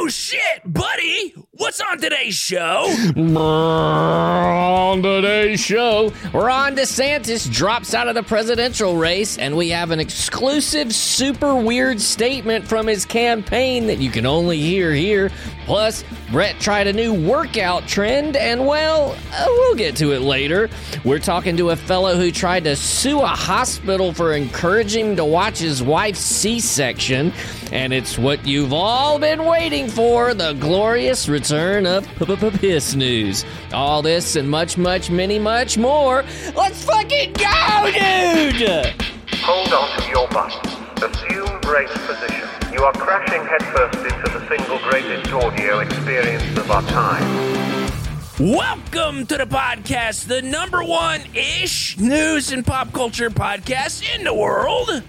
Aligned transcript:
Oh 0.00 0.06
shit, 0.06 0.62
buddy! 0.64 1.34
What's 1.50 1.80
on 1.80 1.98
today's 1.98 2.36
show? 2.36 2.84
On 3.36 5.02
today's 5.02 5.58
show, 5.58 6.12
Ron 6.32 6.76
DeSantis 6.76 7.50
drops 7.50 7.94
out 7.94 8.06
of 8.06 8.14
the 8.14 8.22
presidential 8.22 8.96
race, 8.96 9.38
and 9.38 9.56
we 9.56 9.70
have 9.70 9.90
an 9.90 9.98
exclusive, 9.98 10.94
super 10.94 11.56
weird 11.56 12.00
statement 12.00 12.64
from 12.64 12.86
his 12.86 13.04
campaign 13.04 13.88
that 13.88 13.98
you 13.98 14.08
can 14.08 14.24
only 14.24 14.60
hear 14.60 14.94
here. 14.94 15.32
Plus, 15.66 16.04
Brett 16.30 16.60
tried 16.60 16.86
a 16.86 16.92
new 16.92 17.12
workout 17.12 17.88
trend, 17.88 18.36
and 18.36 18.64
well, 18.66 19.16
uh, 19.32 19.46
we'll 19.48 19.74
get 19.74 19.96
to 19.96 20.12
it 20.12 20.20
later. 20.20 20.70
We're 21.04 21.18
talking 21.18 21.56
to 21.56 21.70
a 21.70 21.76
fellow 21.76 22.14
who 22.16 22.30
tried 22.30 22.64
to 22.64 22.76
sue 22.76 23.20
a 23.20 23.26
hospital 23.26 24.12
for 24.12 24.32
encouraging 24.32 25.10
him 25.10 25.16
to 25.16 25.24
watch 25.24 25.58
his 25.58 25.82
wife's 25.82 26.20
C 26.20 26.60
section, 26.60 27.32
and 27.72 27.92
it's 27.92 28.18
what 28.18 28.46
you've 28.46 28.72
all 28.72 29.18
been 29.18 29.44
waiting 29.44 29.88
for 29.88 30.34
the 30.34 30.54
glorious 30.54 31.28
return 31.28 31.86
of 31.86 32.06
Piss 32.60 32.94
News. 32.94 33.44
All 33.72 34.02
this 34.02 34.36
and 34.36 34.48
much, 34.50 34.78
much, 34.78 35.10
many, 35.10 35.38
much 35.38 35.76
more. 35.76 36.24
Let's 36.54 36.84
fucking 36.84 37.34
go, 37.34 37.90
dude! 37.92 38.94
Hold 39.42 39.72
on 39.72 40.00
to 40.00 40.08
your 40.08 40.28
butts. 40.28 40.56
Assume 41.02 41.60
brace 41.60 41.92
position. 42.06 42.48
You 42.72 42.84
are 42.84 42.92
crashing 42.92 43.44
headfirst 43.44 43.98
into 43.98 44.38
the 44.38 44.48
single 44.48 44.78
greatest 44.90 45.32
audio 45.32 45.80
experience 45.80 46.58
of 46.58 46.70
our 46.70 46.82
time. 46.82 47.48
Welcome 48.38 49.26
to 49.26 49.36
DePodcast, 49.36 50.26
the 50.26 50.42
number 50.42 50.84
one 50.84 51.22
ish 51.34 51.98
news 51.98 52.52
and 52.52 52.64
pop 52.64 52.92
culture 52.92 53.30
podcast 53.30 54.04
in 54.16 54.24
the 54.24 54.34
world. 54.34 55.02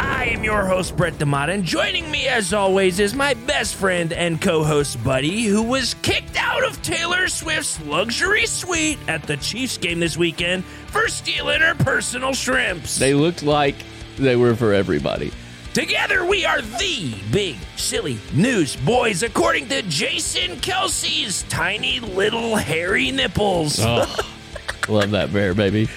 I 0.00 0.26
am 0.26 0.44
your 0.44 0.64
host, 0.64 0.96
Brett 0.96 1.14
Demata, 1.14 1.52
and 1.52 1.64
joining 1.64 2.08
me 2.08 2.28
as 2.28 2.54
always 2.54 3.00
is 3.00 3.14
my 3.14 3.34
best 3.34 3.74
friend 3.74 4.12
and 4.12 4.40
co 4.40 4.62
host, 4.62 5.02
Buddy, 5.02 5.44
who 5.44 5.62
was 5.62 5.94
kicked 6.02 6.36
out 6.36 6.62
of 6.62 6.80
Taylor 6.82 7.26
Swift's 7.26 7.84
luxury 7.84 8.46
suite 8.46 8.98
at 9.08 9.24
the 9.24 9.36
Chiefs 9.38 9.76
game 9.76 9.98
this 9.98 10.16
weekend 10.16 10.64
for 10.64 11.08
stealing 11.08 11.60
her 11.62 11.74
personal 11.74 12.32
shrimps. 12.32 12.96
They 12.96 13.12
looked 13.12 13.42
like 13.42 13.74
they 14.16 14.36
were 14.36 14.54
for 14.54 14.72
everybody. 14.72 15.32
Together, 15.74 16.24
we 16.24 16.44
are 16.44 16.62
the 16.62 17.14
big, 17.32 17.56
silly 17.76 18.18
news 18.32 18.76
boys, 18.76 19.24
according 19.24 19.68
to 19.68 19.82
Jason 19.82 20.56
Kelce's 20.58 21.42
tiny 21.48 21.98
little 21.98 22.54
hairy 22.54 23.10
nipples. 23.10 23.80
Oh, 23.80 24.32
love 24.88 25.10
that 25.10 25.32
bear, 25.32 25.54
baby. 25.54 25.88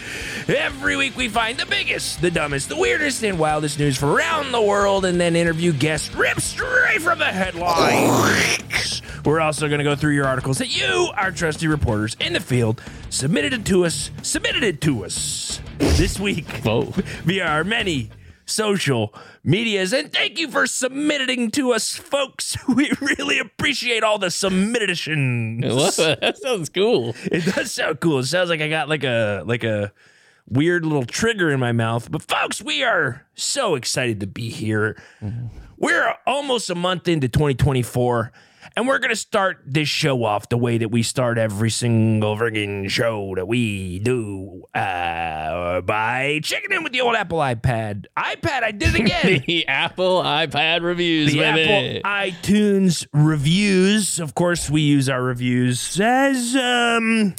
Every 0.48 0.96
week, 0.96 1.16
we 1.16 1.30
find 1.30 1.58
the 1.58 1.66
biggest, 1.66 2.22
the 2.22 2.32
dumbest, 2.32 2.70
the 2.70 2.76
weirdest, 2.76 3.24
and 3.24 3.38
wildest 3.38 3.78
news 3.80 3.98
from 3.98 4.10
around 4.10 4.52
the 4.52 4.62
world 4.62 5.06
and 5.06 5.20
then 5.20 5.36
interview 5.36 5.72
guests 5.72 6.14
ripped 6.16 6.42
straight 6.42 7.02
from 7.02 7.20
the 7.20 7.26
headlines. 7.26 9.02
We're 9.24 9.40
also 9.40 9.68
going 9.68 9.80
to 9.80 9.84
go 9.84 9.96
through 9.96 10.14
your 10.14 10.26
articles 10.26 10.58
that 10.58 10.76
you, 10.76 11.12
our 11.16 11.32
trusty 11.32 11.68
reporters 11.68 12.16
in 12.20 12.34
the 12.34 12.40
field, 12.40 12.82
submitted 13.10 13.54
it 13.54 13.66
to 13.68 13.86
us, 13.86 14.10
submitted 14.24 14.64
it 14.64 14.82
to 14.82 15.06
us 15.06 15.62
this 15.78 16.20
week 16.20 16.48
Whoa. 16.64 16.86
via 17.24 17.46
our 17.46 17.64
many 17.64 18.10
social 18.46 19.14
medias. 19.44 19.94
And 19.94 20.12
thank 20.12 20.40
you 20.40 20.50
for 20.50 20.66
submitting 20.66 21.52
to 21.52 21.72
us, 21.74 21.96
folks. 21.96 22.58
We 22.68 22.92
really 23.02 23.38
appreciate 23.38 24.02
all 24.04 24.18
the 24.18 24.32
submissions. 24.32 25.62
that 25.98 26.38
sounds 26.42 26.70
cool. 26.70 27.16
It 27.26 27.46
does 27.54 27.74
sound 27.74 28.00
cool. 28.00 28.20
It 28.20 28.26
sounds 28.26 28.50
like 28.50 28.62
I 28.62 28.70
got 28.70 28.88
like 28.90 29.04
a 29.04 29.44
like 29.46 29.64
a 29.64 29.92
weird 30.48 30.86
little 30.86 31.06
trigger 31.06 31.52
in 31.52 31.60
my 31.60 31.72
mouth. 31.72 32.12
But 32.12 32.24
folks, 32.24 32.62
we 32.62 32.84
are 32.84 33.26
so 33.36 33.76
excited 33.76 34.20
to 34.22 34.28
be 34.28 34.50
here. 34.50 35.02
We're 35.78 36.14
almost 36.28 36.70
a 36.70 36.76
month 36.76 37.08
into 37.08 37.28
2024. 37.28 38.32
And 38.78 38.88
we're 38.88 39.00
gonna 39.00 39.18
start 39.18 39.64
this 39.66 39.90
show 39.90 40.24
off 40.24 40.48
the 40.48 40.58
way 40.58 40.78
that 40.78 40.90
we 40.90 41.04
start 41.04 41.38
every 41.38 41.70
single 41.70 42.38
friggin' 42.38 42.90
show 42.90 43.34
that 43.36 43.46
we 43.46 44.00
do 44.00 44.64
uh, 44.74 45.82
by 45.82 46.40
checking 46.42 46.72
in 46.72 46.82
with 46.82 46.94
the 46.94 47.02
old 47.02 47.16
Apple 47.16 47.40
iPad. 47.40 48.06
iPad, 48.18 48.64
I 48.64 48.72
did 48.72 48.96
it 48.96 49.02
again. 49.02 49.44
the 49.48 49.68
Apple 49.68 50.24
iPad 50.24 50.84
reviews, 50.84 51.34
the 51.34 51.40
baby. 51.40 52.02
Apple 52.02 52.10
iTunes 52.10 53.06
reviews. 53.12 54.20
Of 54.20 54.36
course, 54.36 54.70
we 54.70 54.82
use 54.82 55.10
our 55.10 55.22
reviews 55.22 56.00
as 56.00 56.56
um 56.56 57.36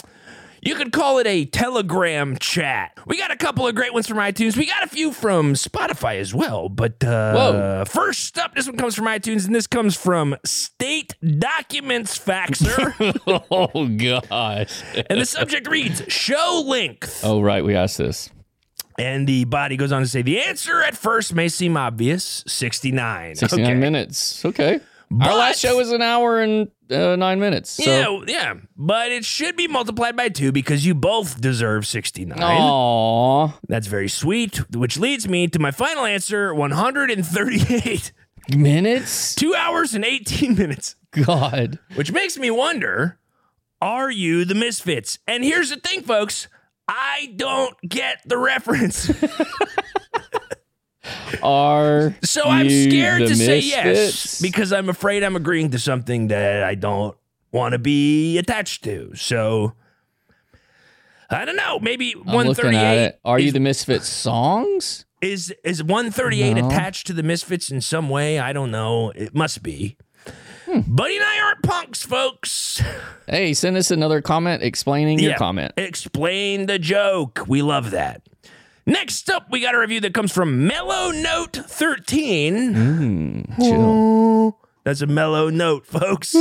you 0.64 0.74
could 0.76 0.92
call 0.92 1.18
it 1.18 1.26
a 1.26 1.44
telegram 1.44 2.36
chat. 2.38 2.96
We 3.06 3.18
got 3.18 3.30
a 3.30 3.36
couple 3.36 3.66
of 3.66 3.74
great 3.74 3.92
ones 3.92 4.06
from 4.06 4.18
iTunes. 4.18 4.56
We 4.56 4.64
got 4.66 4.84
a 4.84 4.86
few 4.88 5.12
from 5.12 5.54
Spotify 5.54 6.18
as 6.18 6.32
well. 6.32 6.68
But 6.68 7.02
uh 7.04 7.32
Whoa. 7.34 7.84
first 7.86 8.38
up, 8.38 8.54
this 8.54 8.66
one 8.66 8.76
comes 8.76 8.94
from 8.94 9.06
iTunes, 9.06 9.44
and 9.46 9.54
this 9.54 9.66
comes 9.66 9.96
from 9.96 10.36
State 10.44 11.14
Documents 11.38 12.18
Faxer. 12.18 12.94
oh 13.50 13.88
gosh. 13.96 14.82
and 15.10 15.20
the 15.20 15.26
subject 15.26 15.66
reads 15.68 16.02
show 16.08 16.64
length. 16.66 17.20
Oh 17.24 17.40
right, 17.42 17.64
we 17.64 17.74
asked 17.74 17.98
this. 17.98 18.30
And 18.98 19.26
the 19.26 19.44
body 19.44 19.76
goes 19.76 19.90
on 19.90 20.02
to 20.02 20.06
say 20.08 20.20
the 20.22 20.40
answer 20.42 20.82
at 20.82 20.94
first 20.96 21.34
may 21.34 21.48
seem 21.48 21.76
obvious 21.78 22.44
69. 22.46 23.34
69 23.36 23.64
Okay. 23.70 23.74
minutes. 23.78 24.44
Okay. 24.44 24.80
But- 25.18 25.28
Our 25.28 25.34
last 25.34 25.60
show 25.60 25.76
was 25.76 25.92
an 25.92 26.00
hour 26.02 26.40
and 26.40 26.68
uh, 26.90 27.16
nine 27.16 27.38
minutes. 27.38 27.70
So. 27.70 27.84
Yeah, 27.84 28.24
yeah, 28.26 28.54
but 28.76 29.12
it 29.12 29.24
should 29.24 29.56
be 29.56 29.68
multiplied 29.68 30.16
by 30.16 30.28
two 30.30 30.52
because 30.52 30.86
you 30.86 30.94
both 30.94 31.40
deserve 31.40 31.86
69. 31.86 32.38
Aww. 32.38 33.52
That's 33.68 33.86
very 33.86 34.08
sweet, 34.08 34.56
which 34.74 34.98
leads 34.98 35.28
me 35.28 35.48
to 35.48 35.58
my 35.58 35.70
final 35.70 36.04
answer 36.04 36.54
138. 36.54 38.12
Minutes? 38.56 39.34
Two 39.34 39.54
hours 39.54 39.94
and 39.94 40.04
18 40.04 40.54
minutes, 40.56 40.96
God. 41.12 41.78
which 41.94 42.10
makes 42.10 42.36
me 42.38 42.50
wonder 42.50 43.18
are 43.80 44.10
you 44.10 44.44
the 44.44 44.54
misfits? 44.54 45.18
And 45.26 45.44
here's 45.44 45.70
the 45.70 45.76
thing, 45.76 46.02
folks 46.02 46.48
I 46.88 47.32
don't 47.36 47.76
get 47.88 48.20
the 48.26 48.38
reference. 48.38 49.08
Are 51.42 52.14
So 52.22 52.42
I'm 52.44 52.68
scared 52.68 53.20
to 53.26 53.34
say 53.34 53.58
yes 53.60 54.40
because 54.40 54.72
I'm 54.72 54.88
afraid 54.88 55.24
I'm 55.24 55.36
agreeing 55.36 55.70
to 55.70 55.78
something 55.78 56.28
that 56.28 56.62
I 56.62 56.74
don't 56.74 57.16
want 57.50 57.72
to 57.72 57.78
be 57.78 58.38
attached 58.38 58.84
to. 58.84 59.14
So 59.14 59.72
I 61.30 61.44
don't 61.44 61.56
know. 61.56 61.78
Maybe 61.80 62.12
I'm 62.14 62.24
138 62.24 62.78
at 62.78 62.98
it. 62.98 63.20
Are 63.24 63.38
you 63.38 63.52
the 63.52 63.60
Misfits 63.60 64.08
songs? 64.08 65.06
is 65.20 65.54
is 65.64 65.82
138 65.82 66.54
No. 66.54 66.66
attached 66.66 67.06
to 67.06 67.12
the 67.12 67.22
Misfits 67.22 67.70
in 67.70 67.80
some 67.80 68.08
way? 68.08 68.38
I 68.38 68.52
don't 68.52 68.70
know. 68.70 69.10
It 69.10 69.34
must 69.34 69.62
be. 69.62 69.96
Hmm. 70.66 70.80
Buddy 70.86 71.16
and 71.16 71.24
I 71.24 71.40
aren't 71.40 71.62
punks, 71.62 72.02
folks. 72.02 72.82
Hey, 73.28 73.54
send 73.54 73.76
us 73.78 73.90
another 73.90 74.20
comment 74.20 74.62
explaining 74.62 75.18
your 75.20 75.36
comment. 75.36 75.72
Explain 75.78 76.66
the 76.66 76.78
joke. 76.78 77.44
We 77.46 77.62
love 77.62 77.92
that. 77.92 78.20
Next 78.84 79.30
up, 79.30 79.46
we 79.50 79.60
got 79.60 79.74
a 79.74 79.78
review 79.78 80.00
that 80.00 80.12
comes 80.14 80.32
from 80.32 80.66
Mellow 80.66 81.10
Note 81.12 81.56
13. 81.56 82.74
Mm, 82.74 83.56
chill. 83.56 84.58
That's 84.84 85.00
a 85.00 85.06
mellow 85.06 85.48
note, 85.50 85.86
folks. 85.86 86.32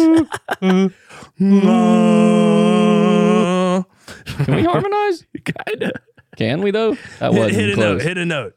Can 0.60 0.92
we 1.40 1.60
harmonize? 4.64 5.26
Kinda. 5.68 5.92
Can 6.38 6.62
we 6.62 6.72
though? 6.72 6.96
That 7.20 7.34
Hit, 7.34 7.40
wasn't 7.40 7.56
hit 7.56 7.70
a 7.70 7.74
close. 7.76 7.98
note. 7.98 8.02
Hit 8.02 8.18
a 8.18 8.26
note. 8.26 8.56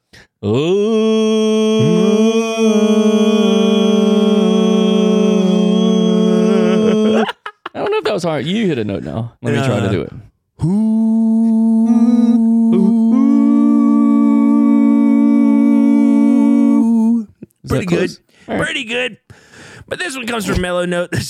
Ooh. 6.45 7.25
I 7.75 7.79
don't 7.81 7.91
know 7.91 7.99
if 7.99 8.05
that 8.05 8.13
was 8.15 8.23
hard. 8.23 8.45
You 8.47 8.67
hit 8.67 8.79
a 8.79 8.85
note 8.85 9.03
now. 9.03 9.37
Let 9.43 9.55
me 9.55 9.67
try 9.67 9.81
to 9.81 9.87
Uh, 9.87 9.91
do 9.93 10.01
it. 10.03 10.13
Is 10.13 10.19
Pretty 17.77 17.87
good. 17.87 18.11
right. 18.49 18.61
Pretty 18.63 18.85
good. 18.85 19.19
But 19.87 19.99
this 19.99 20.17
one 20.17 20.27
comes 20.27 20.47
from 20.47 20.61
Mellow 20.61 20.87
Note. 20.87 21.11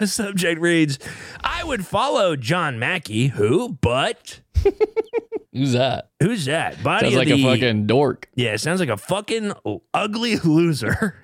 The 0.00 0.06
subject 0.06 0.60
reads 0.60 0.98
I 1.42 1.62
would 1.64 1.86
follow 1.86 2.34
John 2.36 2.78
Mackey, 2.78 3.28
who, 3.28 3.78
but 3.80 4.40
Who's 5.52 5.72
that? 5.74 6.10
who's 6.20 6.46
that? 6.46 6.82
Body 6.82 7.06
Sounds 7.06 7.16
like 7.16 7.28
the, 7.28 7.34
a 7.34 7.42
fucking 7.54 7.86
dork. 7.86 8.28
Yeah, 8.34 8.56
sounds 8.56 8.80
like 8.80 8.88
a 8.88 8.96
fucking 8.96 9.52
ugly 9.94 10.36
loser. 10.44 11.22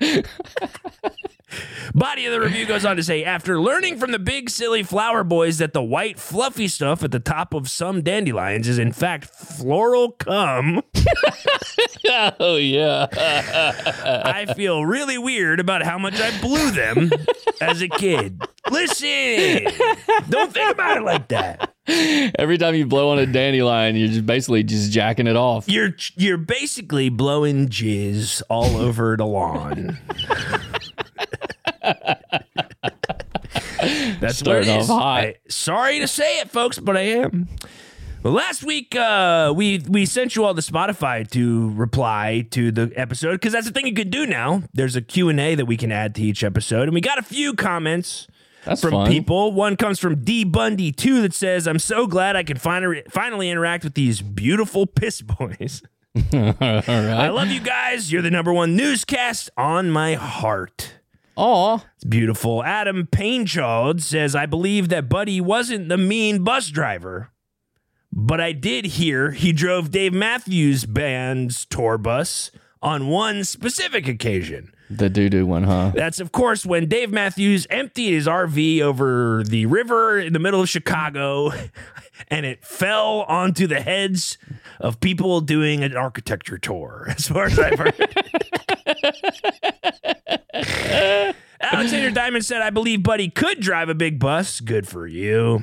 Body 1.95 2.27
of 2.27 2.33
the 2.33 2.41
review 2.41 2.67
goes 2.67 2.85
on 2.85 2.97
to 2.97 3.03
say 3.03 3.25
after 3.25 3.61
learning 3.61 3.99
from 3.99 4.13
the 4.13 4.19
big 4.19 4.51
silly 4.51 4.83
flower 4.83 5.25
boys 5.25 5.59
that 5.59 5.73
the 5.73 5.83
white 5.83 6.19
fluffy 6.19 6.69
stuff 6.69 7.03
at 7.03 7.11
the 7.11 7.21
top 7.21 7.55
of 7.55 7.69
some 7.71 8.03
dandelions 8.03 8.69
is 8.69 8.79
in 8.79 8.93
fact 8.93 9.25
floral 9.25 10.13
cum, 10.13 10.83
Oh 12.41 12.57
yeah. 12.57 13.07
I 13.13 14.47
feel 14.55 14.85
really 14.85 15.19
weird 15.19 15.61
about 15.61 15.83
how 15.83 15.99
much 15.99 16.21
I 16.21 16.39
blew 16.41 16.71
them 16.71 17.11
as 17.61 17.83
a 17.83 17.89
kid. 17.89 18.43
Listen, 18.71 19.65
don't 20.29 20.53
think 20.53 20.73
about 20.73 20.99
it 20.99 21.03
like 21.03 21.29
that. 21.29 21.75
Every 22.39 22.59
time 22.59 22.75
you 22.75 22.87
blow 22.87 23.11
on 23.11 23.19
a 23.19 23.27
dandelion, 23.27 23.97
you're 23.97 24.09
just 24.09 24.27
basically 24.27 24.63
just 24.63 24.93
jacking 24.93 25.27
it 25.27 25.37
off. 25.37 25.69
You're 25.69 25.91
you're 26.17 26.37
basically 26.39 27.09
blowing 27.09 27.69
jizz 27.69 28.43
all 28.49 28.77
over 28.77 29.17
the 29.17 29.27
lawn. 29.27 29.99
That's 34.21 34.43
what 34.43 34.57
it 34.57 34.65
Starting 34.65 34.71
off 34.71 34.81
is. 34.83 34.89
hot. 34.89 35.21
I- 35.25 35.35
sorry 35.49 35.99
to 36.01 36.09
say 36.09 36.41
it, 36.41 36.51
folks, 36.51 36.79
but 36.79 36.97
I 36.97 37.01
am. 37.01 37.49
Well, 38.23 38.35
last 38.35 38.63
week 38.63 38.95
uh, 38.95 39.53
we 39.57 39.79
we 39.89 40.05
sent 40.05 40.37
you 40.37 40.45
all 40.45 40.53
the 40.53 40.61
Spotify 40.61 41.29
to 41.31 41.71
reply 41.71 42.47
to 42.51 42.71
the 42.71 42.93
episode 42.95 43.33
because 43.33 43.53
that's 43.55 43.67
the 43.67 43.73
thing 43.73 43.87
you 43.87 43.95
can 43.95 44.11
do 44.11 44.27
now. 44.27 44.63
There's 44.75 44.95
a 44.95 45.01
Q 45.01 45.31
and 45.31 45.41
A 45.41 45.55
that 45.55 45.65
we 45.65 45.79
can 45.79 45.91
add 45.91 46.15
to 46.17 46.23
each 46.23 46.45
episode, 46.45 46.83
and 46.83 46.93
we 46.93 47.01
got 47.01 47.17
a 47.19 47.23
few 47.23 47.55
comments 47.55 48.27
That's 48.67 48.83
from 48.83 48.91
fun. 48.91 49.09
people. 49.11 49.53
One 49.53 49.75
comes 49.75 49.99
from 49.99 50.23
D 50.23 50.45
Bundy 50.45 50.93
two 50.93 51.23
that 51.23 51.33
says, 51.33 51.67
"I'm 51.67 51.79
so 51.79 52.07
glad 52.07 52.37
I 52.37 52.43
can 52.43 52.59
finally 52.59 53.03
finally 53.09 53.49
interact 53.49 53.85
with 53.85 53.95
these 53.95 54.21
beautiful 54.21 54.87
piss 54.87 55.23
boys. 55.23 55.81
All 56.35 56.55
I 56.61 57.29
love 57.31 57.49
you 57.49 57.61
guys. 57.61 58.13
You're 58.13 58.21
the 58.21 58.31
number 58.31 58.53
one 58.53 58.77
newscast 58.77 59.49
on 59.57 59.91
my 59.91 60.13
heart." 60.13 60.97
Aw. 61.41 61.79
It's 61.95 62.05
beautiful. 62.05 62.63
Adam 62.63 63.09
Painchild 63.11 64.03
says, 64.03 64.35
I 64.35 64.45
believe 64.45 64.91
that 64.91 65.09
Buddy 65.09 65.41
wasn't 65.41 65.89
the 65.89 65.97
mean 65.97 66.45
bus 66.45 66.69
driver, 66.69 67.31
but 68.13 68.43
I 68.43 68.53
did 68.53 68.85
hear 68.85 69.31
he 69.31 69.51
drove 69.51 69.91
Dave 69.91 70.13
Matthews 70.13 70.85
Band's 70.85 71.65
tour 71.65 71.97
bus 71.97 72.51
on 72.83 73.09
one 73.09 73.45
specific 73.45 74.07
occasion. 74.07 74.75
The 74.91 75.09
doo 75.09 75.31
doo 75.31 75.47
one, 75.47 75.63
huh? 75.63 75.93
That's, 75.95 76.21
of 76.21 76.31
course, 76.31 76.67
when 76.67 76.89
Dave 76.89 77.11
Matthews 77.11 77.67
emptied 77.71 78.13
his 78.13 78.27
RV 78.27 78.83
over 78.83 79.43
the 79.43 79.65
river 79.65 80.19
in 80.19 80.35
the 80.35 80.39
middle 80.39 80.61
of 80.61 80.69
Chicago 80.69 81.53
and 82.29 82.45
it 82.45 82.67
fell 82.67 83.23
onto 83.23 83.67
the 83.67 83.81
heads 83.81 84.37
of 84.79 85.01
people 85.01 85.41
doing 85.41 85.83
an 85.83 85.97
architecture 85.97 86.59
tour, 86.59 87.07
as 87.17 87.29
far 87.29 87.47
as 87.47 87.59
I've 87.59 87.79
heard. 87.79 87.95
Alexander 91.63 92.11
Diamond 92.11 92.45
said, 92.45 92.63
I 92.63 92.71
believe 92.71 93.03
Buddy 93.03 93.29
could 93.29 93.61
drive 93.61 93.89
a 93.89 93.95
big 93.95 94.19
bus. 94.19 94.61
Good 94.61 94.89
for 94.89 95.07
you. 95.07 95.63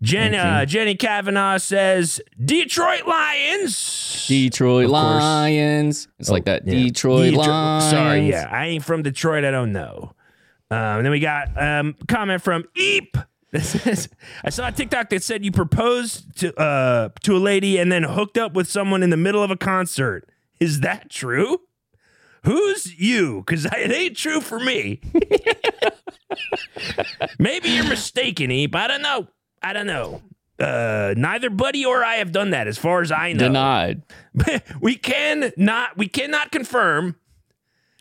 Jen, 0.00 0.34
uh, 0.34 0.64
Jenny 0.66 0.96
Kavanaugh 0.96 1.58
says, 1.58 2.20
Detroit 2.44 3.06
Lions. 3.06 4.26
Detroit. 4.26 4.88
Lions. 4.90 6.08
It's 6.18 6.28
like 6.28 6.44
that 6.46 6.66
Yeah. 6.66 6.74
Detroit 6.74 7.34
Detro- 7.34 7.46
Lions. 7.46 7.90
Sorry, 7.90 8.28
yeah. 8.28 8.48
I 8.50 8.66
ain't 8.66 8.84
from 8.84 9.02
Detroit. 9.02 9.44
I 9.44 9.50
don't 9.52 9.72
know. 9.72 10.12
Um, 10.70 10.78
and 10.98 11.04
then 11.06 11.12
we 11.12 11.20
got 11.20 11.50
um, 11.60 11.94
comment 12.08 12.42
from 12.42 12.64
Eep. 12.76 13.16
This 13.52 13.86
is, 13.86 14.08
I 14.42 14.48
saw 14.48 14.68
a 14.68 14.72
TikTok 14.72 15.10
that 15.10 15.22
said 15.22 15.44
you 15.44 15.52
proposed 15.52 16.38
to 16.38 16.58
uh, 16.58 17.10
to 17.22 17.36
a 17.36 17.38
lady 17.38 17.76
and 17.76 17.92
then 17.92 18.02
hooked 18.02 18.38
up 18.38 18.54
with 18.54 18.66
someone 18.66 19.02
in 19.02 19.10
the 19.10 19.16
middle 19.18 19.42
of 19.42 19.50
a 19.50 19.58
concert. 19.58 20.26
Is 20.58 20.80
that 20.80 21.10
true? 21.10 21.60
Who's 22.44 22.98
you? 22.98 23.44
Because 23.46 23.66
it 23.66 23.92
ain't 23.92 24.16
true 24.16 24.40
for 24.40 24.58
me. 24.58 25.00
Maybe 27.38 27.70
you're 27.70 27.88
mistaken, 27.88 28.50
Eep. 28.50 28.74
I 28.74 28.86
don't 28.88 29.02
know. 29.02 29.28
I 29.62 29.72
don't 29.72 29.86
know. 29.86 30.22
Uh, 30.58 31.14
neither 31.16 31.50
Buddy 31.50 31.84
or 31.84 32.04
I 32.04 32.16
have 32.16 32.32
done 32.32 32.50
that, 32.50 32.66
as 32.66 32.78
far 32.78 33.00
as 33.00 33.10
I 33.10 33.32
know 33.32 33.48
Denied. 33.48 34.02
we 34.80 34.96
can 34.96 35.52
not 35.56 35.96
we 35.96 36.08
cannot 36.08 36.52
confirm 36.52 37.16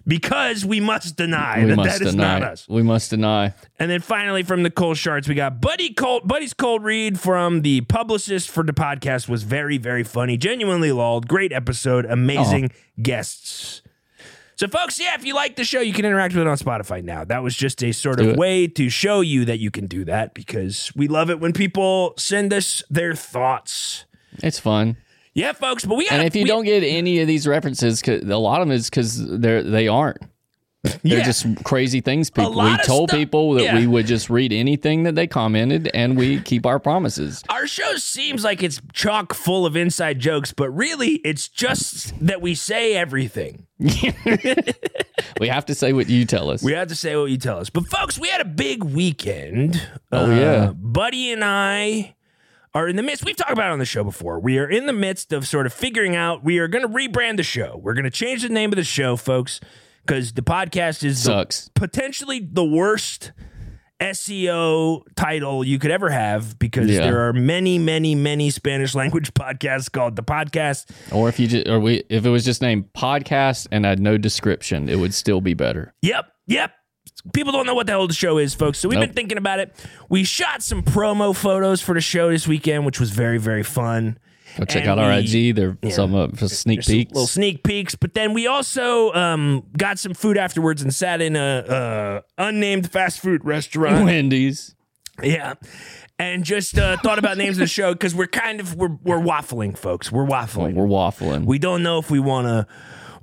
because 0.05 0.65
we 0.65 0.79
must 0.79 1.15
deny 1.15 1.63
We 1.63 1.69
that 1.69 1.75
must 1.75 1.99
that 1.99 2.05
is 2.07 2.11
deny. 2.13 2.39
not 2.39 2.51
us. 2.51 2.67
We 2.67 2.83
must 2.83 3.09
deny. 3.09 3.53
And 3.79 3.89
then 3.89 4.01
finally 4.01 4.43
from 4.43 4.63
the 4.63 4.69
cold 4.69 4.97
shards, 4.97 5.27
we 5.27 5.35
got 5.35 5.61
Buddy 5.61 5.93
Cold 5.93 6.27
Buddy's 6.27 6.53
cold 6.53 6.83
read 6.83 7.19
from 7.19 7.61
the 7.61 7.81
publicist 7.81 8.49
for 8.49 8.63
the 8.63 8.73
podcast 8.73 9.29
was 9.29 9.43
very, 9.43 9.77
very 9.77 10.03
funny. 10.03 10.37
Genuinely 10.37 10.91
lulled. 10.91 11.27
Great 11.27 11.53
episode. 11.53 12.05
Amazing 12.05 12.71
guests. 13.01 13.80
So, 14.61 14.67
folks, 14.67 14.99
yeah, 14.99 15.15
if 15.15 15.25
you 15.25 15.33
like 15.33 15.55
the 15.55 15.63
show, 15.63 15.79
you 15.79 15.91
can 15.91 16.05
interact 16.05 16.35
with 16.35 16.43
it 16.43 16.47
on 16.47 16.55
Spotify 16.55 17.03
now. 17.03 17.25
That 17.25 17.41
was 17.41 17.55
just 17.55 17.83
a 17.83 17.91
sort 17.91 18.19
of 18.19 18.37
way 18.37 18.67
to 18.67 18.89
show 18.91 19.21
you 19.21 19.43
that 19.45 19.57
you 19.57 19.71
can 19.71 19.87
do 19.87 20.05
that 20.05 20.35
because 20.35 20.91
we 20.95 21.07
love 21.07 21.31
it 21.31 21.39
when 21.39 21.51
people 21.51 22.13
send 22.15 22.53
us 22.53 22.83
their 22.87 23.15
thoughts. 23.15 24.05
It's 24.33 24.59
fun. 24.59 24.97
Yeah, 25.33 25.53
folks, 25.53 25.83
but 25.83 25.95
we 25.95 26.07
got 26.07 26.13
And 26.13 26.27
if 26.27 26.35
you 26.35 26.45
don't 26.45 26.63
get 26.63 26.83
any 26.83 27.21
of 27.21 27.27
these 27.27 27.47
references, 27.47 28.03
a 28.07 28.19
lot 28.37 28.61
of 28.61 28.67
them 28.67 28.75
is 28.75 28.87
because 28.87 29.39
they're 29.39 29.63
they 29.63 29.87
aren't. 29.87 30.19
They're 30.83 31.19
Yeah. 31.19 31.23
just 31.23 31.45
crazy 31.63 32.01
things. 32.01 32.31
People. 32.31 32.53
We 32.59 32.75
told 32.85 33.09
stuff- 33.09 33.19
people 33.19 33.53
that 33.53 33.63
yeah. 33.63 33.77
we 33.77 33.85
would 33.85 34.07
just 34.07 34.29
read 34.31 34.51
anything 34.51 35.03
that 35.03 35.13
they 35.13 35.27
commented, 35.27 35.91
and 35.93 36.17
we 36.17 36.39
keep 36.39 36.65
our 36.65 36.79
promises. 36.79 37.43
Our 37.49 37.67
show 37.67 37.97
seems 37.97 38.43
like 38.43 38.63
it's 38.63 38.81
chock 38.91 39.33
full 39.35 39.65
of 39.67 39.75
inside 39.75 40.17
jokes, 40.19 40.53
but 40.53 40.69
really 40.71 41.21
it's 41.23 41.47
just 41.47 42.13
that 42.25 42.41
we 42.41 42.55
say 42.55 42.95
everything. 42.95 43.67
We 45.39 45.47
have 45.47 45.65
to 45.67 45.75
say 45.75 45.93
what 45.93 46.07
you 46.09 46.25
tell 46.25 46.49
us. 46.51 46.61
We 46.63 46.73
have 46.73 46.87
to 46.89 46.95
say 46.95 47.15
what 47.15 47.25
you 47.31 47.37
tell 47.37 47.57
us. 47.59 47.69
But 47.69 47.87
folks, 47.87 48.19
we 48.19 48.27
had 48.29 48.41
a 48.41 48.45
big 48.45 48.83
weekend. 48.83 49.81
Oh, 50.11 50.25
Uh, 50.31 50.35
yeah. 50.35 50.71
Buddy 50.75 51.31
and 51.31 51.43
I 51.43 52.15
are 52.75 52.87
in 52.87 52.95
the 52.95 53.01
midst. 53.03 53.25
We've 53.25 53.35
talked 53.35 53.51
about 53.51 53.69
it 53.69 53.73
on 53.73 53.79
the 53.79 53.85
show 53.85 54.03
before. 54.03 54.39
We 54.39 54.57
are 54.59 54.69
in 54.69 54.85
the 54.85 54.93
midst 54.93 55.33
of 55.33 55.47
sort 55.47 55.65
of 55.65 55.73
figuring 55.73 56.15
out. 56.15 56.43
We 56.43 56.59
are 56.59 56.67
going 56.67 56.83
to 56.83 56.87
rebrand 56.89 57.37
the 57.37 57.43
show. 57.43 57.79
We're 57.81 57.93
going 57.95 58.03
to 58.05 58.11
change 58.11 58.43
the 58.43 58.49
name 58.49 58.71
of 58.71 58.75
the 58.75 58.83
show, 58.83 59.15
folks, 59.15 59.59
because 60.11 60.33
DePodcast 60.33 61.05
is 61.05 61.23
the- 61.23 61.69
potentially 61.73 62.45
the 62.51 62.65
worst 62.65 63.31
SEO 64.01 65.03
title 65.15 65.63
you 65.63 65.79
could 65.79 65.89
ever 65.91 66.09
have 66.09 66.59
because 66.59 66.89
Yeah. 66.89 67.01
there 67.01 67.27
are 67.29 67.33
many, 67.33 67.79
many, 67.79 68.13
many 68.13 68.49
Spanish 68.49 68.93
language 68.93 69.33
podcasts 69.35 69.89
called 69.89 70.15
DePodcast. 70.15 70.87
Or 71.13 71.29
if 71.29 71.39
you 71.39 71.47
just, 71.47 71.67
or 71.69 71.79
we, 71.79 72.03
if 72.09 72.25
it 72.25 72.29
was 72.29 72.43
just 72.43 72.61
named 72.61 72.89
podcast 72.93 73.67
and 73.71 73.85
had 73.85 73.99
no 74.01 74.17
description, 74.17 74.89
it 74.89 74.97
would 74.99 75.13
still 75.13 75.39
be 75.39 75.53
better. 75.53 75.93
Yep, 76.01 76.25
yep. 76.47 76.71
People 77.33 77.53
don't 77.53 77.65
know 77.65 77.75
what 77.75 77.85
the 77.85 77.93
hell 77.93 78.07
the 78.07 78.13
show 78.13 78.37
is, 78.37 78.53
folks. 78.53 78.79
So 78.79 78.89
we've 78.89 78.99
been 78.99 79.13
thinking 79.13 79.37
about 79.37 79.59
it. 79.59 79.73
We 80.09 80.23
shot 80.25 80.61
some 80.61 80.81
promo 80.83 81.33
photos 81.35 81.79
for 81.79 81.93
the 81.93 82.01
show 82.01 82.31
this 82.31 82.47
weekend, 82.47 82.85
which 82.85 82.99
was 82.99 83.11
very, 83.11 83.37
very 83.37 83.63
fun. 83.63 84.17
Go 84.57 84.65
check 84.65 84.83
And 84.83 84.91
out 84.91 84.99
our 84.99 85.11
IG. 85.11 85.55
There, 85.55 85.77
some 85.89 86.13
uh, 86.15 86.27
for 86.29 86.47
sneak 86.47 86.77
There's 86.79 86.87
peeks. 86.87 87.11
little 87.13 87.27
sneak 87.27 87.63
peeks, 87.63 87.95
but 87.95 88.13
then 88.13 88.33
we 88.33 88.47
also 88.47 89.13
um, 89.13 89.63
got 89.77 89.99
some 89.99 90.13
food 90.13 90.37
afterwards 90.37 90.81
and 90.81 90.93
sat 90.93 91.21
in 91.21 91.35
a, 91.35 92.21
a 92.37 92.47
unnamed 92.47 92.91
fast 92.91 93.19
food 93.19 93.45
restaurant. 93.45 94.05
Wendy's. 94.05 94.75
yeah, 95.23 95.53
and 96.19 96.43
just 96.43 96.77
uh, 96.77 96.97
thought 96.97 97.19
about 97.19 97.37
names 97.37 97.57
of 97.57 97.61
the 97.61 97.67
show 97.67 97.93
because 97.93 98.13
we're 98.13 98.27
kind 98.27 98.59
of 98.59 98.75
we're 98.75 98.97
we're 99.03 99.19
waffling, 99.19 99.77
folks. 99.77 100.11
We're 100.11 100.25
waffling. 100.25 100.73
We're 100.73 100.85
waffling. 100.85 101.45
We 101.45 101.57
don't 101.59 101.83
know 101.83 101.97
if 101.99 102.11
we 102.11 102.19
want 102.19 102.47
to 102.47 102.67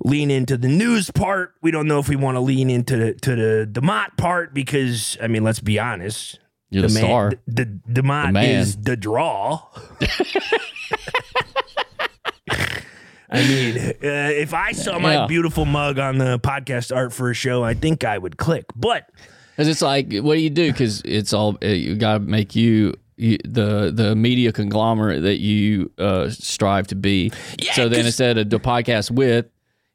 lean 0.01 0.31
into 0.31 0.57
the 0.57 0.67
news 0.67 1.11
part. 1.11 1.53
We 1.61 1.71
don't 1.71 1.87
know 1.87 1.99
if 1.99 2.07
we 2.09 2.15
want 2.15 2.35
to 2.35 2.39
lean 2.41 2.69
into 2.69 2.95
the, 2.97 3.13
to 3.15 3.35
the 3.35 3.69
Demott 3.71 4.17
part 4.17 4.53
because 4.53 5.17
I 5.21 5.27
mean, 5.27 5.43
let's 5.43 5.59
be 5.59 5.77
honest. 5.79 6.39
You're 6.71 6.83
the, 6.87 6.93
man, 6.93 7.03
star. 7.03 7.31
The, 7.47 7.65
the 7.65 7.79
The 7.87 8.03
man. 8.03 8.35
is 8.37 8.77
the 8.77 8.95
draw. 8.95 9.61
I 13.31 13.47
mean, 13.47 13.77
uh, 13.77 13.91
if 14.01 14.53
I 14.55 14.71
saw 14.71 14.97
my 14.97 15.13
Yeah. 15.13 15.27
beautiful 15.27 15.65
mug 15.65 15.99
on 15.99 16.17
the 16.17 16.39
podcast 16.39 16.95
art 16.95 17.13
for 17.13 17.29
a 17.29 17.33
show, 17.35 17.63
I 17.63 17.75
think 17.75 18.03
I 18.03 18.17
would 18.17 18.37
click. 18.37 18.65
But 18.75 19.07
Because 19.55 19.67
it's 19.67 19.81
like, 19.83 20.11
what 20.21 20.33
do 20.35 20.41
you 20.41 20.49
do? 20.49 20.71
Because 20.71 21.01
it's 21.05 21.31
all 21.31 21.55
uh, 21.63 21.67
you 21.67 21.95
got 21.95 22.13
to 22.13 22.19
make 22.21 22.55
you, 22.55 22.95
you 23.17 23.37
the 23.45 23.91
the 23.93 24.15
media 24.15 24.51
conglomerate 24.51 25.21
that 25.23 25.37
you 25.39 25.91
uh, 25.99 26.29
strive 26.29 26.87
to 26.87 26.95
be. 26.95 27.31
Yeah, 27.61 27.73
so 27.73 27.87
then 27.89 28.05
instead 28.07 28.37
of 28.39 28.47
DePodcast 28.47 29.11
with, 29.11 29.45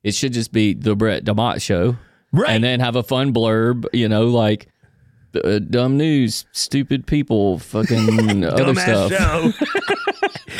it 0.04 0.14
should 0.14 0.32
just 0.32 0.52
be 0.52 0.74
the 0.74 0.94
Brett 0.94 1.24
Demott 1.24 1.60
show, 1.60 1.96
right, 2.32 2.50
and 2.50 2.62
then 2.62 2.78
have 2.80 2.94
a 2.94 3.02
fun 3.02 3.32
blurb. 3.34 3.86
You 3.92 4.08
know, 4.08 4.26
like 4.28 4.68
uh, 5.36 5.58
dumb 5.58 5.96
news, 5.96 6.44
stupid 6.52 7.06
people, 7.06 7.58
fucking 7.58 8.44
other 8.44 8.74
stuff. 8.74 9.54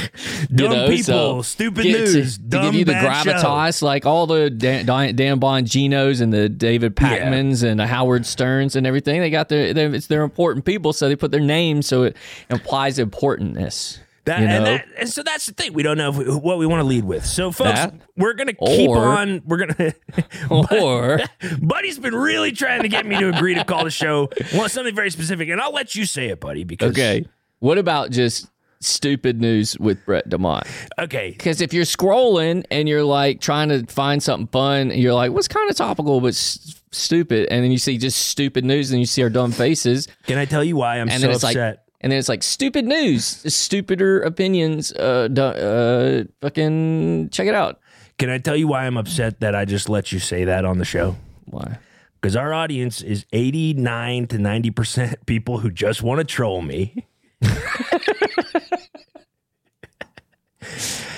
Dumb 0.54 0.71
know, 0.73 0.88
people, 0.88 1.02
so 1.02 1.43
stupid 1.43 1.83
to- 1.83 1.93
news, 1.93 2.37
to, 2.38 2.43
dumb 2.45 2.64
give 2.66 2.75
you 2.75 2.85
the 2.85 2.93
bad 2.93 3.25
show. 3.25 3.33
gravitas, 3.33 3.83
like 3.83 4.07
all 4.07 4.26
the 4.26 4.50
Dan, 4.50 4.87
Dan, 4.87 5.40
Bonginos 5.40 6.21
and 6.21 6.33
the 6.33 6.49
David 6.49 6.97
Pakmans 6.97 7.62
and 7.62 7.78
the 7.81 7.87
Howard 7.87 8.26
Sterns 8.26 8.76
and 8.76 8.87
everything. 8.87 9.21
They 9.21 9.31
got 9.31 9.49
their, 9.49 9.73
they 9.73 9.87
it's 9.87 10.07
their 10.07 10.23
important 10.23 10.64
people, 10.64 10.93
so 10.93 11.09
they 11.09 11.16
put 11.16 11.31
their 11.31 11.40
names, 11.40 11.87
so 11.87 12.04
it 12.04 12.16
implies 12.50 12.99
importantness. 12.99 13.99
That, 14.26 14.40
you 14.40 14.47
know, 14.47 14.54
and, 14.54 14.66
that, 14.66 14.87
and 14.99 15.09
so 15.09 15.23
that's 15.23 15.45
the 15.47 15.52
thing. 15.52 15.75
We 15.75 15.83
don't 15.83 15.99
know 15.99 16.09
if 16.09 16.16
we, 16.16 16.25
what 16.25 16.57
we 16.59 16.66
want 16.66 16.81
to 16.81 16.85
lead 16.85 17.04
with. 17.04 17.26
So, 17.26 17.52
folks, 17.52 17.73
That, 17.73 17.95
we're 18.16 18.33
gonna 18.33 18.54
keep 18.54 18.88
or- 18.88 19.04
on. 19.04 19.43
We're 19.45 19.66
gonna. 19.66 19.95
or 20.50 21.21
Buddy's 21.61 21.99
been 21.99 22.14
really 22.14 22.52
trying 22.52 22.83
to 22.83 22.88
get 22.88 23.04
me 23.07 23.19
to 23.19 23.28
agree 23.28 23.54
to 23.54 23.64
call 23.64 23.85
the 23.85 23.90
show. 23.90 24.31
Want 24.54 24.71
something 24.71 24.95
very 24.95 25.11
specific, 25.11 25.49
and 25.50 25.61
I'll 25.61 25.73
let 25.75 25.95
you 25.95 26.07
say 26.07 26.28
it, 26.28 26.40
buddy. 26.40 26.64
Because 26.64 26.93
okay, 26.93 27.26
what 27.59 27.76
about 27.78 28.11
just 28.11 28.49
stupid 28.81 29.40
news 29.40 29.78
with 29.78 30.04
Brett 30.07 30.28
Demott? 30.28 30.66
okay. 30.99 31.31
Because 31.31 31.61
if 31.61 31.73
you're 31.73 31.85
scrolling 31.85 32.64
and 32.71 32.88
you're 32.88 33.04
like 33.04 33.40
trying 33.40 33.69
to 33.69 33.85
find 33.93 34.23
something 34.23 34.47
fun, 34.49 34.90
and 34.90 35.00
you're 35.00 35.14
like, 35.14 35.33
what's 35.33 35.49
kind 35.49 35.69
of 35.71 35.76
topical 35.76 36.21
but 36.21 36.28
s- 36.28 36.81
stupid, 36.93 37.49
and 37.50 37.62
then 37.64 37.71
you 37.71 37.78
see 37.78 37.99
just 37.99 38.26
stupid 38.26 38.64
news, 38.64 38.90
and 38.90 39.00
you 39.00 39.07
see 39.07 39.23
our 39.23 39.31
dumb 39.31 39.52
faces. 39.52 40.09
Can 40.26 40.38
I 40.38 40.45
tell 40.47 40.64
you 40.64 40.76
why 40.76 40.97
I'm 40.99 41.09
and 41.11 41.21
so 41.21 41.31
upset? 41.31 41.57
like 41.57 41.78
and 42.05 42.13
then 42.13 42.19
it's 42.19 42.29
like 42.29 42.43
stupid 42.43 42.85
news 42.85 43.25
stupider 43.53 44.21
opinions 44.21 44.93
uh, 44.93 45.27
du- 45.29 45.43
uh 45.43 46.25
fucking 46.43 47.31
check 47.31 47.49
it 47.49 47.55
out 47.55 47.81
Can 48.19 48.29
I 48.29 48.37
tell 48.39 48.55
you 48.55 48.69
why 48.69 48.85
I'm 48.85 48.99
upset 48.99 49.41
that 49.41 49.55
I 49.57 49.65
just 49.65 49.89
let 49.89 50.13
you 50.13 50.19
say 50.21 50.45
that 50.45 50.65
on 50.65 50.77
the 50.79 50.85
show? 50.85 51.17
why 51.47 51.79
because 52.21 52.37
our 52.37 52.53
audience 52.55 53.03
is 53.03 53.27
89 53.33 54.29
to 54.29 54.39
90% 54.39 55.27
people 55.27 55.59
who 55.59 55.71
just 55.71 56.03
want 56.03 56.21
to 56.21 56.25
troll 56.25 56.63
me. 56.63 57.07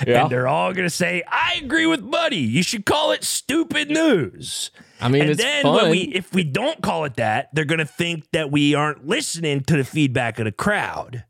Yeah. 0.05 0.23
And 0.23 0.31
they're 0.31 0.47
all 0.47 0.73
going 0.73 0.85
to 0.85 0.93
say, 0.93 1.23
I 1.27 1.59
agree 1.63 1.85
with 1.85 2.09
Buddy. 2.09 2.37
You 2.37 2.61
should 2.61 2.85
call 2.85 3.11
it 3.11 3.23
stupid 3.23 3.89
news. 3.89 4.71
I 4.99 5.09
mean, 5.09 5.21
and 5.23 5.31
it's 5.31 5.41
then 5.41 5.63
fun. 5.63 5.75
when 5.75 5.91
we 5.91 5.99
if 5.99 6.33
we 6.33 6.43
don't 6.43 6.81
call 6.81 7.05
it 7.05 7.15
that, 7.15 7.49
they're 7.53 7.65
going 7.65 7.79
to 7.79 7.85
think 7.85 8.29
that 8.31 8.51
we 8.51 8.73
aren't 8.75 9.05
listening 9.07 9.61
to 9.65 9.77
the 9.77 9.83
feedback 9.83 10.39
of 10.39 10.45
the 10.45 10.51
crowd. 10.51 11.23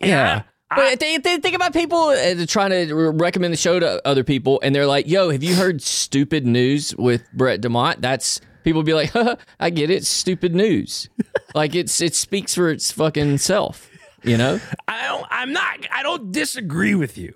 And 0.00 0.10
Yeah. 0.10 0.42
I- 0.70 0.76
but 0.76 0.98
think, 0.98 1.22
think, 1.22 1.42
think 1.42 1.54
about 1.54 1.72
people 1.72 1.98
uh, 2.08 2.46
trying 2.46 2.70
to 2.70 2.92
recommend 3.12 3.52
the 3.52 3.56
show 3.58 3.78
to 3.78 4.00
other 4.04 4.24
people, 4.24 4.58
and 4.64 4.74
they're 4.74 4.86
like, 4.86 5.06
"Yo, 5.06 5.30
have 5.30 5.42
you 5.44 5.54
heard 5.54 5.80
stupid 5.80 6.46
news 6.46 6.92
with 6.96 7.22
Brett 7.32 7.60
Demott?" 7.60 8.00
That's 8.00 8.40
people 8.64 8.82
be 8.82 8.94
like, 8.94 9.12
"I 9.60 9.70
get 9.70 9.90
it, 9.90 10.04
stupid 10.04 10.52
news." 10.52 11.08
like 11.54 11.76
it's 11.76 12.00
it 12.00 12.16
speaks 12.16 12.56
for 12.56 12.70
its 12.70 12.90
fucking 12.90 13.38
self, 13.38 13.88
you 14.24 14.36
know. 14.36 14.58
I 14.88 15.06
don't 15.06 15.26
I'm 15.30 15.52
not 15.52 15.86
I 15.92 16.02
don't 16.02 16.32
disagree 16.32 16.96
with 16.96 17.16
you. 17.18 17.34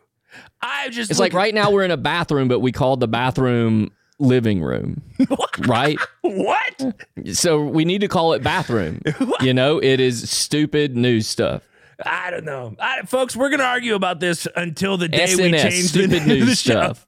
I 0.61 0.89
just 0.89 1.11
It's 1.13 1.21
like 1.21 1.33
look- 1.33 1.39
right 1.39 1.55
now 1.55 1.71
we're 1.71 1.85
in 1.85 1.93
a 1.93 1.97
bathroom, 1.97 2.49
but 2.49 2.59
we 2.59 2.73
called 2.73 2.99
the 2.99 3.09
bathroom 3.09 3.93
living 4.19 4.61
room, 4.63 5.03
right? 5.67 5.99
what? 6.23 6.85
So 7.33 7.61
we 7.63 7.85
need 7.85 8.01
to 8.01 8.09
call 8.09 8.33
it 8.33 8.43
bathroom. 8.43 9.01
You 9.41 9.55
know, 9.55 9.79
it 9.79 10.01
is 10.01 10.29
stupid 10.29 10.97
news 10.97 11.27
stuff. 11.29 11.63
I 12.05 12.31
don't 12.31 12.45
know. 12.45 12.75
I, 12.81 13.03
folks, 13.03 13.37
we're 13.37 13.51
going 13.51 13.61
to 13.61 13.67
argue 13.67 13.95
about 13.95 14.19
this 14.21 14.47
until 14.57 14.97
the 14.97 15.09
day 15.09 15.35
we 15.37 15.53
change 15.53 15.87
stupid 15.91 16.11
the, 16.11 16.19
the 16.21 16.27
news 16.27 16.61
show. 16.61 16.73
stuff. 16.93 17.07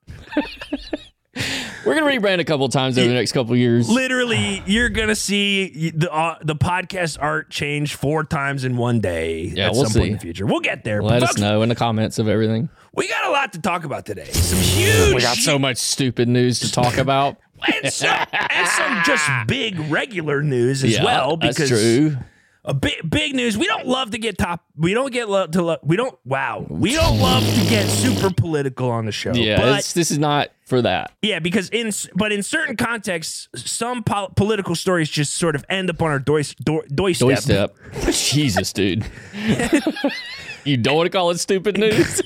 We're 1.86 1.94
gonna 1.94 2.06
rebrand 2.10 2.40
a 2.40 2.44
couple 2.44 2.68
times 2.68 2.98
over 2.98 3.08
the 3.08 3.14
next 3.14 3.32
couple 3.32 3.56
years. 3.56 3.88
Literally, 3.88 4.62
you're 4.66 4.90
gonna 4.90 5.14
see 5.14 5.90
the 5.90 6.12
uh, 6.12 6.36
the 6.42 6.54
podcast 6.56 7.16
art 7.20 7.48
change 7.50 7.94
four 7.94 8.24
times 8.24 8.64
in 8.64 8.76
one 8.76 9.00
day 9.00 9.44
Yeah, 9.44 9.66
at 9.68 9.72
we'll 9.72 9.84
some 9.86 9.92
point 10.00 10.06
in 10.08 10.12
the 10.14 10.18
future. 10.20 10.44
We'll 10.44 10.60
get 10.60 10.84
there. 10.84 11.02
Let 11.02 11.20
but 11.20 11.22
us 11.22 11.28
folks, 11.30 11.40
know 11.40 11.62
in 11.62 11.68
the 11.70 11.74
comments 11.74 12.18
of 12.18 12.28
everything. 12.28 12.68
We 12.92 13.08
got 13.08 13.24
a 13.28 13.30
lot 13.30 13.52
to 13.52 13.60
talk 13.60 13.84
about 13.84 14.04
today. 14.06 14.30
Some 14.32 14.58
huge, 14.58 15.14
We 15.14 15.20
got 15.20 15.36
so 15.36 15.58
much 15.58 15.76
stupid 15.76 16.28
news 16.28 16.60
to 16.60 16.72
talk 16.72 16.96
about. 16.98 17.36
and 17.82 17.92
some, 17.92 18.26
and 18.32 18.68
some 18.68 19.02
just 19.04 19.28
big 19.46 19.78
regular 19.90 20.42
news 20.42 20.82
as 20.82 20.94
yeah, 20.94 21.04
well. 21.04 21.36
Because 21.36 21.56
that's 21.56 21.70
true. 21.70 22.16
a 22.64 22.72
big 22.74 23.08
big 23.08 23.34
news. 23.34 23.56
We 23.56 23.66
don't 23.66 23.86
love 23.86 24.12
to 24.12 24.18
get 24.18 24.38
top. 24.38 24.64
We 24.76 24.94
don't 24.94 25.12
get 25.12 25.28
love 25.28 25.50
to. 25.52 25.62
Lo- 25.62 25.76
we 25.82 25.96
don't. 25.96 26.18
Wow. 26.24 26.66
We 26.68 26.94
don't 26.94 27.18
love 27.20 27.44
to 27.44 27.60
get 27.68 27.86
super 27.86 28.30
political 28.32 28.90
on 28.90 29.04
the 29.04 29.12
show. 29.12 29.34
Yeah, 29.34 29.58
but 29.58 29.84
this 29.94 30.10
is 30.10 30.18
not 30.18 30.48
for 30.64 30.80
that. 30.82 31.12
Yeah, 31.20 31.38
because 31.38 31.68
in 31.68 31.92
but 32.14 32.32
in 32.32 32.42
certain 32.42 32.76
contexts, 32.76 33.48
some 33.56 34.02
pol- 34.04 34.32
political 34.34 34.74
stories 34.74 35.10
just 35.10 35.34
sort 35.34 35.54
of 35.54 35.64
end 35.68 35.90
up 35.90 36.00
on 36.00 36.10
our 36.10 36.18
doorstep. 36.18 36.64
Doorstep. 36.88 37.74
Jesus, 38.10 38.72
dude. 38.72 39.04
you 40.64 40.78
don't 40.78 40.96
want 40.96 41.06
to 41.06 41.10
call 41.10 41.30
it 41.30 41.38
stupid 41.38 41.76
news? 41.78 42.22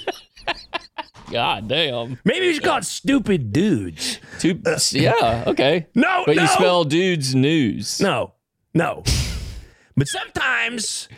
God 1.30 1.68
damn. 1.68 2.18
Maybe 2.24 2.48
we 2.48 2.60
called 2.60 2.84
stupid 2.84 3.52
dudes. 3.52 4.18
Two, 4.38 4.60
yeah, 4.92 5.44
okay. 5.46 5.86
No, 5.94 6.22
But 6.26 6.36
no, 6.36 6.42
you 6.42 6.48
spell 6.48 6.84
dudes 6.84 7.34
news. 7.34 8.00
no, 8.00 8.32
no. 8.74 9.02
but 9.96 10.06
sometimes 10.06 11.08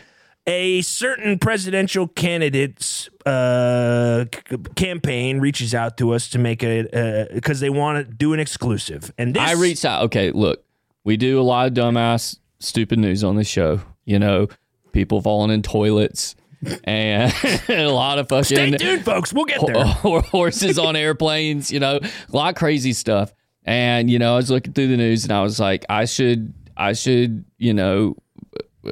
a 0.47 0.81
certain 0.81 1.37
presidential 1.39 2.07
candidate's 2.07 3.09
uh, 3.25 4.25
c- 4.49 4.57
campaign 4.75 5.39
reaches 5.39 5.75
out 5.75 5.97
to 5.97 6.11
us 6.13 6.29
to 6.29 6.39
make 6.39 6.63
a 6.63 7.27
because 7.33 7.59
they 7.59 7.69
want 7.69 7.97
to 8.07 8.13
do 8.13 8.33
an 8.33 8.39
exclusive. 8.39 9.11
And 9.17 9.33
this, 9.35 9.43
I 9.43 9.53
reached 9.53 9.83
out. 9.83 10.03
Okay, 10.03 10.31
look, 10.31 10.63
we 11.03 11.17
do 11.17 11.39
a 11.39 11.43
lot 11.43 11.67
of 11.67 11.73
dumbass, 11.73 12.37
stupid 12.59 12.97
news 12.97 13.23
on 13.25 13.35
this 13.35 13.47
show. 13.47 13.81
You 14.05 14.19
know, 14.19 14.47
people 14.93 15.21
falling 15.21 15.51
in 15.51 15.61
toilets 15.63 16.35
and 16.83 17.33
a 17.69 17.87
lot 17.87 18.19
of 18.19 18.45
Stay 18.45 18.55
fucking 18.55 18.77
tuned, 18.79 19.05
folks. 19.05 19.33
We'll 19.33 19.45
get 19.45 19.65
there. 19.65 19.85
or 20.03 20.21
horses 20.21 20.79
on 20.79 20.95
airplanes, 20.95 21.71
you 21.71 21.79
know, 21.79 21.99
a 22.01 22.35
lot 22.35 22.49
of 22.49 22.55
crazy 22.55 22.93
stuff. 22.93 23.33
And 23.63 24.09
you 24.09 24.19
know, 24.19 24.33
I 24.33 24.37
was 24.37 24.49
looking 24.49 24.73
through 24.73 24.87
the 24.87 24.97
news 24.97 25.23
and 25.23 25.33
I 25.33 25.41
was 25.41 25.59
like, 25.59 25.85
I 25.89 26.05
should, 26.05 26.53
I 26.75 26.93
should, 26.93 27.45
you 27.57 27.73
know, 27.73 28.15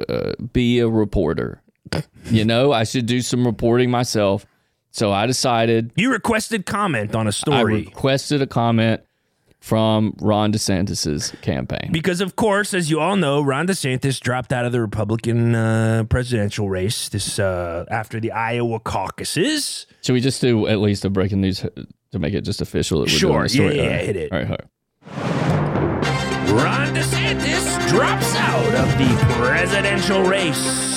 uh, 0.08 0.32
be 0.52 0.80
a 0.80 0.88
reporter. 0.88 1.62
You 2.30 2.44
know, 2.44 2.72
I 2.72 2.84
should 2.84 3.06
do 3.06 3.20
some 3.20 3.46
reporting 3.46 3.90
myself. 3.90 4.44
So 4.90 5.12
I 5.12 5.26
decided 5.26 5.92
You 5.94 6.10
requested 6.10 6.66
comment 6.66 7.14
on 7.14 7.26
a 7.26 7.32
story. 7.32 7.84
requested 7.84 8.42
a 8.42 8.46
comment 8.46 9.02
from 9.60 10.14
Ron 10.20 10.52
DeSantis's 10.52 11.32
campaign. 11.42 11.90
Because 11.92 12.20
of 12.20 12.36
course, 12.36 12.72
as 12.74 12.90
you 12.90 13.00
all 13.00 13.16
know, 13.16 13.42
Ron 13.42 13.66
DeSantis 13.66 14.20
dropped 14.20 14.52
out 14.52 14.64
of 14.64 14.72
the 14.72 14.80
Republican 14.80 15.54
uh, 15.54 16.04
presidential 16.08 16.68
race 16.68 17.08
this 17.08 17.38
uh, 17.38 17.84
after 17.90 18.20
the 18.20 18.32
Iowa 18.32 18.78
caucuses. 18.80 19.86
Should 20.02 20.12
we 20.12 20.20
just 20.20 20.40
do 20.40 20.66
at 20.68 20.78
least 20.80 21.04
a 21.04 21.10
breaking 21.10 21.40
news 21.40 21.64
to 22.12 22.18
make 22.18 22.34
it 22.34 22.42
just 22.42 22.60
official? 22.60 23.00
That 23.00 23.06
we're 23.06 23.18
Sure. 23.18 23.38
Doing 23.38 23.48
story? 23.48 23.76
Yeah, 23.76 23.82
yeah, 23.82 23.96
right. 23.96 24.04
hit 24.06 24.16
it. 24.16 24.32
All 24.32 24.38
right, 24.38 24.50
all 24.50 24.56
right. 24.56 24.66
Ron 26.62 26.94
DeSantis 26.94 27.88
drops 27.88 28.34
out 28.36 28.74
of 28.74 28.98
the 28.98 29.34
presidential 29.34 30.22
race. 30.22 30.95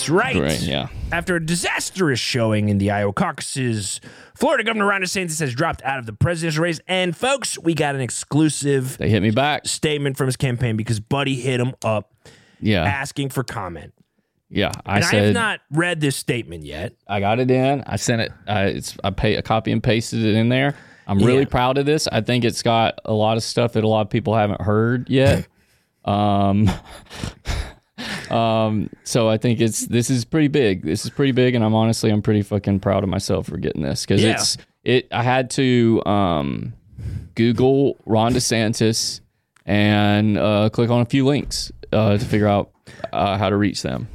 That's 0.00 0.08
right. 0.10 0.36
Great, 0.36 0.60
yeah. 0.62 0.88
After 1.12 1.36
a 1.36 1.44
disastrous 1.44 2.18
showing 2.18 2.68
in 2.70 2.78
the 2.78 2.90
Iowa 2.90 3.12
caucuses, 3.12 4.00
Florida 4.34 4.64
Governor 4.64 4.86
Ron 4.86 5.02
DeSantis 5.02 5.40
has 5.40 5.54
dropped 5.54 5.82
out 5.82 5.98
of 5.98 6.06
the 6.06 6.12
presidential 6.14 6.62
race. 6.64 6.80
And 6.88 7.14
folks, 7.16 7.58
we 7.58 7.74
got 7.74 7.94
an 7.94 8.00
exclusive 8.00 8.96
They 8.96 9.10
hit 9.10 9.22
me 9.22 9.30
back. 9.30 9.66
statement 9.66 10.16
from 10.16 10.26
his 10.26 10.36
campaign 10.36 10.76
because 10.76 11.00
Buddy 11.00 11.34
hit 11.34 11.60
him 11.60 11.74
up 11.84 12.12
Yeah, 12.60 12.84
asking 12.84 13.28
for 13.30 13.44
comment. 13.44 13.92
yeah. 14.48 14.72
I 14.86 14.96
And 14.96 15.04
I, 15.04 15.10
said 15.10 15.24
have 15.26 15.34
not 15.34 15.60
read 15.70 16.00
this 16.00 16.16
statement 16.16 16.64
yet. 16.64 16.94
I 17.06 17.20
got 17.20 17.38
it 17.38 17.50
in. 17.50 17.82
I 17.86 17.96
sent 17.96 18.22
it. 18.22 18.32
I, 18.46 18.62
it's 18.66 18.96
I 19.04 19.10
pay 19.10 19.36
I 19.36 19.42
copy 19.42 19.70
and 19.72 19.82
pasted 19.82 20.24
it 20.24 20.34
in 20.34 20.48
there. 20.48 20.74
I'm 21.06 21.18
really 21.18 21.40
Yeah. 21.40 21.44
proud 21.46 21.76
of 21.76 21.84
this. 21.86 22.08
I 22.10 22.20
think 22.22 22.44
it's 22.44 22.62
got 22.62 22.98
a 23.04 23.12
lot 23.12 23.36
of 23.36 23.42
stuff 23.42 23.74
that 23.74 23.84
a 23.84 23.88
lot 23.88 24.02
of 24.02 24.10
people 24.10 24.34
haven't 24.34 24.60
heard 24.62 25.10
yet. 25.10 25.46
um, 26.06 26.70
um. 28.30 28.90
So 29.04 29.28
I 29.28 29.36
think 29.38 29.60
it's 29.60 29.86
this 29.86 30.10
is 30.10 30.24
pretty 30.24 30.48
big. 30.48 30.82
This 30.82 31.04
is 31.04 31.10
pretty 31.10 31.32
big, 31.32 31.54
and 31.54 31.64
I'm 31.64 31.74
honestly 31.74 32.10
I'm 32.10 32.22
pretty 32.22 32.42
fucking 32.42 32.80
proud 32.80 33.02
of 33.02 33.08
myself 33.10 33.46
for 33.46 33.56
getting 33.56 33.82
this 33.82 34.04
because 34.06 34.22
Yeah. 34.22 34.32
it's 34.32 34.56
it. 34.84 35.08
I 35.12 35.22
had 35.22 35.50
to 35.50 36.02
um, 36.06 36.72
Google 37.34 37.96
Ron 38.06 38.32
DeSantis 38.34 39.20
and 39.66 40.36
uh, 40.38 40.70
click 40.70 40.90
on 40.90 41.00
a 41.00 41.04
few 41.06 41.24
links 41.26 41.70
uh, 41.92 42.16
to 42.18 42.24
figure 42.24 42.48
out 42.48 42.70
uh, 43.12 43.36
how 43.38 43.48
to 43.50 43.56
reach 43.56 43.82
them. 43.82 44.08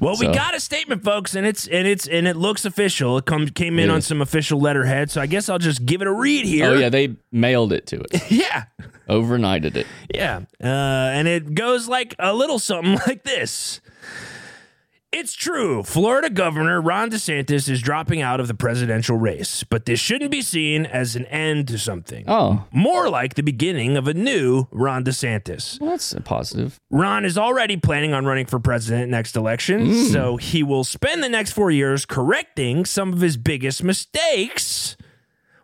Well, 0.00 0.16
we 0.18 0.26
got 0.26 0.54
a 0.54 0.60
statement, 0.60 1.02
folks, 1.02 1.34
and 1.34 1.46
it's 1.46 1.66
and 1.66 1.86
it's 1.86 2.06
and 2.06 2.28
it 2.28 2.36
looks 2.36 2.64
official. 2.64 3.18
It 3.18 3.26
comes 3.26 3.50
came 3.50 3.78
in 3.78 3.88
Yeah. 3.88 3.94
on 3.96 4.02
some 4.02 4.20
official 4.20 4.60
letterhead, 4.60 5.10
so 5.10 5.20
I 5.20 5.26
guess 5.26 5.48
I'll 5.48 5.58
just 5.58 5.84
give 5.84 6.00
it 6.02 6.06
a 6.06 6.12
read 6.12 6.44
here. 6.44 6.66
Oh 6.70 6.74
yeah, 6.74 6.88
they 6.88 7.16
mailed 7.32 7.72
it 7.72 7.86
to 7.88 8.00
it, 8.00 8.22
yeah, 8.30 8.64
overnighted 9.08 9.74
it. 9.76 9.86
yeah. 10.14 10.40
Uh, 10.62 10.66
and 11.12 11.26
it 11.26 11.54
goes 11.54 11.88
like 11.88 12.14
a 12.18 12.32
little 12.34 12.58
something 12.58 12.98
like 13.06 13.24
this. 13.24 13.80
It's 15.10 15.32
true. 15.32 15.82
Florida 15.84 16.28
Governor 16.28 16.82
Ron 16.82 17.10
DeSantis 17.10 17.66
is 17.70 17.80
dropping 17.80 18.20
out 18.20 18.40
of 18.40 18.46
the 18.48 18.52
presidential 18.54 19.16
race, 19.16 19.64
but 19.64 19.86
this 19.86 19.98
shouldn't 19.98 20.30
be 20.30 20.42
seen 20.42 20.84
as 20.84 21.16
an 21.16 21.24
end 21.26 21.66
to 21.68 21.78
something. 21.78 22.24
Oh, 22.28 22.66
More 22.72 23.08
like 23.08 23.32
the 23.34 23.42
beginning 23.42 23.96
of 23.96 24.06
a 24.06 24.12
new 24.12 24.66
Ron 24.70 25.04
DeSantis. 25.04 25.80
well, 25.80 25.90
that's 25.92 26.12
a 26.12 26.20
positive. 26.20 26.78
Ron 26.90 27.24
is 27.24 27.38
already 27.38 27.78
planning 27.78 28.12
on 28.12 28.26
running 28.26 28.44
for 28.44 28.58
president 28.58 29.10
next 29.10 29.34
election, 29.34 29.86
mm. 29.86 30.12
so 30.12 30.36
he 30.36 30.62
will 30.62 30.84
spend 30.84 31.22
the 31.24 31.28
next 31.30 31.52
four 31.52 31.70
years 31.70 32.04
correcting 32.04 32.84
some 32.84 33.14
of 33.14 33.22
his 33.22 33.38
biggest 33.38 33.82
mistakes. 33.82 34.94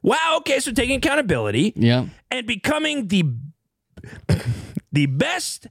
Wow, 0.02 0.36
okay, 0.38 0.58
so 0.58 0.72
taking 0.72 0.96
accountability 0.96 1.74
Yeah. 1.76 2.06
and 2.30 2.46
becoming 2.46 3.08
the 3.08 3.24
the 4.92 5.04
best 5.06 5.66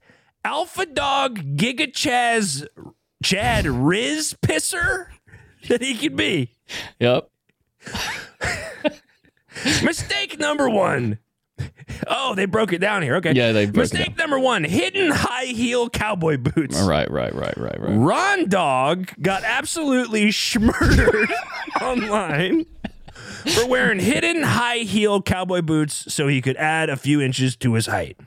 alpha 0.46 0.86
dog 0.86 1.58
giga 1.58 1.92
chaz 1.92 2.66
Chad 3.24 3.66
Riz 3.66 4.36
pisser 4.42 5.08
that 5.70 5.82
he 5.82 5.96
could 5.96 6.16
be. 6.16 6.56
Yep. 7.00 7.30
Mistake 9.84 10.40
number 10.40 10.70
one. 10.70 11.20
Oh, 12.08 12.36
they 12.36 12.46
broke 12.46 12.74
it 12.74 12.80
down 12.80 13.02
here. 13.02 13.16
Okay. 13.18 13.34
Yeah, 13.34 13.52
they 13.52 13.66
broke 13.66 13.76
it 13.76 13.94
Mistake 13.94 14.18
number 14.18 14.40
one: 14.40 14.64
hidden 14.64 15.12
high 15.12 15.46
heel 15.46 15.90
cowboy 15.90 16.38
boots. 16.38 16.82
Right, 16.82 17.10
right, 17.10 17.34
right, 17.34 17.58
right, 17.58 17.80
right. 17.80 17.96
Ron 17.96 18.50
Dog 18.50 19.12
got 19.22 19.44
absolutely 19.44 20.28
schmurdered 20.28 21.32
online 21.82 22.66
for 23.54 23.68
wearing 23.68 24.00
hidden 24.00 24.42
high 24.42 24.80
heel 24.80 25.22
cowboy 25.22 25.62
boots 25.62 26.12
so 26.14 26.28
he 26.28 26.42
could 26.42 26.58
add 26.58 26.90
a 26.90 26.98
few 26.98 27.22
inches 27.22 27.56
to 27.58 27.74
his 27.74 27.86
height. 27.86 28.20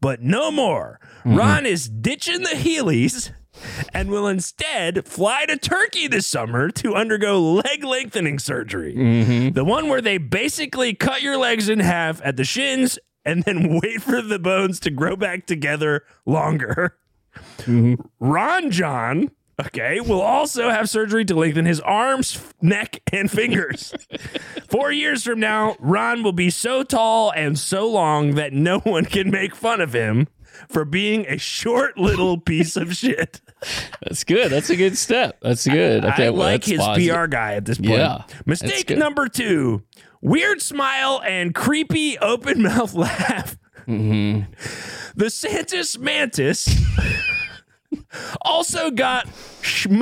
But 0.00 0.20
no 0.20 0.50
more. 0.50 1.00
Mm-hmm. 1.20 1.36
Ron 1.36 1.66
is 1.66 1.88
ditching 1.88 2.42
the 2.42 2.50
Heelys 2.50 3.30
and 3.92 4.10
will 4.10 4.26
instead 4.26 5.06
fly 5.06 5.46
to 5.46 5.56
Turkey 5.56 6.06
this 6.06 6.26
summer 6.26 6.70
to 6.70 6.94
undergo 6.94 7.40
leg 7.40 7.84
lengthening 7.84 8.38
surgery. 8.38 8.94
Mm-hmm. 8.94 9.50
The 9.50 9.64
one 9.64 9.88
where 9.88 10.00
they 10.00 10.18
basically 10.18 10.94
cut 10.94 11.22
your 11.22 11.36
legs 11.36 11.68
in 11.68 11.80
half 11.80 12.20
at 12.24 12.36
the 12.36 12.44
shins 12.44 12.98
and 13.24 13.42
then 13.44 13.80
wait 13.82 14.02
for 14.02 14.22
the 14.22 14.38
bones 14.38 14.80
to 14.80 14.90
grow 14.90 15.16
back 15.16 15.46
together 15.46 16.04
longer. 16.26 16.96
Mm-hmm. 17.58 17.94
Ron 18.20 18.70
John, 18.70 19.30
okay, 19.60 20.00
will 20.00 20.20
also 20.20 20.70
have 20.70 20.88
surgery 20.88 21.24
to 21.24 21.34
lengthen 21.34 21.64
his 21.64 21.80
arms, 21.80 22.40
neck, 22.60 23.00
and 23.12 23.30
fingers. 23.30 23.94
Four 24.68 24.92
years 24.92 25.24
from 25.24 25.40
now, 25.40 25.76
Ron 25.78 26.22
will 26.22 26.32
be 26.32 26.50
so 26.50 26.82
tall 26.82 27.32
and 27.32 27.58
so 27.58 27.88
long 27.88 28.34
that 28.34 28.52
no 28.52 28.80
one 28.80 29.04
can 29.04 29.30
make 29.30 29.54
fun 29.54 29.80
of 29.80 29.92
him 29.92 30.28
for 30.68 30.84
being 30.84 31.26
a 31.26 31.38
short 31.38 31.98
little 31.98 32.38
piece 32.38 32.76
of 32.76 32.94
shit. 32.94 33.40
That's 34.02 34.24
good. 34.24 34.50
That's 34.50 34.70
a 34.70 34.76
good 34.76 34.98
step. 34.98 35.38
That's 35.40 35.66
good. 35.66 36.04
Okay, 36.04 36.26
I 36.26 36.30
well, 36.30 36.40
like 36.40 36.64
his 36.64 36.78
positive. 36.78 37.14
PR 37.14 37.26
guy 37.26 37.54
at 37.54 37.64
this 37.64 37.78
point. 37.78 37.92
Yeah, 37.92 38.24
Mistake 38.44 38.90
number 38.90 39.28
two 39.28 39.82
weird 40.24 40.60
smile 40.62 41.22
and 41.24 41.54
creepy 41.54 42.18
open 42.18 42.62
mouth 42.62 42.94
laugh. 42.94 43.56
Mm-hmm. 43.86 44.50
DeSantis 45.20 45.98
Mantis 45.98 46.66
also 48.42 48.90
got 48.90 49.28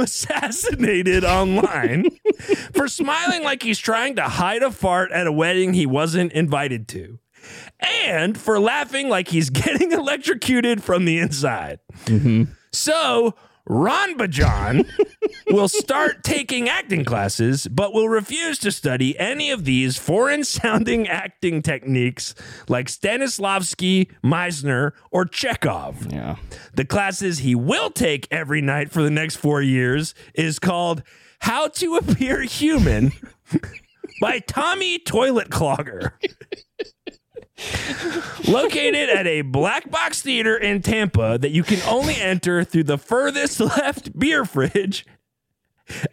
assassinated 0.01 1.25
online 1.25 2.11
for 2.73 2.87
smiling 2.89 3.43
like 3.43 3.63
he's 3.63 3.79
trying 3.79 4.17
to 4.17 4.23
hide 4.23 4.63
a 4.63 4.71
fart 4.71 5.11
at 5.13 5.27
a 5.27 5.33
wedding 5.33 5.75
he 5.75 5.85
wasn't 5.85 6.33
invited 6.33 6.89
to. 6.89 7.19
And 8.07 8.39
for 8.39 8.61
laughing 8.61 9.09
like 9.09 9.29
he's 9.29 9.51
getting 9.51 9.91
electrocuted 9.91 10.83
from 10.83 11.05
the 11.05 11.19
inside. 11.19 11.81
So 12.73 13.35
Ron 13.67 14.19
Bajan 14.19 14.89
will 15.49 15.69
start 15.69 16.25
taking 16.25 16.69
acting 16.69 17.05
classes, 17.05 17.67
but 17.69 17.93
will 17.93 18.09
refuse 18.09 18.59
to 18.61 18.73
study 18.73 19.17
any 19.19 19.51
of 19.51 19.65
these 19.65 19.97
foreign 19.99 20.43
sounding 20.45 21.07
acting 21.07 21.63
techniques 21.63 22.35
like 22.69 22.89
Stanislavski, 22.89 24.11
Meisner, 24.25 24.93
or 25.11 25.25
Chekhov. 25.25 26.13
Yeah. 26.13 26.37
The 26.75 26.85
classes 26.85 27.39
he 27.39 27.55
will 27.55 27.91
take 27.91 28.27
every 28.31 28.63
night 28.63 28.91
for 28.91 29.03
the 29.03 29.11
next 29.11 29.37
four 29.37 29.63
years 29.63 30.15
is 30.35 30.59
called 30.59 31.03
How 31.41 31.69
to 31.69 31.97
Appear 31.97 32.43
Human 32.43 33.13
by 34.21 34.41
Tommy 34.41 34.99
Toilet 34.99 35.51
Clogger. 35.51 36.13
Located 38.49 39.09
at 39.09 39.27
a 39.27 39.43
black 39.43 39.91
box 39.91 40.21
theater 40.23 40.57
in 40.57 40.83
Tampa 40.83 41.39
that 41.39 41.51
you 41.51 41.63
can 41.63 41.81
only 41.89 42.17
enter 42.17 42.65
through 42.65 42.85
the 42.85 42.99
furthest 42.99 43.61
left 43.61 44.19
beer 44.19 44.45
fridge 44.45 45.07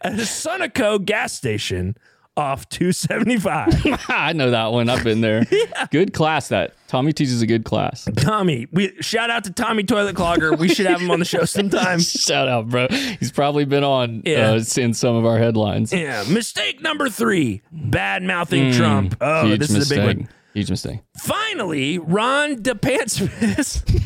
at 0.01 0.13
a 0.13 0.23
Sunoco 0.23 1.03
gas 1.03 1.33
station 1.33 1.95
off 2.37 2.69
275. 2.69 3.85
I 4.09 4.31
know 4.33 4.51
that 4.51 4.71
one. 4.71 4.87
I've 4.89 5.03
been 5.03 5.19
there. 5.21 5.45
Good 5.91 6.13
class. 6.13 6.47
That 6.49 6.73
Tommy 6.87 7.11
teaches 7.11 7.41
a 7.41 7.47
good 7.47 7.65
class. 7.65 8.07
Tommy, 8.15 8.67
we 8.71 8.93
shout 9.01 9.29
out 9.29 9.43
to 9.43 9.51
Tommy 9.51 9.83
Toilet 9.83 10.15
Clogger. 10.15 10.57
We 10.57 10.69
should 10.69 10.85
have 10.85 11.01
him 11.01 11.11
on 11.11 11.19
the 11.19 11.25
show 11.25 11.43
sometime. 11.45 11.99
Shout 11.99 12.47
out, 12.47 12.69
bro. 12.69 12.87
He's 13.19 13.31
probably 13.31 13.65
been 13.65 13.83
on 13.83 14.21
Yeah. 14.25 14.51
uh, 14.51 14.63
in 14.77 14.93
some 14.93 15.15
of 15.15 15.25
our 15.25 15.37
headlines. 15.37 15.91
Yeah. 15.91 16.23
Mistake 16.29 16.81
number 16.81 17.09
three 17.09 17.61
bad 17.71 18.23
mouthing 18.23 18.71
Trump. 18.71 19.17
Oh, 19.19 19.55
this 19.57 19.71
is 19.71 19.91
a 19.91 19.95
big 19.95 20.05
one. 20.05 20.29
Huge 20.59 20.71
mistake. 20.71 20.99
Finally, 21.17 21.97
Ron 21.99 22.57
DePantsmith 22.57 24.03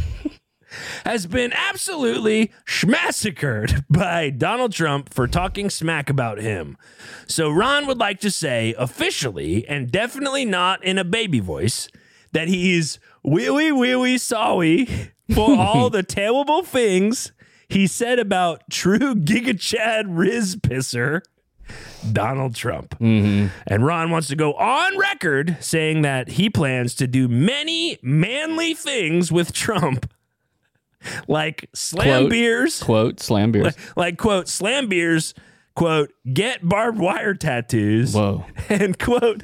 has 1.03 1.25
been 1.25 1.51
absolutely 1.51 2.51
massacred 2.85 3.83
by 3.89 4.29
Donald 4.29 4.71
Trump 4.71 5.11
for 5.11 5.27
talking 5.27 5.71
smack 5.71 6.11
about 6.11 6.37
him. 6.37 6.77
So 7.25 7.49
Ron 7.49 7.87
would 7.87 7.97
like 7.97 8.19
to 8.19 8.29
say 8.29 8.75
officially 8.77 9.67
and 9.67 9.89
definitely 9.89 10.45
not 10.45 10.83
in 10.83 10.99
a 10.99 11.03
baby 11.03 11.39
voice 11.39 11.89
that 12.33 12.49
he's 12.49 12.99
wee 13.23 13.49
wee 13.49 13.71
wee 13.71 13.95
wee 13.95 14.19
sorry 14.19 14.85
for 15.33 15.57
all 15.57 15.89
the 15.89 16.03
terrible 16.03 16.61
things 16.61 17.31
he 17.67 17.87
said 17.87 18.19
about 18.19 18.61
true 18.69 19.15
Giga 19.15 19.59
Chad 19.59 20.15
Riz 20.15 20.55
pisser 20.55 21.21
Donald 22.11 22.55
Trump. 22.55 22.97
Mm-hmm. 22.99 23.47
And 23.67 23.85
Ron 23.85 24.09
wants 24.11 24.27
to 24.29 24.35
go 24.35 24.53
on 24.53 24.97
record 24.97 25.57
saying 25.59 26.01
that 26.01 26.29
he 26.29 26.49
plans 26.49 26.95
to 26.95 27.07
do 27.07 27.27
many 27.27 27.97
manly 28.01 28.73
things 28.73 29.31
with 29.31 29.53
Trump, 29.53 30.11
like 31.27 31.69
slam 31.73 32.23
Quote. 32.23 32.29
beers, 32.31 32.83
Quote, 32.83 33.19
slam 33.19 33.51
beers. 33.51 33.75
like, 33.95 34.17
quote, 34.17 34.47
slam 34.47 34.87
beers, 34.87 35.33
quote, 35.75 36.11
get 36.33 36.67
barbed 36.67 36.99
wire 36.99 37.33
tattoos, 37.33 38.13
Whoa. 38.13 38.45
and 38.69 38.97
quote, 38.99 39.43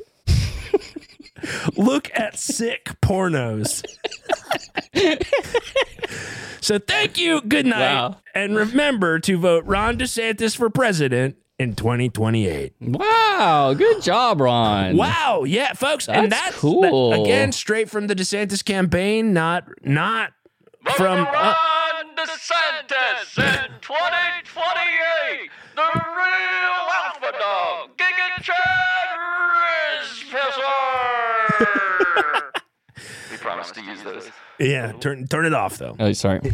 look 1.77 2.09
at 2.13 2.37
sick 2.37 2.85
pornos. 3.01 3.83
so 6.61 6.77
thank 6.79 7.17
you. 7.17 7.41
Good 7.41 7.65
night. 7.65 7.93
Wow. 7.93 8.17
And 8.35 8.55
remember 8.55 9.19
to 9.19 9.37
vote 9.37 9.65
Ron 9.65 9.97
DeSantis 9.97 10.55
for 10.55 10.69
president 10.69 11.35
in 11.59 11.75
2028. 11.75 12.73
Wow. 12.81 13.73
Good 13.77 14.01
job, 14.01 14.39
Ron. 14.41 14.95
Wow, 14.97 15.43
yeah, 15.45 15.73
folks, 15.73 16.07
and 16.07 16.31
That's 16.31 16.41
that's 16.45 16.57
cool. 16.57 17.11
that- 17.11 17.19
again 17.21 17.51
straight 17.51 17.89
from 17.89 18.07
the 18.07 18.15
DeSantis 18.15 18.63
campaign, 18.63 19.33
not 19.33 19.65
not 19.83 20.31
from. 20.95 21.19
uh, 21.19 21.31
Ron 21.31 22.15
DeSantis 22.15 23.37
in 23.37 23.71
2028, 23.81 25.49
the 25.75 25.81
real 25.81 26.87
alpha 27.05 27.31
dog, 27.37 27.97
Giga 27.97 28.41
Chad 28.41 28.55
Pisser. 31.59 32.61
we 33.31 33.37
promise 33.37 33.71
to 33.71 33.81
use 33.83 34.01
those. 34.03 34.29
yeah, 34.59 34.91
turn 34.93 35.27
turn 35.27 35.45
it 35.45 35.53
off 35.53 35.77
though. 35.77 35.95
Oh, 35.99 36.11
sorry. 36.13 36.39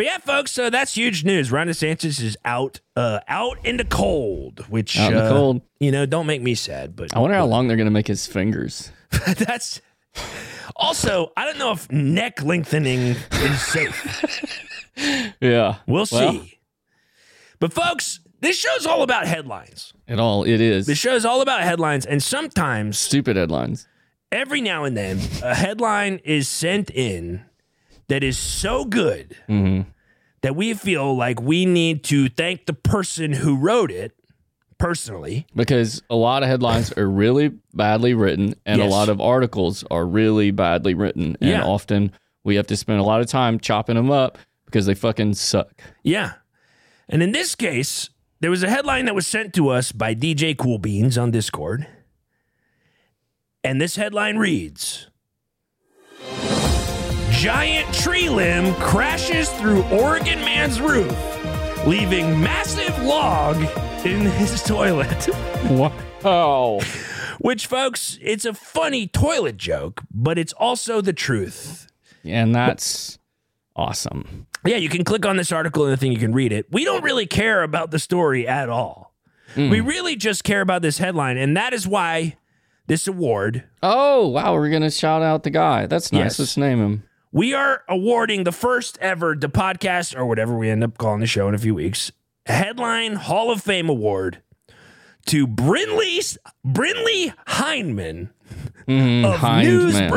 But 0.00 0.06
yeah, 0.06 0.16
folks, 0.16 0.52
so 0.52 0.70
that's 0.70 0.94
huge 0.94 1.24
news. 1.26 1.52
Ron 1.52 1.66
DeSantis 1.66 2.22
is 2.22 2.34
out, 2.42 2.80
uh, 2.96 3.20
out 3.28 3.58
in 3.66 3.76
the 3.76 3.84
cold, 3.84 4.64
which 4.70 4.98
Out 4.98 5.12
in 5.12 5.18
the 5.18 5.24
uh, 5.24 5.28
cold. 5.28 5.60
You 5.78 5.92
know, 5.92 6.06
don't 6.06 6.24
make 6.24 6.40
me 6.40 6.54
sad, 6.54 6.96
but 6.96 7.14
I 7.14 7.18
wonder 7.18 7.36
how 7.36 7.44
long 7.44 7.68
they're 7.68 7.76
going 7.76 7.84
to 7.84 7.90
make 7.90 8.06
his 8.06 8.26
fingers. 8.26 8.92
that's. 9.36 9.82
Also, 10.74 11.32
I 11.36 11.44
don't 11.44 11.58
know 11.58 11.72
if 11.72 11.92
neck 11.92 12.42
lengthening 12.42 13.14
is 13.30 13.60
safe. 13.60 14.56
Yeah. 15.38 15.76
We'll 15.86 16.06
Well, 16.10 16.32
see. 16.32 16.58
But 17.58 17.74
folks, 17.74 18.20
this 18.40 18.58
show's 18.58 18.86
all 18.86 19.02
about 19.02 19.26
headlines. 19.26 19.92
It 20.08 20.18
all, 20.18 20.44
it 20.44 20.62
is. 20.62 20.86
This 20.86 20.96
show's 20.96 21.26
all 21.26 21.42
about 21.42 21.60
headlines, 21.60 22.06
and 22.06 22.22
sometimes 22.22 22.98
Stupid 22.98 23.36
headlines. 23.36 23.86
every 24.32 24.62
now 24.62 24.84
and 24.84 24.96
then 24.96 25.20
a 25.42 25.54
headline 25.54 26.22
is 26.24 26.48
sent 26.48 26.90
in 26.90 27.44
that 28.10 28.24
is 28.24 28.36
so 28.36 28.84
good 28.84 29.36
mm-hmm. 29.48 29.88
that 30.42 30.56
we 30.56 30.74
feel 30.74 31.16
like 31.16 31.40
we 31.40 31.64
need 31.64 32.02
to 32.04 32.28
thank 32.28 32.66
the 32.66 32.72
person 32.72 33.32
who 33.32 33.56
wrote 33.56 33.90
it 33.90 34.12
personally. 34.78 35.46
Because 35.54 36.02
a 36.10 36.16
lot 36.16 36.42
of 36.42 36.48
headlines 36.48 36.92
are 36.96 37.08
really 37.08 37.52
badly 37.72 38.14
written, 38.14 38.54
and 38.66 38.80
Yes. 38.80 38.88
a 38.88 38.90
lot 38.90 39.08
of 39.08 39.20
articles 39.20 39.84
are 39.92 40.04
really 40.04 40.50
badly 40.50 40.92
written. 40.92 41.36
And 41.40 41.50
Yeah. 41.50 41.64
often 41.64 42.10
we 42.42 42.56
have 42.56 42.66
to 42.66 42.76
spend 42.76 42.98
a 42.98 43.04
lot 43.04 43.20
of 43.20 43.28
time 43.28 43.60
chopping 43.60 43.94
them 43.94 44.10
up 44.10 44.38
because 44.66 44.86
they 44.86 44.94
fucking 44.94 45.34
suck. 45.34 45.80
Yeah. 46.02 46.32
And 47.08 47.22
in 47.22 47.30
this 47.30 47.54
case, 47.54 48.10
there 48.40 48.50
was 48.50 48.64
a 48.64 48.70
headline 48.70 49.04
that 49.04 49.14
was 49.14 49.26
sent 49.26 49.54
to 49.54 49.68
us 49.68 49.92
by 49.92 50.14
DJ 50.14 50.54
Cool 50.54 50.78
Beans 50.78 51.16
on 51.16 51.30
Discord. 51.30 51.86
And 53.62 53.80
this 53.80 53.94
headline 53.96 54.36
reads 54.38 55.09
Giant 57.40 57.94
tree 57.94 58.28
limb 58.28 58.74
crashes 58.74 59.48
through 59.48 59.82
Oregon 59.84 60.40
man's 60.40 60.78
roof, 60.78 61.16
leaving 61.86 62.38
massive 62.38 63.02
log 63.02 63.56
in 64.04 64.26
his 64.26 64.62
toilet. 64.66 65.26
Wow. 65.70 66.80
Which, 67.38 67.66
folks, 67.66 68.18
it's 68.20 68.44
a 68.44 68.52
funny 68.52 69.06
toilet 69.06 69.56
joke, 69.56 70.02
but 70.10 70.36
it's 70.36 70.52
also 70.52 71.00
the 71.00 71.14
truth. 71.14 71.90
And 72.24 72.54
that's 72.54 73.18
awesome. 73.74 74.46
Yeah, 74.66 74.76
you 74.76 74.90
can 74.90 75.02
click 75.02 75.24
on 75.24 75.38
this 75.38 75.50
article 75.50 75.84
and 75.84 75.94
the 75.94 75.96
thing 75.96 76.12
you 76.12 76.18
can 76.18 76.34
read 76.34 76.52
it. 76.52 76.66
We 76.70 76.84
don't 76.84 77.02
really 77.02 77.26
care 77.26 77.62
about 77.62 77.90
the 77.90 77.98
story 77.98 78.46
at 78.46 78.68
all. 78.68 79.14
We 79.56 79.78
hmm. 79.78 79.86
really 79.86 80.14
just 80.14 80.44
care 80.44 80.60
about 80.60 80.82
this 80.82 80.98
headline, 80.98 81.38
and 81.38 81.56
that 81.56 81.72
is 81.72 81.88
why 81.88 82.36
this 82.86 83.06
award 83.06 83.64
Oh, 83.82 84.28
wow. 84.28 84.52
We're 84.52 84.68
going 84.68 84.82
to 84.82 84.90
shout 84.90 85.22
out 85.22 85.42
the 85.42 85.50
guy. 85.50 85.86
That's 85.86 86.12
nice. 86.12 86.20
Yes. 86.20 86.38
Let's 86.38 86.56
name 86.58 86.80
him. 86.80 87.04
We 87.32 87.54
are 87.54 87.84
awarding 87.88 88.44
the 88.44 88.52
first 88.52 88.98
ever 89.00 89.36
DePodcast 89.36 90.16
or 90.16 90.26
whatever 90.26 90.56
we 90.56 90.68
end 90.68 90.82
up 90.82 90.98
calling 90.98 91.20
the 91.20 91.26
show 91.26 91.48
in 91.48 91.54
a 91.54 91.58
few 91.58 91.74
weeks 91.74 92.10
headline 92.46 93.14
Hall 93.14 93.52
of 93.52 93.62
Fame 93.62 93.88
award 93.88 94.42
to 95.26 95.46
Brinley 95.46 96.36
Brinley 96.66 97.32
Heineman 97.46 98.30
Mhm, 98.88 99.24
of 99.24 99.36
Heinz 99.38 99.94
man. 99.94 100.10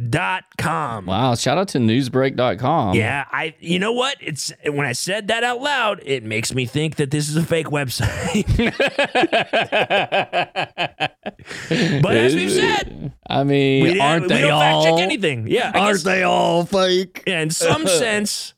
newsbreak.com. 0.00 1.06
Wow, 1.06 1.34
shout 1.34 1.58
out 1.58 1.68
to 1.68 1.78
newsbreak.com. 1.78 2.94
Yeah, 2.94 3.24
I 3.30 3.54
you 3.60 3.78
know 3.78 3.92
what? 3.92 4.16
It's 4.20 4.52
when 4.66 4.86
I 4.86 4.92
said 4.92 5.28
that 5.28 5.44
out 5.44 5.60
loud, 5.60 6.00
it 6.04 6.24
makes 6.24 6.54
me 6.54 6.66
think 6.66 6.96
that 6.96 7.10
this 7.10 7.28
is 7.28 7.36
a 7.36 7.42
fake 7.42 7.66
website. 7.66 8.46
but 12.02 12.16
as 12.16 12.34
we've 12.34 12.50
said, 12.50 13.12
I 13.28 13.44
mean, 13.44 13.82
we, 13.84 14.00
aren't 14.00 14.22
we 14.22 14.28
they 14.28 14.40
don't 14.42 14.50
all? 14.52 14.84
fact 14.84 14.96
check 14.96 15.02
anything. 15.04 15.46
Yeah, 15.48 15.72
Aren't 15.74 15.96
guess- 15.96 16.02
they 16.04 16.22
all 16.22 16.64
fake? 16.64 17.24
yeah, 17.26 17.40
in 17.40 17.50
some 17.50 17.86
sense, 17.86 18.54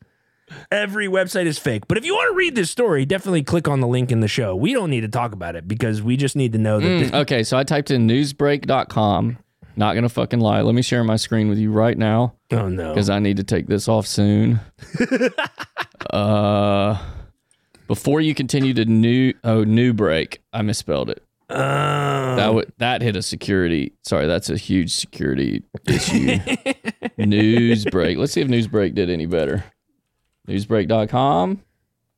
every 0.71 1.09
website 1.09 1.47
is 1.47 1.59
fake. 1.59 1.85
But 1.89 1.99
if 1.99 2.05
you 2.05 2.15
want 2.15 2.33
to 2.33 2.37
read 2.37 2.55
this 2.55 2.71
story, 2.71 3.05
definitely 3.05 3.43
click 3.43 3.69
on 3.69 3.81
the 3.81 3.89
link 3.89 4.13
in 4.13 4.21
the 4.21 4.29
show. 4.29 4.55
We 4.55 4.73
don't 4.73 4.91
need 4.91 5.01
to 5.03 5.09
talk 5.09 5.33
about 5.33 5.57
it 5.57 5.67
because 5.67 6.03
we 6.03 6.17
just 6.17 6.37
need 6.37 6.53
to 6.53 6.59
know 6.59 6.79
that. 6.81 6.87
Mm, 6.87 7.01
this- 7.01 7.13
okay, 7.13 7.43
so 7.43 7.59
I 7.59 7.65
typed 7.65 7.91
in 7.91 8.07
newsbreak.com. 8.07 9.39
Not 9.77 9.95
gonna 9.95 10.09
fucking 10.09 10.41
lie. 10.41 10.61
Let 10.61 10.75
me 10.75 10.83
share 10.83 11.03
my 11.05 11.17
screen 11.17 11.49
with 11.49 11.59
you 11.59 11.73
right 11.73 11.97
now 11.97 12.35
oh 12.51 12.69
no! 12.69 12.93
because 12.93 13.09
I 13.09 13.19
need 13.19 13.39
to 13.39 13.45
take 13.45 13.67
this 13.67 13.89
off 13.89 14.07
soon. 14.07 14.61
uh, 16.11 16.99
before 17.89 18.21
you 18.21 18.35
continue 18.35 18.75
to 18.75 18.85
new 18.85 19.33
oh 19.45 19.65
new 19.65 19.93
break, 19.93 20.43
I 20.53 20.63
misspelled 20.63 21.11
it. 21.11 21.23
Uh, 21.49 22.37
That 22.37 22.55
would 22.55 22.73
that 22.79 23.03
hit 23.03 23.17
a 23.17 23.23
security. 23.23 23.93
Sorry, 24.03 24.27
that's 24.27 24.51
a 24.51 24.57
huge 24.57 24.93
security 24.95 25.63
issue. 25.87 26.39
Newsbreak. 27.19 28.17
Let's 28.17 28.33
see 28.33 28.41
if 28.41 28.49
Newsbreak 28.49 28.95
did 28.95 29.11
any 29.11 29.27
better. 29.27 29.65
Newsbreak.com. 30.49 31.61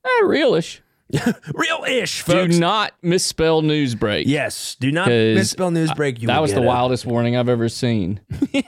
Eh, 0.04 0.20
realish. 0.24 0.80
real-ish, 1.54 2.22
folks. 2.22 2.54
Do 2.54 2.60
not 2.60 2.92
misspell 3.02 3.62
Newsbreak. 3.62 4.24
yes, 4.26 4.76
do 4.80 4.90
not 4.90 5.08
misspell 5.08 5.70
newsbreak. 5.70 6.20
You 6.20 6.26
that 6.28 6.40
was 6.42 6.52
the 6.54 6.60
a- 6.60 6.64
wildest 6.64 7.06
warning 7.06 7.36
I've 7.36 7.48
ever 7.48 7.68
seen. 7.68 8.20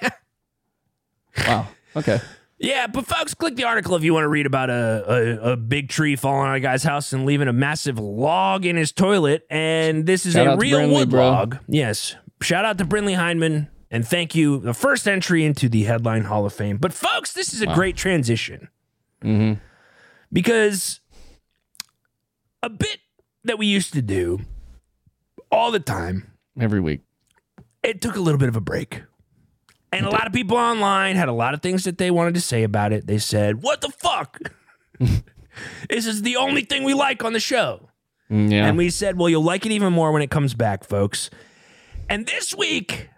Wow. 1.46 1.68
Okay. 1.94 2.20
Yeah, 2.58 2.86
but 2.86 3.06
folks, 3.06 3.34
click 3.34 3.56
the 3.56 3.64
article 3.64 3.94
if 3.96 4.02
you 4.02 4.14
want 4.14 4.24
to 4.24 4.28
read 4.28 4.46
about 4.46 4.70
a, 4.70 5.04
a, 5.42 5.52
a 5.52 5.56
big 5.56 5.90
tree 5.90 6.16
falling 6.16 6.48
on 6.48 6.54
a 6.54 6.60
guy's 6.60 6.82
house 6.82 7.12
and 7.12 7.26
leaving 7.26 7.48
a 7.48 7.52
massive 7.52 7.98
log 7.98 8.64
in 8.64 8.76
his 8.76 8.92
toilet. 8.92 9.46
And 9.50 10.06
this 10.06 10.24
is 10.24 10.32
Shout 10.32 10.54
a 10.54 10.56
real 10.56 10.78
Brinley, 10.80 10.92
wood 10.94 11.10
bro. 11.10 11.28
log. 11.28 11.58
Yes. 11.68 12.16
Shout 12.40 12.64
out 12.64 12.78
to 12.78 12.84
Brinley 12.86 13.14
Heineman. 13.16 13.68
And 13.90 14.06
thank 14.08 14.34
you. 14.34 14.58
The 14.60 14.72
first 14.74 15.06
entry 15.06 15.44
into 15.44 15.68
the 15.68 15.84
Headline 15.84 16.24
Hall 16.24 16.46
of 16.46 16.54
Fame. 16.54 16.78
But 16.78 16.92
folks, 16.94 17.34
this 17.34 17.52
is 17.52 17.60
a 17.60 17.66
great 17.66 17.96
transition. 17.96 18.68
Mm-hmm. 19.22 19.60
Because 20.32 21.00
a 22.62 22.68
bit 22.70 22.98
that 23.44 23.58
we 23.58 23.66
used 23.66 23.92
to 23.92 24.02
do 24.02 24.40
all 25.50 25.70
the 25.70 25.80
time 25.80 26.32
Every 26.58 26.80
week. 26.80 27.00
it 27.82 28.00
took 28.00 28.16
a 28.16 28.20
little 28.20 28.38
bit 28.38 28.48
of 28.48 28.56
a 28.56 28.60
break. 28.60 29.02
And 29.92 30.04
a 30.04 30.10
lot 30.10 30.26
of 30.26 30.32
people 30.32 30.56
online 30.56 31.16
had 31.16 31.28
a 31.28 31.32
lot 31.32 31.54
of 31.54 31.62
things 31.62 31.84
that 31.84 31.96
they 31.96 32.10
wanted 32.10 32.34
to 32.34 32.40
say 32.40 32.64
about 32.64 32.92
it. 32.92 33.06
They 33.06 33.18
said, 33.18 33.62
What 33.62 33.80
the 33.80 33.88
fuck? 33.88 34.38
this 35.88 36.06
is 36.06 36.22
the 36.22 36.36
only 36.36 36.62
thing 36.62 36.82
we 36.82 36.92
like 36.92 37.24
on 37.24 37.32
the 37.32 37.40
show. 37.40 37.88
Mm, 38.30 38.50
Yeah. 38.50 38.66
And 38.66 38.76
we 38.76 38.90
said, 38.90 39.16
Well, 39.16 39.28
you'll 39.28 39.44
like 39.44 39.64
it 39.64 39.72
even 39.72 39.92
more 39.92 40.12
when 40.12 40.22
it 40.22 40.30
comes 40.30 40.52
back, 40.54 40.84
folks. 40.84 41.30
And 42.10 42.26
this 42.26 42.54
week, 42.54 43.08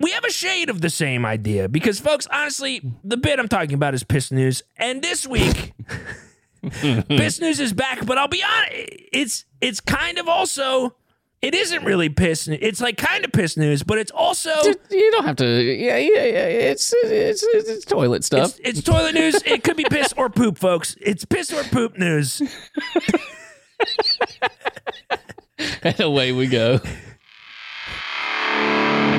we 0.00 0.12
have 0.12 0.24
a 0.24 0.30
shade 0.30 0.70
of 0.70 0.80
the 0.80 0.90
same 0.90 1.26
idea 1.26 1.68
because, 1.68 2.00
folks, 2.00 2.26
honestly, 2.30 2.80
the 3.02 3.16
bit 3.16 3.38
I'm 3.38 3.48
talking 3.48 3.74
about 3.74 3.92
is 3.94 4.02
piss 4.04 4.30
news. 4.32 4.62
And 4.76 5.02
this 5.02 5.26
week, 5.26 5.72
piss 7.08 7.40
news 7.40 7.60
is 7.60 7.72
back. 7.72 8.04
But 8.04 8.18
I'll 8.18 8.28
be 8.28 8.42
honest, 8.42 8.72
it's 9.12 9.44
it's 9.60 9.80
kind 9.80 10.18
of 10.18 10.28
also. 10.28 10.96
It 11.42 11.54
isn't 11.54 11.84
really 11.84 12.08
piss. 12.08 12.48
news. 12.48 12.58
It's 12.62 12.80
like 12.80 12.96
kind 12.96 13.22
of 13.22 13.30
piss 13.30 13.58
news, 13.58 13.82
but 13.82 13.98
it's 13.98 14.10
also 14.10 14.50
you 14.90 15.10
don't 15.12 15.26
have 15.26 15.36
to. 15.36 15.44
Yeah, 15.46 15.98
yeah, 15.98 16.24
yeah. 16.24 16.46
It's 16.46 16.94
it's 17.04 17.42
it's, 17.42 17.68
it's 17.68 17.84
toilet 17.84 18.24
stuff. 18.24 18.58
it's, 18.60 18.78
it's 18.78 18.82
toilet 18.82 19.14
news. 19.14 19.34
It 19.44 19.62
could 19.62 19.76
be 19.76 19.84
piss 19.84 20.14
or 20.16 20.30
poop, 20.30 20.56
folks. 20.56 20.96
It's 21.02 21.26
piss 21.26 21.52
or 21.52 21.62
poop 21.64 21.98
news. 21.98 22.40
and 25.82 26.00
away 26.00 26.32
we 26.32 26.46
go. 26.46 26.80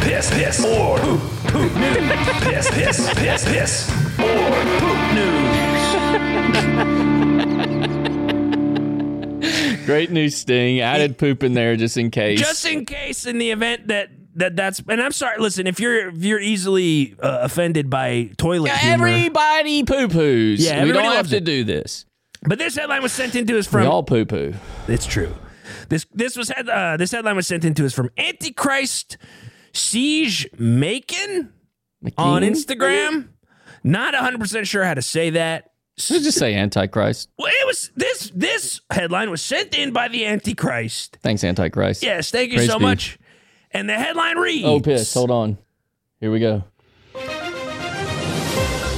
Piss, 0.01 0.29
piss, 0.31 0.63
or 0.65 0.99
poop, 0.99 1.21
poop 1.47 1.75
news. 1.75 1.97
Piss, 2.41 2.69
piss, 2.71 3.13
piss, 3.15 3.45
piss, 3.45 3.89
or 4.19 4.51
poop 4.79 5.13
news. 5.13 7.01
Great 9.85 10.11
new 10.11 10.29
sting. 10.29 10.79
Added 10.81 11.17
poop 11.17 11.43
in 11.43 11.53
there 11.53 11.75
just 11.75 11.97
in 11.97 12.11
case. 12.11 12.39
Just 12.39 12.65
in 12.65 12.85
case, 12.85 13.25
in 13.25 13.37
the 13.37 13.51
event 13.51 13.87
that 13.87 14.09
that 14.35 14.55
that's, 14.55 14.81
and 14.89 15.01
I'm 15.01 15.11
sorry. 15.11 15.37
Listen, 15.39 15.67
if 15.67 15.79
you're 15.79 16.09
if 16.09 16.23
you're 16.23 16.39
easily 16.39 17.15
uh, 17.21 17.39
offended 17.41 17.89
by 17.89 18.31
toilet 18.37 18.71
humor, 18.71 19.07
Everybody 19.07 19.83
poo 19.83 20.07
poos. 20.07 20.57
Yeah, 20.59 20.83
we 20.83 20.91
don't 20.91 21.03
have 21.03 21.29
to 21.29 21.37
it. 21.37 21.45
do 21.45 21.63
this. 21.63 22.05
but 22.43 22.57
this 22.57 22.75
headline 22.75 23.01
was 23.03 23.13
sent 23.13 23.35
into 23.35 23.57
us 23.57 23.67
We 23.67 23.81
from 23.81 23.87
all 23.87 24.03
poo 24.03 24.25
poo. 24.25 24.53
It's 24.87 25.05
true. 25.05 25.33
This 25.89 26.05
this 26.13 26.35
was 26.35 26.49
head, 26.49 26.67
uh, 26.67 26.97
this 26.97 27.11
headline 27.11 27.35
was 27.35 27.47
sent 27.47 27.63
into 27.63 27.85
us 27.85 27.93
from 27.93 28.09
Antichrist 28.17 29.17
Siege 29.73 30.47
Macon 30.57 31.53
on 32.17 32.41
Instagram. 32.41 33.29
Not 33.83 34.15
100% 34.15 34.65
sure 34.65 34.83
how 34.83 34.95
to 34.95 35.01
say 35.03 35.29
that. 35.31 35.71
Let's 35.97 36.09
just 36.25 36.37
say 36.37 36.53
Antichrist. 36.55 37.29
Well, 37.37 37.51
it 37.61 37.65
was 37.65 37.89
this 37.95 38.29
this 38.35 38.81
headline 38.89 39.29
was 39.31 39.41
sent 39.41 39.77
in 39.77 39.93
by 39.93 40.09
the 40.09 40.25
Antichrist. 40.25 41.17
Thanks, 41.21 41.43
Antichrist. 41.43 42.03
Yes, 42.03 42.31
thank 42.31 42.51
you 42.51 42.57
Praise 42.57 42.69
so 42.69 42.79
be. 42.79 42.83
much. 42.85 43.17
And 43.71 43.87
the 43.89 43.93
headline 43.93 44.37
reads 44.37 44.65
Oh, 44.65 44.79
piss. 44.81 45.13
Hold 45.13 45.31
on. 45.31 45.57
Here 46.19 46.31
we 46.31 46.39
go. 46.39 46.63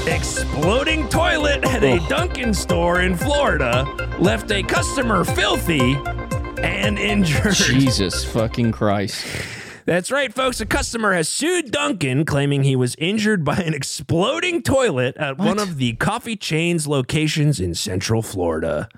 Exploding 0.07 1.07
toilet 1.09 1.63
at 1.65 1.83
a. 1.83 1.99
Dunkin' 2.07 2.53
store 2.53 3.01
in 3.01 3.15
Florida 3.15 3.83
left 4.19 4.49
a 4.51 4.63
customer 4.63 5.23
filthy 5.23 5.95
and 6.63 6.97
injured. 6.97 7.53
Jesus 7.53 8.23
fucking 8.25 8.71
Christ. 8.71 9.25
That's 9.87 10.11
right, 10.11 10.33
folks. 10.33 10.59
A 10.59 10.65
customer 10.65 11.13
has 11.13 11.29
sued 11.29 11.71
Dunkin', 11.71 12.25
claiming 12.25 12.63
he 12.63 12.75
was 12.75 12.97
injured 12.97 13.45
by 13.45 13.55
an 13.55 13.73
exploding 13.73 14.61
toilet 14.61 15.15
at 15.15 15.37
one 15.37 15.59
of 15.59 15.77
the 15.77 15.93
coffee 15.93 16.35
chain's 16.35 16.87
locations 16.87 17.61
in 17.61 17.73
Central 17.73 18.21
Florida. 18.21 18.89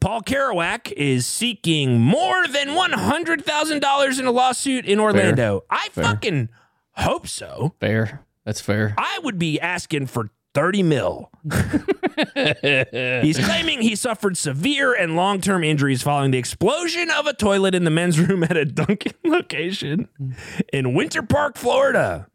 Paul 0.00 0.22
Kerouac 0.22 0.90
is 0.90 1.24
seeking 1.24 2.00
more 2.00 2.48
than 2.48 2.70
$100,000 2.70 4.18
in 4.18 4.26
a 4.26 4.32
lawsuit 4.32 4.86
in 4.86 4.98
Orlando. 4.98 5.62
I 5.70 5.88
fucking 5.92 6.48
hope 6.94 7.28
so. 7.28 7.76
Fair. 7.78 8.24
That's 8.44 8.60
fair. 8.60 8.96
I 8.98 9.20
would 9.22 9.38
be 9.38 9.60
asking 9.60 10.06
for 10.06 10.30
30 10.54 10.82
mil. 10.82 11.30
He's 12.34 13.38
claiming 13.38 13.80
he 13.80 13.94
suffered 13.94 14.36
severe 14.36 14.92
and 14.94 15.16
long 15.16 15.40
term 15.40 15.62
injuries 15.64 16.02
following 16.02 16.30
the 16.30 16.38
explosion 16.38 17.10
of 17.10 17.26
a 17.26 17.32
toilet 17.32 17.74
in 17.74 17.84
the 17.84 17.90
men's 17.90 18.18
room 18.18 18.42
at 18.42 18.56
a 18.56 18.64
Dunkin' 18.64 19.12
location 19.24 20.08
in 20.72 20.94
Winter 20.94 21.22
Park, 21.22 21.56
Florida. 21.56 22.26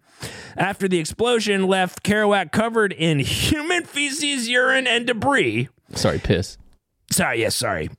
After 0.56 0.88
the 0.88 1.00
explosion 1.00 1.68
left 1.68 2.04
Kerouac 2.04 2.52
covered 2.52 2.94
in 2.94 3.20
human 3.20 3.84
feces, 3.84 4.48
urine, 4.48 4.88
and 4.88 5.06
debris. 5.06 5.70
Sorry, 5.96 6.20
piss. 6.20 6.58
Sorry, 7.12 7.42
yes, 7.42 7.56
sorry. 7.56 7.90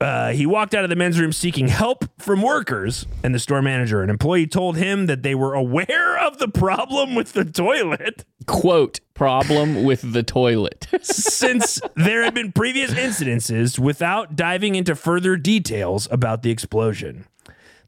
Uh, 0.00 0.30
he 0.30 0.46
walked 0.46 0.74
out 0.74 0.84
of 0.84 0.90
the 0.90 0.96
men's 0.96 1.18
room 1.18 1.32
seeking 1.32 1.66
help 1.66 2.04
from 2.20 2.40
workers, 2.40 3.06
and 3.24 3.34
the 3.34 3.38
store 3.38 3.62
manager, 3.62 4.02
an 4.02 4.10
employee, 4.10 4.46
told 4.46 4.76
him 4.76 5.06
that 5.06 5.22
they 5.24 5.34
were 5.34 5.54
aware 5.54 6.16
of 6.18 6.38
the 6.38 6.46
problem 6.46 7.16
with 7.16 7.32
the 7.32 7.44
toilet. 7.44 8.24
Quote, 8.46 9.00
problem 9.14 9.82
with 9.82 10.12
the 10.12 10.22
toilet. 10.22 10.86
since 11.02 11.80
there 11.96 12.22
had 12.22 12.32
been 12.32 12.52
previous 12.52 12.92
incidences 12.92 13.78
without 13.78 14.36
diving 14.36 14.76
into 14.76 14.94
further 14.94 15.36
details 15.36 16.06
about 16.12 16.42
the 16.42 16.50
explosion. 16.52 17.24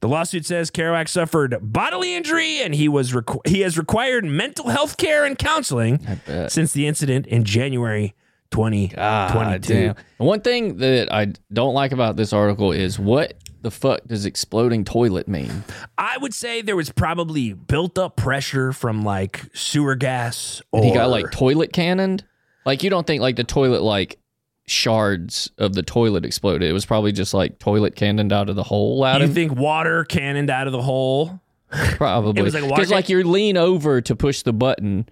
The 0.01 0.09
lawsuit 0.09 0.47
says 0.47 0.71
Kerouac 0.71 1.09
suffered 1.09 1.59
bodily 1.61 2.15
injury 2.15 2.61
and 2.63 2.75
he 2.75 2.89
was 2.89 3.13
requ- 3.13 3.47
he 3.47 3.61
has 3.61 3.77
required 3.77 4.25
mental 4.25 4.69
health 4.71 4.97
care 4.97 5.27
and 5.27 5.39
counseling 5.39 6.01
since 6.49 6.73
the 6.73 6.87
incident 6.87 7.27
in 7.27 7.45
January 7.45 8.15
2022. 8.51 8.97
God 8.97 9.61
damn. 9.63 9.95
One 10.19 10.41
thing 10.41 10.79
that 10.79 11.13
I 11.13 11.33
don't 11.53 11.75
like 11.75 11.93
about 11.93 12.17
this 12.17 12.33
article 12.33 12.73
is 12.73 12.99
what 12.99 13.35
the 13.63 13.71
fuck 13.71 14.01
does 14.07 14.27
exploding 14.27 14.85
toilet 14.85 15.29
mean? 15.29 15.65
I 15.99 16.17
would 16.19 16.35
say 16.35 16.63
there 16.63 16.77
was 16.77 16.91
probably 16.91 17.53
built 17.53 17.99
up 17.99 18.17
pressure 18.17 18.73
from 18.73 19.03
like 19.05 19.45
sewer 19.55 19.95
gas 19.95 20.63
or 20.73 20.83
he 20.83 20.93
got 20.93 21.11
like 21.11 21.31
toilet 21.31 21.73
cannoned? 21.73 22.25
Like 22.65 22.83
you 22.83 22.91
don't 22.91 23.07
think 23.07 23.23
like 23.23 23.37
the 23.37 23.45
toilet 23.45 23.83
like 23.83 24.19
shards 24.67 25.51
of 25.59 25.75
the 25.75 25.83
toilet 25.83 26.25
exploded. 26.25 26.69
It 26.69 26.73
was 26.73 26.87
probably 26.87 27.13
just 27.13 27.35
like 27.35 27.59
toilet 27.59 27.97
cannoned 27.97 28.33
out 28.33 28.49
of 28.49 28.57
the 28.57 28.63
hole 28.63 29.05
out 29.05 29.21
you 29.21 29.27
of 29.27 29.35
think 29.35 29.55
water 29.55 30.05
cannoned 30.05 30.51
out 30.51 30.67
of 30.67 30.73
the 30.73 30.83
hole? 30.83 31.41
probably. 31.71 32.41
It 32.41 32.45
was 32.45 32.55
like 32.55 32.69
Because 32.69 32.91
like 32.91 33.09
you 33.09 33.23
lean 33.25 33.57
over 33.57 34.01
to 34.01 34.17
push 34.17 34.43
the 34.43 34.53
button 34.53 35.07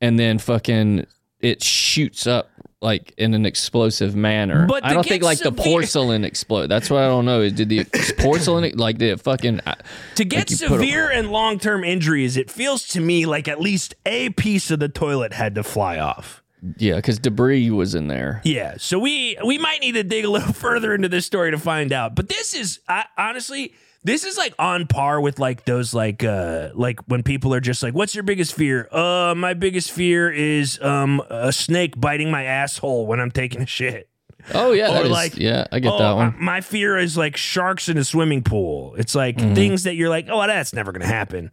and 0.00 0.18
then 0.18 0.38
fucking 0.38 1.06
it 1.40 1.62
shoots 1.62 2.26
up 2.26 2.50
like 2.80 3.12
in 3.16 3.34
an 3.34 3.44
explosive 3.44 4.14
manner. 4.14 4.66
But 4.66 4.84
I 4.84 4.92
don't 4.92 5.06
think 5.06 5.22
like 5.22 5.38
the 5.38 5.52
porcelain 5.52 6.24
explode. 6.24 6.68
That's 6.68 6.90
what 6.90 7.02
I 7.02 7.08
don't 7.08 7.24
know. 7.24 7.48
Did 7.48 7.68
the 7.68 7.84
porcelain 8.18 8.70
like 8.76 8.98
did 8.98 9.10
it 9.10 9.20
fucking 9.20 9.60
uh, 9.66 9.74
To 10.16 10.24
get 10.24 10.50
Like 10.50 10.58
severe 10.58 11.10
and 11.10 11.30
long 11.30 11.58
term 11.58 11.84
injuries, 11.84 12.36
it 12.36 12.50
feels 12.50 12.86
to 12.88 13.00
me 13.00 13.26
like 13.26 13.48
at 13.48 13.60
least 13.60 13.94
a 14.06 14.30
piece 14.30 14.70
of 14.70 14.78
the 14.78 14.88
toilet 14.88 15.32
had 15.32 15.54
to 15.56 15.62
fly 15.62 15.98
off. 15.98 16.42
yeah? 16.76 16.96
Because 16.96 17.18
debris 17.18 17.70
was 17.70 17.94
in 17.94 18.06
there. 18.08 18.40
Yeah, 18.44 18.76
so 18.78 18.98
we 18.98 19.36
we 19.44 19.58
might 19.58 19.80
need 19.80 19.92
to 19.92 20.04
dig 20.04 20.24
a 20.24 20.30
little 20.30 20.52
further 20.64 20.94
into 20.94 21.08
this 21.08 21.26
story 21.26 21.50
to 21.50 21.58
find 21.58 21.92
out. 21.92 22.14
But 22.14 22.28
this 22.28 22.54
is 22.54 22.80
I, 22.88 23.06
honestly, 23.16 23.74
this 24.04 24.24
is 24.24 24.36
like 24.38 24.54
on 24.58 24.86
par 24.86 25.20
with 25.20 25.38
like 25.38 25.64
those 25.64 25.92
like 25.92 26.22
uh 26.24 26.70
like 26.74 27.00
when 27.08 27.22
people 27.22 27.52
are 27.54 27.60
just 27.60 27.82
like, 27.82 27.94
"What's 27.94 28.14
your 28.14 28.24
biggest 28.24 28.54
fear?" 28.54 28.88
Uh, 28.92 29.34
my 29.36 29.54
biggest 29.54 29.90
fear 29.90 30.30
is 30.30 30.80
um 30.82 31.20
a 31.30 31.52
snake 31.52 32.00
biting 32.00 32.30
my 32.30 32.44
asshole 32.44 33.06
when 33.06 33.20
I'm 33.20 33.30
taking 33.30 33.60
a 33.62 33.66
shit. 33.66 34.08
Oh 34.54 34.72
yeah, 34.72 34.98
Or 34.98 35.04
is- 35.04 35.10
like, 35.10 35.36
yeah, 35.36 35.66
I 35.72 35.78
get 35.80 35.92
oh, 35.92 35.98
that 35.98 36.12
one. 36.12 36.34
My 36.38 36.62
fear 36.62 36.96
is 36.96 37.18
like 37.18 37.36
sharks 37.36 37.88
in 37.90 37.98
a 37.98 38.04
swimming 38.04 38.42
pool. 38.42 38.94
It's 38.94 39.14
like 39.14 39.36
Mm-hmm. 39.36 39.54
things 39.54 39.82
that 39.82 39.94
you're 39.94 40.08
like, 40.08 40.28
oh, 40.30 40.46
that's 40.46 40.72
never 40.72 40.90
going 40.90 41.02
to 41.02 41.06
happen. 41.08 41.50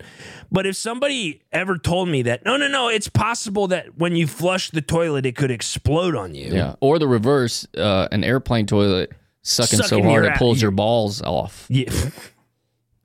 But 0.49 0.65
if 0.65 0.77
somebody 0.77 1.41
ever 1.51 1.77
told 1.77 2.07
me 2.07 2.21
that, 2.21 2.45
no, 2.45 2.55
no, 2.55 2.69
no, 2.69 2.87
it's 2.87 3.09
possible 3.09 3.67
that 3.67 3.97
when 3.97 4.15
you 4.15 4.27
flush 4.27 4.69
the 4.69 4.81
toilet, 4.81 5.25
it 5.25 5.35
could 5.35 5.51
explode 5.51 6.15
on 6.15 6.35
you. 6.35 6.53
yeah, 6.53 6.75
or 6.79 6.97
the 6.99 7.07
reverse, 7.07 7.67
uh, 7.75 8.07
an 8.13 8.23
airplane 8.23 8.65
toilet 8.67 9.11
sucking, 9.41 9.79
so 9.81 10.01
hard 10.01 10.23
it 10.25 10.35
pulls 10.35 10.61
your 10.61 10.71
balls 10.71 11.21
off. 11.23 11.65
Yeah. 11.69 11.91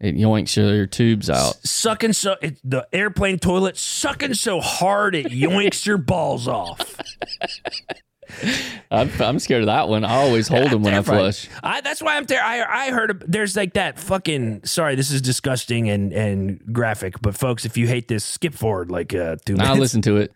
It 0.01 0.17
yoinks 0.17 0.57
your 0.57 0.87
tubes 0.87 1.29
out. 1.29 1.57
sucking 1.63 2.15
so 2.15 2.37
it, 2.41 2.59
the 2.65 2.89
airplane 2.93 3.39
toilet 3.39 3.77
sucking 3.77 4.33
so 4.35 4.61
hard 4.61 5.15
it 5.15 5.27
yoinks 5.27 5.85
your 5.85 5.99
balls 5.99 6.49
off. 6.49 6.97
I'm, 8.91 9.11
I'm 9.21 9.39
scared 9.41 9.63
of 9.63 9.67
that 9.67 9.89
one. 9.89 10.05
I 10.05 10.15
always 10.15 10.49
hold 10.49 10.71
them 10.71 10.83
when 10.83 10.95
I 10.95 11.03
flush. 11.03 11.49
I, 11.63 11.81
that's 11.81 12.01
why 12.01 12.17
I'm 12.17 12.25
there. 12.25 12.43
I 12.43 12.87
I 12.87 12.91
heard 12.91 13.23
there's 13.27 13.57
like 13.57 13.75
that 13.75 13.99
fucking. 13.99 14.65
Sorry, 14.65 14.95
this 14.95 15.11
is 15.11 15.21
disgusting 15.21 15.91
and 15.91 16.13
and 16.13 16.61
graphic. 16.73 17.21
But 17.21 17.35
folks, 17.37 17.65
if 17.65 17.77
you 17.77 17.87
hate 17.89 18.09
this, 18.09 18.25
skip 18.25 18.55
forward 18.55 18.91
like 18.91 19.15
uh, 19.15 19.37
two 19.45 19.55
Now 19.55 19.65
minutes. 19.65 19.81
listen 19.81 20.03
to 20.03 20.17
it. 20.19 20.33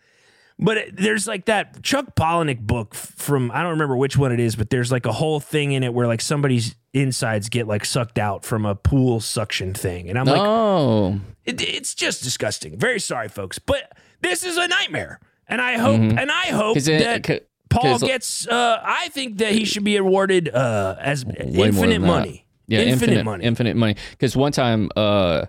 But 0.58 0.78
there's 0.92 1.26
like 1.26 1.46
that 1.46 1.82
Chuck 1.82 2.14
Palahniuk 2.14 2.60
book 2.60 2.94
from 2.94 3.50
I 3.50 3.60
don't 3.62 3.72
remember 3.72 3.96
which 3.96 4.16
one 4.16 4.30
it 4.32 4.38
is, 4.38 4.54
but 4.54 4.70
there's 4.70 4.92
like 4.92 5.04
a 5.04 5.12
whole 5.12 5.40
thing 5.40 5.72
in 5.72 5.82
it 5.82 5.92
where 5.92 6.06
like 6.06 6.20
somebody's 6.20 6.76
insides 6.92 7.48
get 7.48 7.66
like 7.66 7.84
sucked 7.84 8.18
out 8.18 8.44
from 8.44 8.64
a 8.64 8.74
pool 8.76 9.18
suction 9.20 9.74
thing, 9.74 10.08
and 10.08 10.16
I'm 10.18 10.26
like, 10.26 10.40
oh, 10.40 11.20
it, 11.44 11.60
it's 11.60 11.92
just 11.94 12.22
disgusting. 12.22 12.78
Very 12.78 13.00
sorry, 13.00 13.28
folks, 13.28 13.58
but 13.58 13.96
this 14.20 14.44
is 14.44 14.56
a 14.56 14.68
nightmare, 14.68 15.18
and 15.48 15.60
I 15.60 15.76
hope 15.76 16.00
and 16.00 16.30
I 16.30 16.46
hope 16.46 16.76
it- 16.76 16.84
that 16.84 17.26
c- 17.26 17.40
Paul 17.68 17.98
gets. 17.98 18.46
Uh, 18.46 18.80
I 18.80 19.08
think 19.08 19.38
that 19.38 19.50
he 19.52 19.64
should 19.64 19.82
be 19.82 19.96
awarded 19.96 20.48
uh, 20.48 20.94
as 21.00 21.24
infinite 21.24 22.00
that. 22.00 22.06
money. 22.06 22.46
Yeah, 22.68 22.80
infinite, 22.82 23.24
money. 23.24 23.44
Infinite 23.44 23.76
money. 23.76 23.96
Because 24.12 24.36
one 24.36 24.52
time, 24.52 24.88
uh, 24.96 25.46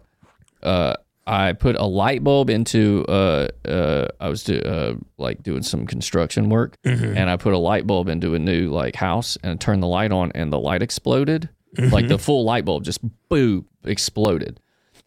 uh, 0.63 0.95
I 1.27 1.53
put 1.53 1.75
a 1.75 1.85
light 1.85 2.23
bulb 2.23 2.49
into 2.49 3.03
uh, 3.07 3.47
uh, 3.67 4.07
I 4.19 4.29
was 4.29 4.43
do, 4.43 4.59
uh, 4.59 4.93
like 5.17 5.41
doing 5.43 5.63
some 5.63 5.87
construction 5.87 6.49
work, 6.49 6.75
Mm-hmm. 6.85 7.17
and 7.17 7.29
I 7.29 7.37
put 7.37 7.53
a 7.53 7.57
light 7.57 7.87
bulb 7.87 8.07
into 8.09 8.35
a 8.35 8.39
new 8.39 8.69
like 8.69 8.95
house, 8.95 9.37
and 9.43 9.53
I 9.53 9.55
turned 9.55 9.81
the 9.81 9.87
light 9.87 10.11
on, 10.11 10.31
and 10.35 10.53
the 10.53 10.59
light 10.59 10.81
exploded. 10.81 11.49
Mm-hmm. 11.77 11.93
Like 11.93 12.07
the 12.07 12.17
full 12.19 12.43
light 12.45 12.63
bulb 12.63 12.83
just 12.83 12.99
boom 13.29 13.65
exploded. 13.83 14.59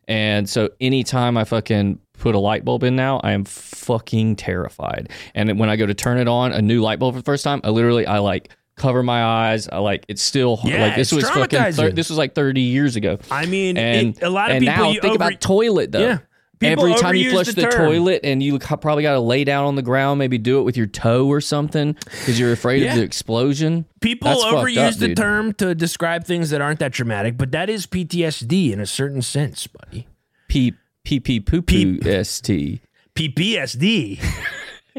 And 0.07 0.48
so 0.48 0.70
anytime 0.81 1.37
I 1.37 1.44
fucking 1.44 1.98
put 2.18 2.35
a 2.35 2.38
light 2.38 2.64
bulb 2.64 2.83
in 2.83 2.96
now, 2.96 3.20
I 3.22 3.33
am 3.33 3.44
fucking 3.44 4.37
terrified. 4.37 5.11
And 5.35 5.59
when 5.59 5.68
I 5.70 5.76
go 5.76 5.87
to 5.87 5.94
turn 5.94 6.18
it 6.18 6.28
on, 6.28 6.52
a 6.52 6.61
new 6.62 6.81
light 6.83 6.98
bulb 6.98 7.14
for 7.14 7.20
the 7.20 7.24
first 7.24 7.44
time, 7.44 7.61
I 7.62 7.70
literally 7.70 8.07
I 8.07 8.18
like 8.18 8.50
cover 8.78 9.02
my 9.02 9.22
eyes. 9.24 9.68
I 9.68 9.78
like 9.78 10.04
it's 10.08 10.22
still 10.22 10.60
Yeah, 10.64 10.82
like 10.86 10.96
this 10.96 11.12
was 11.12 11.28
fucking 11.28 11.72
thir- 11.72 11.90
this 11.90 12.08
was 12.08 12.18
like 12.18 12.34
30 12.34 12.60
years 12.60 12.96
ago. 12.96 13.18
I 13.30 13.46
mean, 13.46 13.76
And 13.76 14.16
it, 14.16 14.22
a 14.22 14.30
lot 14.30 14.50
of 14.50 14.56
and 14.56 14.64
people 14.66 14.76
now 14.84 14.90
you 14.90 15.00
think 15.00 15.14
over, 15.14 15.16
about 15.16 15.40
toilet 15.40 15.92
though. 15.92 16.00
Yeah. 16.00 16.18
People 16.60 16.86
Every 16.86 17.00
time 17.00 17.14
you 17.14 17.30
flush 17.30 17.46
the 17.46 17.52
the, 17.52 17.68
toilet 17.68 18.22
and 18.24 18.42
you 18.42 18.58
probably 18.58 19.04
got 19.04 19.12
to 19.12 19.20
lay 19.20 19.44
down 19.44 19.64
on 19.66 19.76
the 19.76 19.82
ground, 19.82 20.18
maybe 20.18 20.38
do 20.38 20.58
it 20.58 20.62
with 20.64 20.76
your 20.76 20.88
toe 20.88 21.28
or 21.28 21.40
something 21.40 21.92
because 21.92 22.40
you're 22.40 22.50
afraid 22.50 22.82
Yeah. 22.82 22.90
of 22.94 22.96
the 22.96 23.02
explosion. 23.04 23.84
People 24.00 24.28
That's 24.28 24.42
overuse 24.42 24.94
up, 24.94 24.98
the 24.98 25.06
dude. 25.08 25.16
term 25.16 25.52
to 25.54 25.72
describe 25.76 26.24
things 26.24 26.50
that 26.50 26.60
aren't 26.60 26.80
that 26.80 26.90
dramatic, 26.90 27.38
but 27.38 27.52
that 27.52 27.70
is 27.70 27.86
PTSD 27.86 28.72
in 28.72 28.80
a 28.80 28.86
certain 28.86 29.22
sense, 29.22 29.68
buddy. 29.68 30.08
P 30.48 30.74
P 31.04 31.20
P 31.20 31.38
poo 31.38 31.62
poo 31.62 32.00
S 32.04 32.40
T. 32.40 32.80
PPSD. 33.14 34.18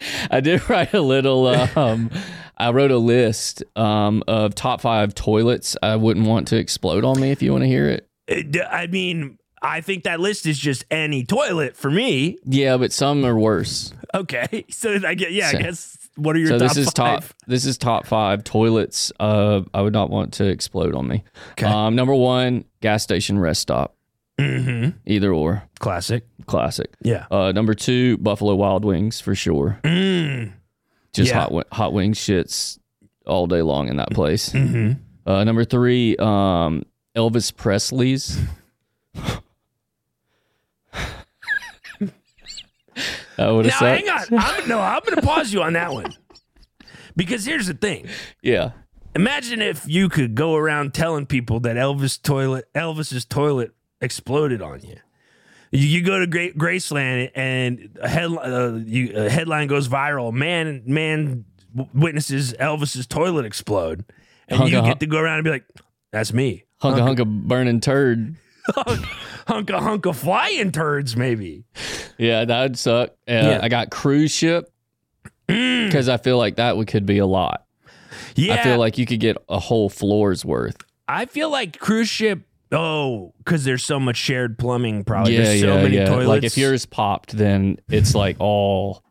I 0.30 0.40
did 0.40 0.68
write 0.68 0.94
a 0.94 1.00
little. 1.00 1.46
Um, 1.46 2.10
I 2.56 2.70
wrote 2.70 2.90
a 2.90 2.98
list 2.98 3.62
um, 3.76 4.22
of 4.26 4.54
top 4.54 4.80
five 4.80 5.14
toilets 5.14 5.76
I 5.82 5.96
wouldn't 5.96 6.26
want 6.26 6.48
to 6.48 6.56
explode 6.56 7.04
on 7.04 7.20
me. 7.20 7.30
If 7.30 7.42
you 7.42 7.52
want 7.52 7.62
to 7.64 7.68
hear 7.68 7.88
it, 7.88 8.06
It- 8.26 8.56
I 8.70 8.86
mean, 8.86 9.38
I 9.62 9.80
think 9.80 10.04
that 10.04 10.20
list 10.20 10.46
is 10.46 10.58
just 10.58 10.84
any 10.90 11.24
toilet 11.24 11.76
for 11.76 11.90
me. 11.90 12.38
yeah, 12.44 12.76
but 12.76 12.92
some 12.92 13.24
are 13.24 13.38
worse. 13.38 13.92
Okay, 14.14 14.64
so 14.70 14.98
I 15.06 15.14
get 15.14 15.32
yeah. 15.32 15.50
So- 15.50 15.58
I 15.58 15.62
guess 15.62 15.98
what 16.16 16.34
are 16.34 16.38
your 16.38 16.48
so 16.48 16.58
top 16.58 16.68
this 16.68 16.76
is 16.78 16.84
five? 16.86 16.94
top. 16.94 17.24
This 17.46 17.64
is 17.66 17.76
top 17.76 18.06
five 18.06 18.42
toilets. 18.42 19.12
Uh, 19.20 19.62
I 19.74 19.82
would 19.82 19.92
not 19.92 20.08
want 20.08 20.32
to 20.34 20.44
explode 20.46 20.94
on 20.94 21.06
me. 21.08 21.24
Okay. 21.52 21.66
Um, 21.66 21.94
number 21.94 22.14
one, 22.14 22.64
gas 22.80 23.02
station 23.02 23.38
rest 23.38 23.60
stop. 23.62 23.94
Mm-hmm. 24.40 24.96
Either 25.06 25.32
or, 25.32 25.62
Classic. 25.78 26.22
Classic. 26.46 26.90
Yeah. 27.02 27.26
Uh, 27.30 27.52
number 27.52 27.74
two, 27.74 28.16
Buffalo 28.18 28.54
Wild 28.54 28.84
Wings 28.84 29.20
for 29.20 29.34
sure. 29.34 29.78
Mm. 29.84 30.52
Just 31.12 31.30
Yeah. 31.30 31.48
hot 31.48 31.66
hot 31.72 31.92
wings 31.92 32.18
shits 32.18 32.78
all 33.26 33.46
day 33.46 33.62
long 33.62 33.88
in 33.88 33.96
that 33.96 34.10
place. 34.10 34.50
Mm-hmm. 34.50 35.00
Uh, 35.30 35.44
number 35.44 35.64
three, 35.64 36.16
um, 36.18 36.84
Elvis 37.16 37.54
Presley's. 37.54 38.38
that 43.36 43.50
would 43.50 43.66
Now 43.66 43.72
hang 43.72 44.08
on. 44.08 44.24
I'm, 44.38 44.68
no, 44.68 44.80
I'm 44.80 45.00
going 45.00 45.16
to 45.16 45.22
pause 45.22 45.52
you 45.52 45.62
on 45.62 45.74
that 45.74 45.92
one 45.92 46.14
because 47.16 47.44
here's 47.44 47.66
the 47.66 47.74
thing. 47.74 48.08
Yeah. 48.42 48.70
Imagine 49.14 49.62
if 49.62 49.86
you 49.88 50.08
could 50.08 50.34
go 50.34 50.54
around 50.54 50.92
telling 50.94 51.26
people 51.26 51.60
that 51.60 51.76
Elvis 51.76 52.20
toilet, 52.20 52.66
Elvis's 52.74 53.24
toilet 53.24 53.72
exploded 54.00 54.60
on 54.62 54.80
you. 54.82 54.96
You, 55.72 55.86
you 55.86 56.02
go 56.02 56.18
to 56.20 56.26
Great 56.26 56.56
Graceland 56.56 57.30
and 57.34 57.96
a, 58.00 58.08
head, 58.08 58.30
uh, 58.30 58.72
you, 58.84 59.12
a 59.16 59.28
headline 59.28 59.66
goes 59.68 59.88
viral. 59.88 60.32
Man, 60.32 60.82
man 60.86 61.44
w- 61.74 61.90
witnesses 61.94 62.52
Elvis's 62.54 63.06
toilet 63.06 63.44
explode, 63.44 64.04
and 64.48 64.60
Hunka 64.60 64.70
you 64.70 64.82
get 64.82 65.00
to 65.00 65.06
go 65.06 65.18
around 65.18 65.38
and 65.38 65.44
be 65.44 65.50
like, 65.50 65.64
"That's 66.12 66.32
me." 66.32 66.64
Hunka 66.82 66.98
hunka 66.98 67.26
burning 67.26 67.80
turd. 67.80 68.36
hunka 68.68 69.80
hunka 69.80 70.14
flying 70.14 70.72
turds, 70.72 71.16
maybe. 71.16 71.64
Yeah, 72.18 72.44
that 72.44 72.62
would 72.62 72.78
suck. 72.78 73.10
Uh, 73.10 73.32
Yeah. 73.32 73.60
I 73.62 73.68
got 73.68 73.90
cruise 73.90 74.30
ship 74.32 74.70
because 75.46 76.08
I 76.08 76.16
feel 76.16 76.38
like 76.38 76.56
that 76.56 76.76
would, 76.76 76.86
could 76.88 77.06
be 77.06 77.18
a 77.18 77.26
lot. 77.26 77.64
Yeah, 78.34 78.54
I 78.54 78.62
feel 78.62 78.78
like 78.78 78.98
you 78.98 79.06
could 79.06 79.20
get 79.20 79.36
a 79.48 79.58
whole 79.58 79.88
floor's 79.88 80.44
worth. 80.44 80.76
I 81.08 81.26
feel 81.26 81.50
like 81.50 81.78
cruise 81.78 82.08
ship. 82.08 82.40
Oh, 82.76 83.32
because 83.38 83.64
there's 83.64 83.84
so 83.84 83.98
much 83.98 84.16
shared 84.16 84.58
plumbing. 84.58 85.04
Probably 85.04 85.36
yeah, 85.36 85.44
there's 85.44 85.60
so 85.60 85.76
yeah, 85.76 85.82
many 85.82 85.96
yeah. 85.96 86.04
toilets. 86.04 86.28
Like 86.28 86.44
if 86.44 86.58
yours 86.58 86.84
popped, 86.84 87.36
then 87.36 87.78
it's 87.88 88.14
like 88.14 88.36
all, 88.38 89.02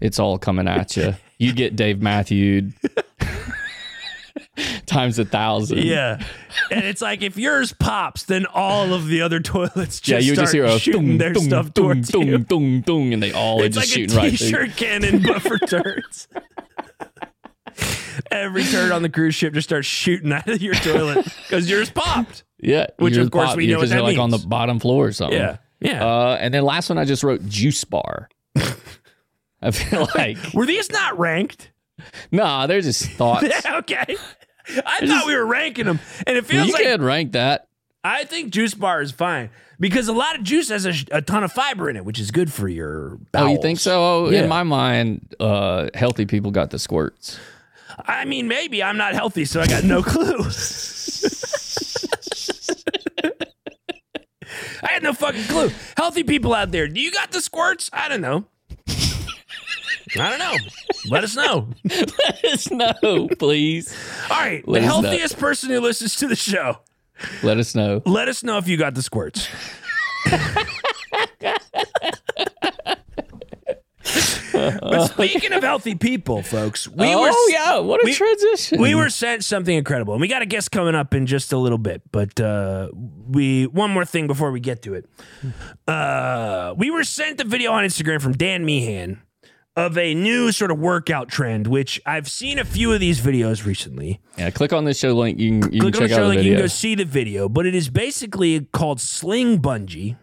it's 0.00 0.18
all 0.18 0.38
coming 0.38 0.66
at 0.66 0.96
you. 0.96 1.14
You 1.38 1.52
get 1.52 1.76
Dave 1.76 2.02
Matthewed 2.02 2.72
times 4.86 5.18
a 5.18 5.24
thousand. 5.24 5.78
Yeah. 5.78 6.22
And 6.70 6.84
it's 6.84 7.00
like 7.00 7.22
if 7.22 7.36
yours 7.36 7.72
pops, 7.72 8.24
then 8.24 8.46
all 8.46 8.92
of 8.92 9.06
the 9.06 9.22
other 9.22 9.40
toilets 9.40 10.00
just 10.00 10.08
yeah. 10.08 10.18
You 10.18 10.34
start 10.34 10.44
just 10.44 10.54
hear 10.54 10.64
a 10.64 10.78
shooting 10.78 11.08
dong, 11.10 11.18
their 11.18 11.32
dong, 11.32 11.44
stuff 11.44 11.74
towards 11.74 12.12
you. 12.12 12.38
dong, 12.38 12.80
dong, 12.80 13.12
and 13.12 13.22
they 13.22 13.32
all 13.32 13.62
are 13.62 13.64
It's 13.64 13.76
just 13.76 13.88
like 13.88 13.88
a 13.88 14.00
shooting 14.00 14.16
right 14.16 14.38
through. 14.38 14.66
t-shirt 14.66 14.76
cannon, 14.76 15.22
but 15.22 15.42
for 15.42 15.58
turds. 15.66 16.28
Every 18.30 18.64
turd 18.64 18.92
on 18.92 19.02
the 19.02 19.08
cruise 19.08 19.34
ship 19.34 19.54
just 19.54 19.68
starts 19.68 19.86
shooting 19.86 20.32
out 20.32 20.48
of 20.48 20.62
your 20.62 20.74
toilet 20.74 21.24
because 21.42 21.68
yours 21.68 21.90
popped. 21.90 22.44
Yeah, 22.58 22.86
Which, 22.98 23.16
of 23.16 23.30
course, 23.30 23.56
we 23.56 23.66
know 23.66 23.78
what 23.78 23.88
they're 23.88 23.98
that 23.98 24.04
like 24.04 24.18
on 24.18 24.30
the 24.30 24.38
bottom 24.38 24.78
floor 24.78 25.06
or 25.06 25.12
something. 25.12 25.38
Yeah. 25.38 25.56
Yeah. 25.80 26.06
Uh, 26.06 26.36
and 26.40 26.54
then 26.54 26.62
last 26.64 26.88
one 26.88 26.96
I 26.98 27.04
just 27.04 27.24
wrote 27.24 27.44
juice 27.48 27.82
bar. 27.84 28.28
I 29.60 29.70
feel 29.72 30.06
like 30.14 30.38
Were 30.54 30.66
these 30.66 30.90
not 30.90 31.18
ranked? 31.18 31.70
nah, 32.30 32.66
they're 32.66 32.80
just 32.80 33.04
thoughts. 33.12 33.44
Yeah, 33.64 33.78
okay. 33.78 34.16
I 34.86 35.06
thought 35.06 35.26
we 35.26 35.34
were 35.34 35.44
ranking 35.46 35.86
them. 35.86 35.98
And 36.26 36.36
it 36.36 36.46
feels 36.46 36.68
you 36.68 36.72
like 36.72 36.82
can 36.84 37.02
rank 37.02 37.32
that. 37.32 37.68
I 38.04 38.24
think 38.24 38.52
juice 38.52 38.74
bar 38.74 39.00
is 39.02 39.10
fine 39.12 39.50
because 39.78 40.08
a 40.08 40.12
lot 40.12 40.36
of 40.36 40.42
juice 40.44 40.68
has 40.70 40.86
a, 40.86 40.94
a 41.10 41.22
ton 41.22 41.44
of 41.44 41.52
fiber 41.52 41.88
in 41.90 41.96
it, 41.96 42.04
which 42.04 42.18
is 42.20 42.30
good 42.30 42.52
for 42.52 42.68
your 42.68 43.18
Oh, 43.34 43.46
you 43.48 43.60
think 43.60 43.78
so? 43.80 44.02
Oh, 44.02 44.30
Yeah. 44.30 44.42
in 44.44 44.48
my 44.48 44.62
mind, 44.62 45.34
uh, 45.40 45.88
healthy 45.94 46.26
people 46.26 46.50
got 46.50 46.70
the 46.70 46.78
squirts. 46.78 47.38
I 47.98 48.24
mean, 48.24 48.48
maybe 48.48 48.82
I'm 48.82 48.96
not 48.96 49.14
healthy, 49.14 49.44
so 49.44 49.60
I 49.60 49.66
got 49.66 49.84
no 49.84 50.02
clue. 50.02 50.44
I 54.84 54.88
had 54.92 55.02
no 55.02 55.12
fucking 55.12 55.44
clue. 55.44 55.70
Healthy 55.96 56.24
people 56.24 56.52
out 56.54 56.70
there, 56.72 56.88
do 56.88 57.00
you 57.00 57.10
got 57.12 57.30
the 57.30 57.40
squirts? 57.40 57.88
I 57.92 58.08
don't 58.08 58.20
know. 58.20 58.44
I 60.18 60.28
don't 60.28 60.38
know. 60.38 60.54
Let 61.08 61.24
us 61.24 61.34
know. 61.36 61.68
Let 61.84 62.44
us 62.44 62.70
know, 62.70 63.28
please. 63.38 63.96
All 64.30 64.36
right, 64.38 64.66
Let 64.68 64.80
the 64.80 64.86
us 64.88 64.94
know. 64.94 65.02
healthiest 65.08 65.38
person 65.38 65.70
who 65.70 65.80
listens 65.80 66.16
to 66.16 66.28
the 66.28 66.36
show. 66.36 66.78
Let 67.42 67.58
us 67.58 67.74
know. 67.74 68.02
Let 68.04 68.28
us 68.28 68.42
know 68.42 68.58
if 68.58 68.68
you 68.68 68.76
got 68.76 68.94
the 68.94 69.02
squirts. 69.02 69.48
but 74.52 75.06
speaking 75.08 75.52
of 75.52 75.62
healthy 75.62 75.94
people, 75.94 76.42
folks, 76.42 76.86
we 76.88 77.14
oh 77.14 77.20
were 77.22 77.52
yeah, 77.52 77.78
what 77.78 78.00
a 78.02 78.04
we- 78.06 78.14
transition. 78.14 78.80
we 78.80 78.94
were 78.94 79.10
sent 79.10 79.44
something 79.44 79.76
incredible, 79.76 80.14
and 80.14 80.20
we 80.20 80.28
got 80.28 80.42
a 80.42 80.46
guest 80.46 80.70
coming 80.70 80.94
up 80.94 81.14
in 81.14 81.26
just 81.26 81.52
a 81.52 81.58
little 81.58 81.78
bit. 81.78 82.02
But 82.12 82.38
uh, 82.40 82.88
we 82.94 83.66
one 83.66 83.90
more 83.90 84.04
thing 84.04 84.26
before 84.26 84.50
we 84.52 84.60
get 84.60 84.82
to 84.82 84.94
it. 84.94 85.06
Uh, 85.88 86.74
we 86.76 86.90
were 86.90 87.04
sent 87.04 87.40
a 87.40 87.44
video 87.44 87.72
on 87.72 87.84
Instagram 87.84 88.20
from 88.20 88.32
Dan 88.32 88.64
Meehan 88.64 89.20
of 89.74 89.96
a 89.96 90.12
new 90.14 90.52
sort 90.52 90.70
of 90.70 90.78
workout 90.78 91.28
trend, 91.30 91.66
which 91.66 91.98
I've 92.04 92.28
seen 92.28 92.58
a 92.58 92.64
few 92.64 92.92
of 92.92 93.00
these 93.00 93.20
videos 93.22 93.64
recently. 93.64 94.20
yeah. 94.36 94.50
Click 94.50 94.72
on 94.72 94.84
the 94.84 94.92
show 94.92 95.12
link. 95.14 95.38
You 95.38 95.60
can 95.60 95.72
you 95.72 95.80
Click 95.80 95.94
can 95.94 96.02
on 96.04 96.08
the 96.10 96.14
show 96.14 96.22
the 96.24 96.28
link, 96.28 96.42
you 96.42 96.52
can 96.52 96.60
go 96.60 96.66
see 96.66 96.94
the 96.94 97.04
video. 97.06 97.48
But 97.48 97.64
it 97.66 97.74
is 97.74 97.88
basically 97.88 98.60
called 98.72 99.00
sling 99.00 99.60
bungee. 99.62 100.16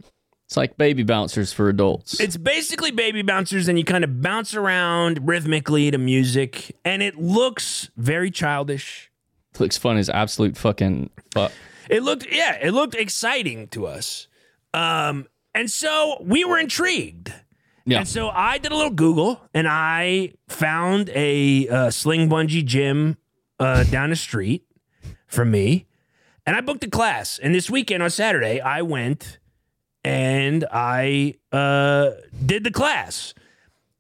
It's 0.50 0.58
like 0.58 0.78
baby 0.78 1.04
bouncers 1.04 1.54
for 1.54 1.70
adults. 1.70 2.20
It's 2.20 2.36
basically 2.36 2.90
baby 2.90 3.22
bouncers, 3.22 3.68
and 3.68 3.78
you 3.78 3.86
kind 3.86 4.04
of 4.04 4.20
bounce 4.20 4.56
around 4.56 5.28
rhythmically 5.28 5.92
to 5.92 6.00
music, 6.00 6.76
and 6.84 7.04
it 7.04 7.20
looks 7.20 7.92
very 7.96 8.32
childish. 8.32 9.12
looks 9.60 9.78
fun 9.78 9.98
as 9.98 10.10
absolute 10.10 10.58
fucking 10.58 11.12
fuck. 11.36 11.52
It 11.88 12.02
looked, 12.02 12.26
yeah, 12.32 12.58
it 12.60 12.72
looked 12.72 12.96
exciting 12.96 13.68
to 13.68 13.86
us. 13.86 14.28
Um, 14.74 15.28
and 15.54 15.70
so 15.70 16.18
we 16.20 16.44
were 16.44 16.58
intrigued. 16.58 17.32
Yeah. 17.86 18.00
And 18.00 18.08
so 18.08 18.30
I 18.30 18.58
did 18.58 18.72
a 18.72 18.76
little 18.76 18.90
Google 18.90 19.40
and 19.54 19.68
I 19.70 20.34
found 20.48 21.12
a 21.14 21.68
uh, 21.68 21.92
sling 21.92 22.28
bungee 22.28 22.66
gym 22.66 23.18
uh, 23.60 23.84
down 23.84 24.10
the 24.10 24.16
street 24.16 24.66
from 25.28 25.52
me. 25.52 25.86
And 26.48 26.56
I 26.56 26.62
booked 26.62 26.84
a 26.84 26.90
class. 26.90 27.38
And 27.38 27.54
this 27.54 27.70
weekend 27.70 28.02
on 28.02 28.10
Saturday, 28.10 28.60
I 28.60 28.82
went 28.82 29.38
and 30.04 30.66
I 30.72 31.36
uh, 31.52 32.12
did 32.46 32.64
the 32.64 32.72
class. 32.72 33.34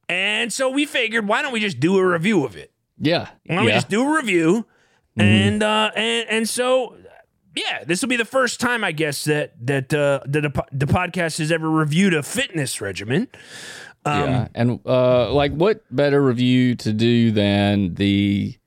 And 0.07 0.51
so 0.51 0.69
we 0.69 0.85
figured, 0.85 1.27
why 1.27 1.41
don't 1.41 1.53
we 1.53 1.59
just 1.59 1.79
do 1.79 1.97
a 1.97 2.05
review 2.05 2.45
of 2.45 2.55
it? 2.55 2.71
Yeah. 2.97 3.29
Why 3.45 3.55
don't 3.55 3.65
we 3.65 3.71
just 3.71 3.89
do 3.89 4.01
a 4.03 4.15
review? 4.15 4.65
And 5.17 5.61
uh, 5.61 5.91
and 5.95 6.29
and 6.29 6.49
so 6.49 6.95
yeah, 7.55 7.83
this 7.83 8.01
will 8.01 8.09
be 8.09 8.15
the 8.15 8.25
first 8.25 8.59
time 8.59 8.83
I 8.83 8.91
guess 8.91 9.25
that 9.25 9.53
that 9.65 9.93
uh, 9.93 10.21
that 10.25 10.41
the, 10.41 10.65
the 10.71 10.85
podcast 10.85 11.39
has 11.39 11.51
ever 11.51 11.69
reviewed 11.69 12.13
a 12.13 12.23
fitness 12.23 12.79
regimen. 12.79 13.27
Um, 14.05 14.29
yeah. 14.29 14.47
And 14.55 14.79
uh 14.85 15.33
like 15.33 15.51
what 15.51 15.83
better 15.93 16.21
review 16.23 16.75
to 16.75 16.93
do 16.93 17.31
than 17.31 17.95
the 17.95 18.57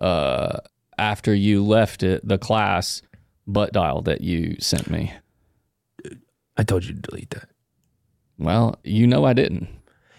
uh 0.00 0.58
after 0.98 1.32
you 1.32 1.64
left 1.64 2.02
it 2.02 2.26
the 2.26 2.38
class 2.38 3.02
butt 3.46 3.72
dial 3.72 4.02
that 4.02 4.20
you 4.20 4.56
sent 4.58 4.90
me. 4.90 5.12
I 6.56 6.62
told 6.62 6.84
you 6.84 6.94
to 6.94 7.00
delete 7.00 7.30
that. 7.30 7.48
Well, 8.38 8.78
you 8.84 9.06
know 9.06 9.24
I 9.24 9.32
didn't. 9.32 9.68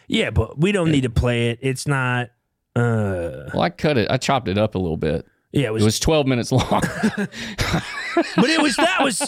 Yeah, 0.07 0.29
but 0.29 0.57
we 0.59 0.71
don't 0.71 0.91
need 0.91 1.01
to 1.01 1.09
play 1.09 1.49
it. 1.49 1.59
It's 1.61 1.87
not. 1.87 2.27
Uh, 2.75 3.49
Well, 3.53 3.61
I 3.61 3.69
cut 3.69 3.97
it. 3.97 4.09
I 4.11 4.17
chopped 4.17 4.47
it 4.47 4.57
up 4.57 4.75
a 4.75 4.77
little 4.77 4.97
bit. 4.97 5.25
yeah, 5.51 5.67
it 5.67 5.73
was, 5.73 5.81
It 5.83 5.85
was 5.85 5.99
12 5.99 6.27
minutes 6.27 6.51
long. 6.51 6.61
but 6.71 8.49
it 8.49 8.61
was 8.61 8.75
that 8.75 8.99
was. 9.01 9.21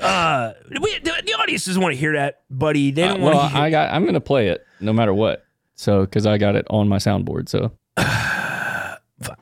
Uh, 0.00 0.52
we, 0.80 0.98
the, 0.98 1.12
the 1.24 1.34
audience 1.34 1.64
doesn't 1.66 1.80
want 1.82 1.94
to 1.94 1.98
hear 1.98 2.14
that, 2.14 2.42
buddy. 2.50 2.90
They 2.90 3.02
Uh, 3.04 3.08
don't 3.14 3.20
want 3.22 3.34
well, 3.36 3.48
to 3.48 3.54
hear. 3.54 3.62
I 3.62 3.70
got 3.70 3.92
I'm 3.92 4.02
going 4.02 4.14
to 4.14 4.20
play 4.20 4.48
it 4.48 4.64
no 4.80 4.92
matter 4.92 5.14
what. 5.14 5.44
So 5.74 6.06
cuz 6.06 6.26
I 6.26 6.38
got 6.38 6.56
it 6.56 6.66
on 6.70 6.88
my 6.88 6.96
soundboard. 6.98 7.48
So 7.48 7.72
uh, 7.96 8.96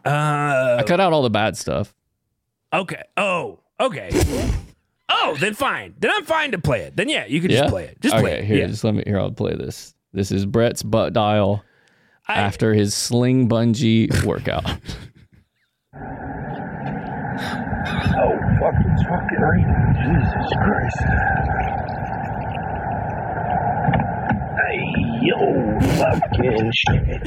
I 0.04 0.82
cut 0.86 1.00
out 1.00 1.12
all 1.12 1.22
the 1.22 1.30
bad 1.30 1.56
stuff. 1.56 1.94
okay. 2.72 3.02
Oh, 3.16 3.60
okay. 3.80 4.10
Oh, 5.08 5.36
then 5.40 5.54
fine. 5.54 5.94
Then 5.98 6.10
I'm 6.14 6.24
fine 6.24 6.52
to 6.52 6.58
play 6.58 6.80
it. 6.82 6.96
Then 6.96 7.08
yeah, 7.08 7.26
you 7.26 7.40
can 7.40 7.50
yeah. 7.50 7.60
just 7.60 7.70
play 7.70 7.84
it. 7.84 8.00
Just 8.00 8.14
okay, 8.14 8.22
play 8.22 8.38
it. 8.38 8.44
here, 8.44 8.58
Yeah. 8.58 8.66
just 8.66 8.84
let 8.84 8.94
me 8.94 9.02
here 9.06 9.18
I'll 9.18 9.30
play 9.30 9.54
this. 9.54 9.94
This 10.12 10.30
is 10.30 10.46
Brett's 10.46 10.82
butt 10.82 11.12
dial 11.12 11.64
I- 12.28 12.34
after 12.40 12.72
his 12.74 12.94
sling 12.94 13.48
bungee 13.48 14.24
workout. 14.26 14.64
Oh, 18.16 18.38
fuck, 18.60 18.74
it's 18.86 19.02
fucking 19.02 19.40
raining. 19.40 19.94
Jesus 20.04 20.52
Christ. 20.62 21.00
Hey, 24.56 24.78
yo, 25.22 25.80
fucking 25.98 26.72
shit. 26.88 27.22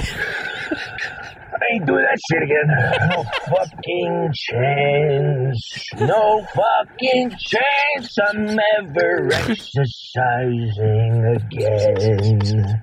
I 1.59 1.65
ain't 1.73 1.85
doing 1.87 2.03
that 2.03 2.19
shit 2.29 2.43
again. 2.43 2.67
No 3.09 3.23
fucking 3.49 4.31
chance. 4.33 5.59
No 5.97 6.45
fucking 6.53 7.31
chance 7.31 8.17
I'm 8.29 8.59
ever 8.77 9.33
exercising 9.33 11.15
again. 11.35 12.81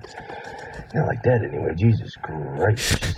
Not 0.93 1.07
like 1.07 1.23
that 1.23 1.43
anyway. 1.43 1.73
Jesus 1.75 2.15
Christ. 2.21 3.15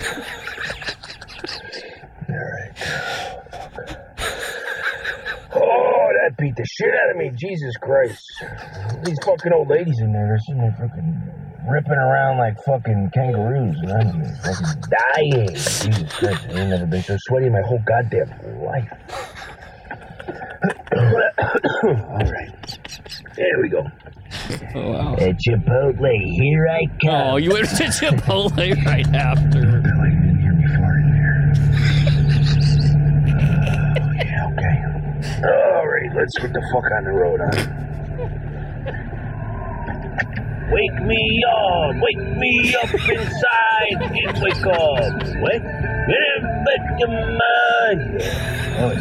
Alright. 2.30 2.74
Oh, 5.56 6.08
that 6.22 6.27
beat 6.38 6.56
the 6.56 6.66
shit 6.66 6.94
out 7.04 7.12
of 7.12 7.18
me. 7.18 7.32
Jesus 7.36 7.76
Christ. 7.78 8.24
These 9.04 9.18
fucking 9.26 9.52
old 9.54 9.70
ladies 9.70 10.00
in 10.00 10.14
there, 10.14 10.28
they're 10.28 10.40
sitting 10.40 10.62
there 10.62 10.76
fucking 10.78 11.68
ripping 11.70 11.92
around 11.92 12.38
like 12.38 12.56
fucking 12.64 13.12
kangaroos. 13.14 13.78
And 13.82 13.92
I'm 13.92 14.36
fucking 14.44 14.84
dying. 15.16 15.48
Jesus 15.50 16.14
Christ. 16.14 16.46
I 16.50 16.60
ain't 16.60 16.70
never 16.70 16.86
been 16.86 17.04
so 17.04 17.18
sweaty 17.28 17.48
in 17.48 17.54
my 17.54 17.62
whole 17.62 17.82
goddamn 17.86 18.30
life. 18.64 18.92
All 21.84 22.32
right. 22.32 22.80
There 23.36 23.62
we 23.62 23.70
go. 23.70 23.84
Oh, 24.76 24.92
wow. 24.92 25.14
At 25.16 25.38
Chipotle, 25.48 26.34
here 26.34 26.68
I 26.68 26.86
come. 27.04 27.34
Oh, 27.34 27.38
you 27.38 27.52
went 27.52 27.70
to 27.70 27.84
Chipotle 27.86 28.86
right 28.86 29.08
after. 29.16 30.24
let's 36.18 36.38
get 36.40 36.52
the 36.52 36.62
fuck 36.74 36.90
on 36.98 37.04
the 37.06 37.12
road, 37.12 37.40
huh? 37.46 37.54
Wake 40.70 41.00
me 41.06 41.22
up, 41.48 41.96
wake 42.02 42.26
me 42.38 42.76
up 42.76 42.92
inside, 42.94 44.02
and 44.02 44.42
wake 44.42 44.66
up. 44.68 45.14
What? 45.40 45.62
Get 46.08 46.42
back 46.66 46.84
to 47.00 47.08
mine. 47.08 48.02
Oh. 48.78 48.94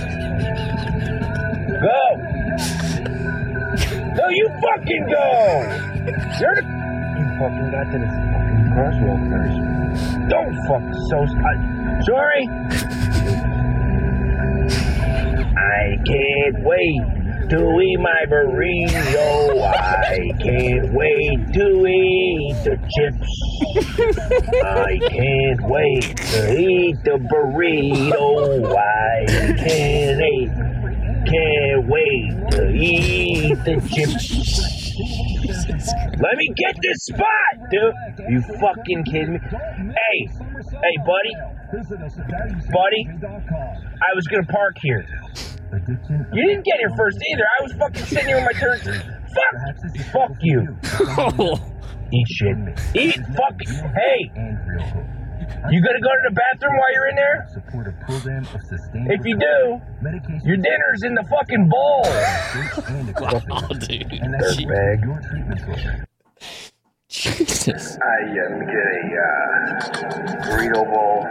Go. 1.83 2.01
No, 4.15 4.25
you 4.29 4.47
fucking 4.63 5.05
go. 5.11 5.27
You're 6.39 6.55
the. 6.55 6.63
You 7.17 7.25
fucking 7.41 7.69
got 7.73 7.87
to 7.93 7.99
the 7.99 8.09
fucking 8.33 8.63
crosswalk 8.77 9.23
first. 9.33 9.59
Don't 10.29 10.55
fuck 10.69 10.85
so. 11.09 11.19
I, 11.25 11.53
sorry. 12.05 13.06
I 15.67 15.97
can't 16.07 16.65
wait 16.65 17.03
to 17.51 17.81
eat 17.81 17.99
my 17.99 18.25
burrito. 18.29 19.63
I 19.63 20.33
can't 20.41 20.93
wait 20.93 21.53
to 21.55 21.87
eat 21.87 22.57
the 22.65 22.77
chips. 22.95 23.31
I 24.65 24.99
can't 25.09 25.63
wait 25.63 26.17
to 26.17 26.59
eat 26.59 26.97
the 27.05 27.19
burrito. 27.31 28.77
I 28.77 29.27
can't 29.57 30.21
eat. 30.23 30.51
Can't 31.27 31.89
wait 31.89 32.51
to 32.53 32.71
eat 32.73 33.57
the 33.65 33.81
chips. 33.93 34.53
Let 36.19 36.37
me 36.37 36.49
get 36.57 36.77
this 36.81 37.05
spot, 37.07 37.71
dude. 37.71 37.95
You 38.31 38.41
fucking 38.61 39.05
kidding 39.05 39.35
me? 39.35 39.41
Hey, 39.41 40.29
hey, 40.29 40.97
buddy, 41.05 41.35
buddy. 42.73 43.09
I 43.23 44.15
was 44.15 44.27
gonna 44.29 44.47
park 44.47 44.77
here. 44.81 45.05
You 45.73 46.47
didn't 46.49 46.65
get 46.65 46.79
here 46.79 46.91
first 46.97 47.19
either. 47.33 47.45
I 47.59 47.63
was 47.63 47.73
fucking 47.75 48.05
sitting 48.05 48.27
here 48.29 48.37
with 48.37 48.45
my 48.47 48.53
turn. 48.59 48.79
Fuck, 48.79 49.55
fuck 50.13 50.33
you. 50.41 50.77
Eat 52.13 52.29
shit. 52.29 52.57
Eat. 52.95 53.17
Fuck. 53.35 53.61
Hey, 53.67 54.31
you 55.71 55.83
gonna 55.83 56.01
go 56.01 56.09
to 56.09 56.23
the 56.29 56.35
bathroom 56.35 56.77
while 56.77 56.93
you're 56.95 57.09
in 57.09 57.17
there? 57.17 57.47
support 57.53 57.87
a 57.89 57.93
program 58.05 58.43
of 58.55 58.61
sustained 58.63 59.11
If 59.11 59.25
you 59.25 59.37
do, 59.39 59.81
medication 60.01 60.41
your 60.47 60.57
dinner's 60.57 61.03
in 61.05 61.15
the 61.15 61.25
fucking 61.29 61.69
bowl. 61.69 62.07
and 62.07 63.09
equipment. 63.11 63.45
Oh, 63.51 63.69
dude. 63.75 64.13
And 64.13 64.35
that's 64.35 64.57
Dirtbag. 64.57 65.03
your 65.05 65.21
treatment 65.29 65.61
program. 65.63 66.07
Jesus. 67.09 67.97
I 68.03 68.23
um, 68.29 68.61
get 68.67 68.87
a 68.95 69.01
uh, 69.23 70.47
burrito 70.47 70.85
bowl. 70.93 71.27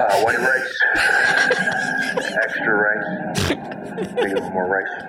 Uh, 0.00 0.20
white 0.22 0.38
rice, 0.38 0.78
extra 2.42 2.74
rice, 2.74 3.08
maybe 4.14 4.30
a 4.30 4.34
little 4.34 4.50
more 4.50 4.66
rice, 4.66 4.94
uh, 4.96 5.04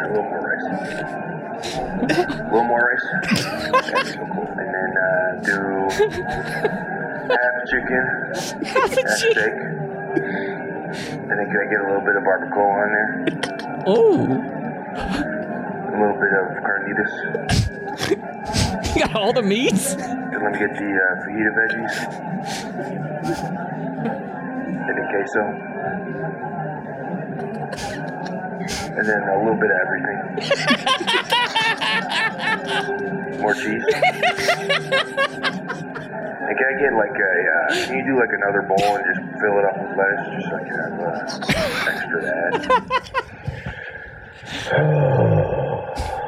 a 0.00 0.08
little 0.08 0.22
more 0.22 0.40
rice, 0.40 0.66
a 2.08 2.48
little 2.50 2.64
more 2.64 2.80
rice. 2.88 3.06
And 4.56 4.68
then 4.72 4.90
uh 4.96 5.30
do 5.44 5.58
half 7.28 7.56
chicken, 7.68 8.04
half 8.64 8.90
steak. 9.18 9.56
And 11.12 11.36
then 11.36 11.46
can 11.50 11.58
I 11.60 11.66
get 11.70 11.80
a 11.80 11.86
little 11.86 12.00
bit 12.06 12.16
of 12.16 12.22
barbacoa 12.22 12.66
on 12.80 12.88
there? 12.96 13.12
Oh, 13.86 14.24
A 14.96 15.96
little 16.00 16.16
bit 16.18 16.32
of 16.32 16.44
carnitas. 16.64 17.12
Got 19.02 19.14
all 19.16 19.32
the 19.32 19.42
meats? 19.42 19.94
Let 19.96 20.08
me 20.08 20.58
get 20.58 20.74
the 20.74 20.86
uh, 20.86 21.14
fajita 21.22 21.52
veggies. 21.58 21.94
And 24.88 24.96
the 24.98 25.04
queso. 25.10 25.42
And 28.96 29.04
then 29.08 29.22
a 29.22 29.38
little 29.42 29.58
bit 29.58 29.70
of 29.70 29.78
everything. 29.84 30.18
More 33.40 33.54
cheese. 33.54 33.84
And 36.42 36.58
can 36.58 36.66
I 36.66 36.74
get 36.78 36.92
like 36.94 37.16
a, 37.16 37.32
uh, 37.52 37.68
can 37.86 37.94
you 37.98 38.04
do 38.04 38.14
like 38.18 38.32
another 38.32 38.62
bowl 38.62 38.96
and 38.96 39.04
just 39.06 39.20
fill 39.40 39.58
it 39.58 39.64
up 39.64 39.76
with 39.80 39.96
lettuce 39.96 40.26
just 40.34 40.46
so 40.48 40.54
I 40.54 40.62
can 40.68 40.76
have 40.78 40.96
uh, 41.00 41.12
extra 41.90 42.18
to 42.20 42.28
add? 42.42 42.62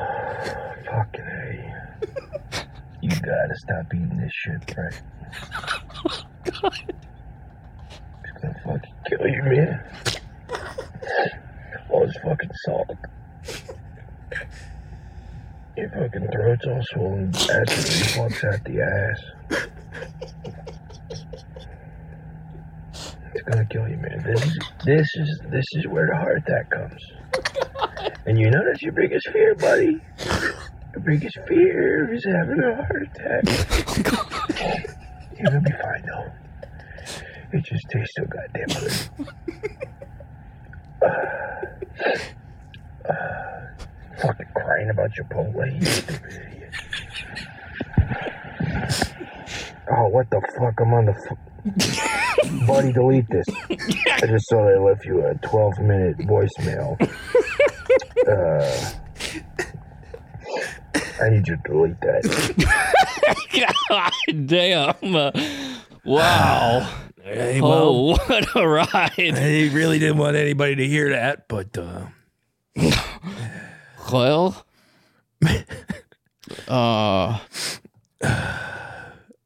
Fucking 0.95 1.27
A. 1.27 1.45
You 3.05 3.11
gotta 3.11 3.55
stop 3.57 3.85
eating 3.93 4.17
this 4.17 4.33
shit, 4.33 4.75
Brett. 4.75 5.03
It's 6.47 6.63
gonna 8.41 8.61
fucking 8.65 8.95
kill 9.07 9.27
you, 9.29 9.43
man. 9.43 9.85
All 11.91 12.07
this 12.07 12.17
fucking 12.25 12.51
salt. 12.65 12.97
Your 15.77 15.91
fucking 15.91 16.29
throat's 16.33 16.67
all 16.67 16.81
swollen. 16.93 17.29
Acid 17.35 18.17
reflux 18.17 18.43
out 18.43 18.65
the 18.65 18.81
ass. 18.81 19.21
It's 23.35 23.43
gonna 23.43 23.67
kill 23.67 23.87
you, 23.87 23.99
man. 23.99 24.23
This 24.25 24.43
is 24.47 24.59
this 24.87 25.15
is 25.17 25.41
this 25.51 25.67
is 25.73 25.87
where 25.89 26.07
the 26.07 26.17
heart 26.17 26.39
attack 26.39 26.71
comes. 26.71 27.03
And 28.25 28.39
you 28.39 28.51
know 28.51 28.65
that's 28.65 28.81
your 28.81 28.93
biggest 28.93 29.29
fear, 29.29 29.55
buddy. 29.57 30.01
Your 30.95 31.03
biggest 31.05 31.39
fear 31.49 32.13
is 32.15 32.25
having 32.25 32.61
a 32.63 32.77
heart 32.77 33.03
attack. 33.03 33.45
You're 35.37 35.47
gonna 35.47 35.61
be 35.61 35.73
fine 35.73 36.05
though. 36.07 36.31
It 37.53 37.65
just 37.65 37.89
tastes 37.91 38.15
so 38.17 38.25
goddamn 38.27 38.69
good. 38.69 38.93
Uh, 41.03 41.09
uh, 43.13 43.67
fucking 44.23 44.47
crying 44.55 44.91
about 44.91 45.11
Chipotle, 45.13 45.81
you 45.81 45.85
stupid 45.85 46.33
idiot. 46.53 46.75
Oh, 49.91 50.09
what 50.09 50.31
the 50.31 50.41
fuck? 50.59 50.81
I'm 50.81 50.95
on 50.95 51.07
the. 51.07 51.13
F- 51.13 51.39
Buddy, 52.67 52.93
delete 52.93 53.29
this. 53.31 53.47
I 53.71 54.27
just 54.27 54.49
saw 54.49 54.65
they 54.67 54.79
left 54.79 55.05
you 55.05 55.25
a 55.27 55.35
12 55.35 55.79
minute 55.81 56.19
voicemail. 56.19 56.97
Uh, 58.27 58.91
I 61.21 61.29
need 61.31 61.47
you 61.49 61.57
to 61.57 61.63
delete 61.67 62.01
that. 62.01 62.23
God 63.89 64.47
damn. 64.47 65.15
Uh, 65.15 65.31
wow. 66.05 66.89
Hey, 67.23 67.61
Oh, 67.63 68.11
what 68.11 68.57
a 68.57 68.69
ride. 68.69 69.11
He 69.17 69.69
really 69.71 69.99
didn't 69.99 70.19
want 70.19 70.37
anybody 70.37 70.75
to 70.77 70.87
hear 70.87 71.11
that, 71.11 71.49
but 71.49 71.77
uh, 71.79 72.07
Well, 74.13 74.65
uh, 76.69 77.39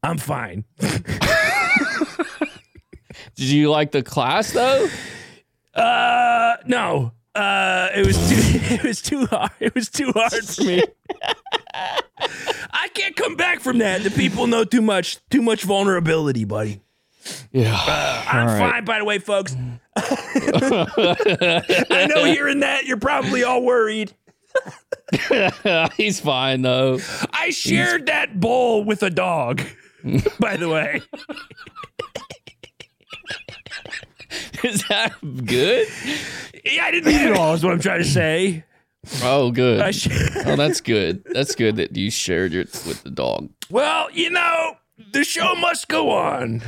I'm 0.03 0.17
fine. 0.17 0.65
did 0.79 0.97
you 3.35 3.69
like 3.69 3.91
the 3.91 4.03
class 4.03 4.51
though? 4.51 4.87
Uh, 5.73 6.57
no. 6.65 7.13
Uh, 7.39 7.89
it 7.95 8.05
was 8.05 8.17
too. 8.29 8.35
It 8.75 8.83
was 8.83 9.01
too 9.01 9.25
hard. 9.25 9.51
It 9.59 9.73
was 9.73 9.89
too 9.89 10.11
hard 10.13 10.45
for 10.45 10.63
me. 10.63 10.83
I 11.73 12.87
can't 12.93 13.15
come 13.15 13.35
back 13.35 13.61
from 13.61 13.79
that. 13.79 14.03
The 14.03 14.11
people 14.11 14.47
know 14.47 14.63
too 14.63 14.81
much. 14.81 15.17
Too 15.29 15.41
much 15.41 15.63
vulnerability, 15.63 16.43
buddy. 16.43 16.81
Yeah. 17.51 17.75
I'm 18.27 18.47
All 18.47 18.53
right. 18.55 18.71
fine, 18.71 18.85
by 18.85 18.99
the 18.99 19.05
way, 19.05 19.19
folks. 19.19 19.55
I 19.95 22.07
know 22.13 22.25
hearing 22.25 22.59
that 22.61 22.85
you're 22.85 22.97
probably 22.97 23.43
all 23.43 23.63
worried. 23.63 24.13
He's 25.97 26.19
fine 26.19 26.61
though. 26.61 26.99
I 27.31 27.49
shared 27.51 28.07
that 28.07 28.39
bowl 28.39 28.83
with 28.83 29.03
a 29.03 29.09
dog. 29.09 29.61
by 30.39 30.57
the 30.57 30.69
way, 30.69 31.01
Is 34.63 34.83
that 34.89 35.13
good? 35.45 35.87
yeah, 36.65 36.85
I 36.85 36.91
didn't 36.91 37.11
eat 37.13 37.21
it 37.21 37.37
all. 37.37 37.53
Is 37.53 37.63
what 37.63 37.73
I'm 37.73 37.79
trying 37.79 37.99
to 38.03 38.07
say. 38.09 38.63
Oh, 39.23 39.51
good. 39.51 39.79
Oh, 39.81 40.55
that's 40.55 40.81
good. 40.81 41.23
That's 41.31 41.55
good 41.55 41.77
that 41.77 41.95
you 41.95 42.11
shared 42.11 42.53
it 42.53 42.67
with 42.85 43.03
the 43.03 43.09
dog. 43.09 43.49
Well, 43.69 44.11
you 44.11 44.29
know, 44.29 44.75
the 45.13 45.23
show 45.23 45.55
must 45.55 45.87
go 45.87 46.11
on. 46.11 46.61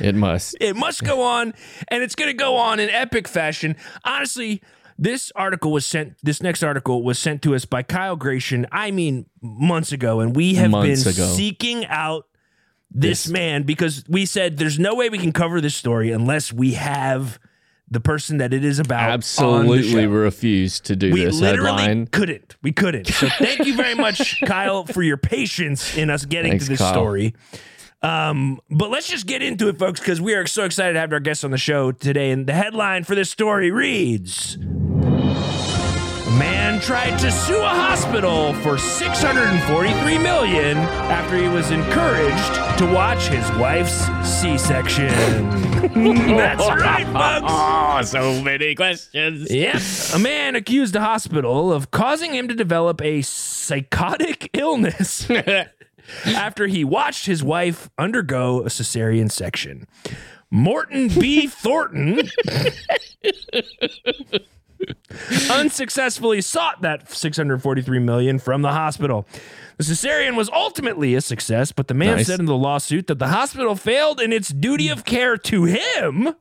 It 0.00 0.14
must. 0.14 0.56
It 0.60 0.74
must 0.74 1.04
go 1.04 1.22
on, 1.22 1.52
and 1.88 2.02
it's 2.02 2.14
going 2.14 2.30
to 2.30 2.36
go 2.36 2.56
on 2.56 2.80
in 2.80 2.88
epic 2.90 3.28
fashion. 3.28 3.76
Honestly, 4.04 4.62
this 4.98 5.30
article 5.36 5.70
was 5.70 5.84
sent. 5.84 6.14
This 6.22 6.42
next 6.42 6.62
article 6.62 7.02
was 7.04 7.18
sent 7.18 7.42
to 7.42 7.54
us 7.54 7.66
by 7.66 7.82
Kyle 7.82 8.16
Gratian. 8.16 8.66
I 8.72 8.90
mean, 8.90 9.26
months 9.42 9.92
ago, 9.92 10.20
and 10.20 10.34
we 10.34 10.54
have 10.54 10.70
Months 10.70 11.04
been 11.04 11.12
ago. 11.12 11.26
seeking 11.26 11.84
out 11.86 12.24
this, 12.96 13.24
This- 13.24 13.32
man 13.32 13.62
because 13.64 14.04
we 14.08 14.24
said 14.26 14.56
there's 14.58 14.78
no 14.78 14.94
way 14.94 15.08
we 15.10 15.18
can 15.18 15.32
cover 15.32 15.60
this 15.60 15.74
story 15.74 16.10
unless 16.12 16.52
we 16.52 16.72
have 16.74 17.38
the 17.88 18.00
person 18.00 18.38
that 18.38 18.52
it 18.52 18.64
is 18.64 18.78
about. 18.80 19.10
Absolutely 19.12 20.06
refused 20.08 20.86
to 20.86 20.96
do 20.96 21.08
this. 21.10 21.14
We 21.14 21.24
this 21.24 21.40
literally 21.40 21.82
headline. 21.82 22.06
couldn't. 22.08 22.56
We 22.62 22.72
couldn't. 22.72 23.06
So 23.06 23.28
thank 23.38 23.64
you 23.66 23.76
very 23.76 23.94
much, 23.94 24.40
Kyle, 24.44 24.84
for 24.84 25.02
your 25.02 25.16
patience 25.16 25.96
in 25.96 26.10
us 26.10 26.24
getting 26.24 26.52
Thanks, 26.52 26.64
to 26.64 26.70
this 26.70 26.80
Kyle. 26.80 26.92
story. 26.92 27.34
Um, 28.02 28.60
but 28.70 28.90
let's 28.90 29.08
just 29.08 29.26
get 29.26 29.40
into 29.42 29.68
it, 29.68 29.78
folks, 29.78 30.00
because 30.00 30.20
we 30.20 30.34
are 30.34 30.46
so 30.46 30.64
excited 30.64 30.94
to 30.94 31.00
have 31.00 31.12
our 31.12 31.20
guests 31.20 31.44
on 31.44 31.50
the 31.52 31.58
show 31.58 31.92
today. 31.92 32.30
And 32.30 32.46
the 32.46 32.52
headline 32.54 33.04
for 33.04 33.14
this 33.14 33.30
story 33.30 33.70
reads 33.70 34.58
man 36.76 36.84
tried 36.84 37.18
to 37.18 37.30
sue 37.30 37.62
a 37.62 37.68
hospital 37.68 38.52
for 38.54 38.76
643 38.76 40.18
million 40.18 40.76
after 40.76 41.36
he 41.36 41.48
was 41.48 41.70
encouraged 41.70 42.78
to 42.78 42.86
watch 42.92 43.28
his 43.28 43.50
wife's 43.52 44.06
C-section. 44.40 45.08
That's 46.36 46.66
right, 46.66 47.06
folks. 47.06 47.52
Oh, 47.52 48.00
so 48.04 48.42
many 48.42 48.74
questions. 48.74 49.50
Yep. 49.50 49.80
A 50.14 50.18
man 50.18 50.54
accused 50.54 50.94
a 50.96 51.00
hospital 51.00 51.72
of 51.72 51.90
causing 51.90 52.34
him 52.34 52.48
to 52.48 52.54
develop 52.54 53.00
a 53.00 53.22
psychotic 53.22 54.50
illness 54.56 55.30
after 56.26 56.66
he 56.66 56.84
watched 56.84 57.26
his 57.26 57.42
wife 57.42 57.88
undergo 57.96 58.60
a 58.60 58.66
cesarean 58.66 59.30
section. 59.30 59.86
Morton 60.50 61.08
B. 61.08 61.46
Thornton 61.46 62.28
unsuccessfully 65.50 66.40
sought 66.40 66.82
that 66.82 67.10
643 67.10 67.98
million 67.98 68.38
from 68.38 68.62
the 68.62 68.72
hospital. 68.72 69.26
The 69.78 69.84
cesarean 69.84 70.36
was 70.36 70.48
ultimately 70.50 71.14
a 71.14 71.20
success, 71.20 71.72
but 71.72 71.88
the 71.88 71.94
man 71.94 72.16
Nice. 72.16 72.26
said 72.26 72.40
in 72.40 72.46
the 72.46 72.56
lawsuit 72.56 73.06
that 73.08 73.18
the 73.18 73.28
hospital 73.28 73.76
failed 73.76 74.20
in 74.20 74.32
its 74.32 74.48
duty 74.48 74.88
of 74.88 75.04
care 75.04 75.36
to 75.36 75.64
him 75.64 76.34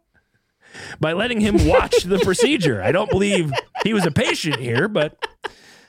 by 0.99 1.13
letting 1.13 1.39
him 1.41 1.67
watch 1.67 2.03
the 2.03 2.19
procedure. 2.23 2.81
I 2.81 2.91
don't 2.91 3.09
believe 3.09 3.51
he 3.83 3.93
was 3.93 4.05
a 4.05 4.11
patient 4.11 4.57
here, 4.57 4.87
but 4.87 5.17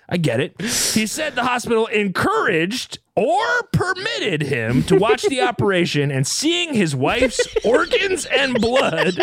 I 0.09 0.17
get 0.17 0.41
it. 0.41 0.61
He 0.61 1.07
said 1.07 1.35
the 1.35 1.45
hospital 1.45 1.87
encouraged 1.87 2.99
or 3.17 3.63
permitted 3.73 4.43
him 4.43 4.83
to 4.85 4.97
watch 4.97 5.23
the 5.23 5.41
operation 5.49 6.11
and 6.11 6.27
seeing 6.27 6.75
his 6.75 6.95
wife's 6.95 7.41
organs 7.65 8.27
and 8.27 8.61
blood 8.61 9.19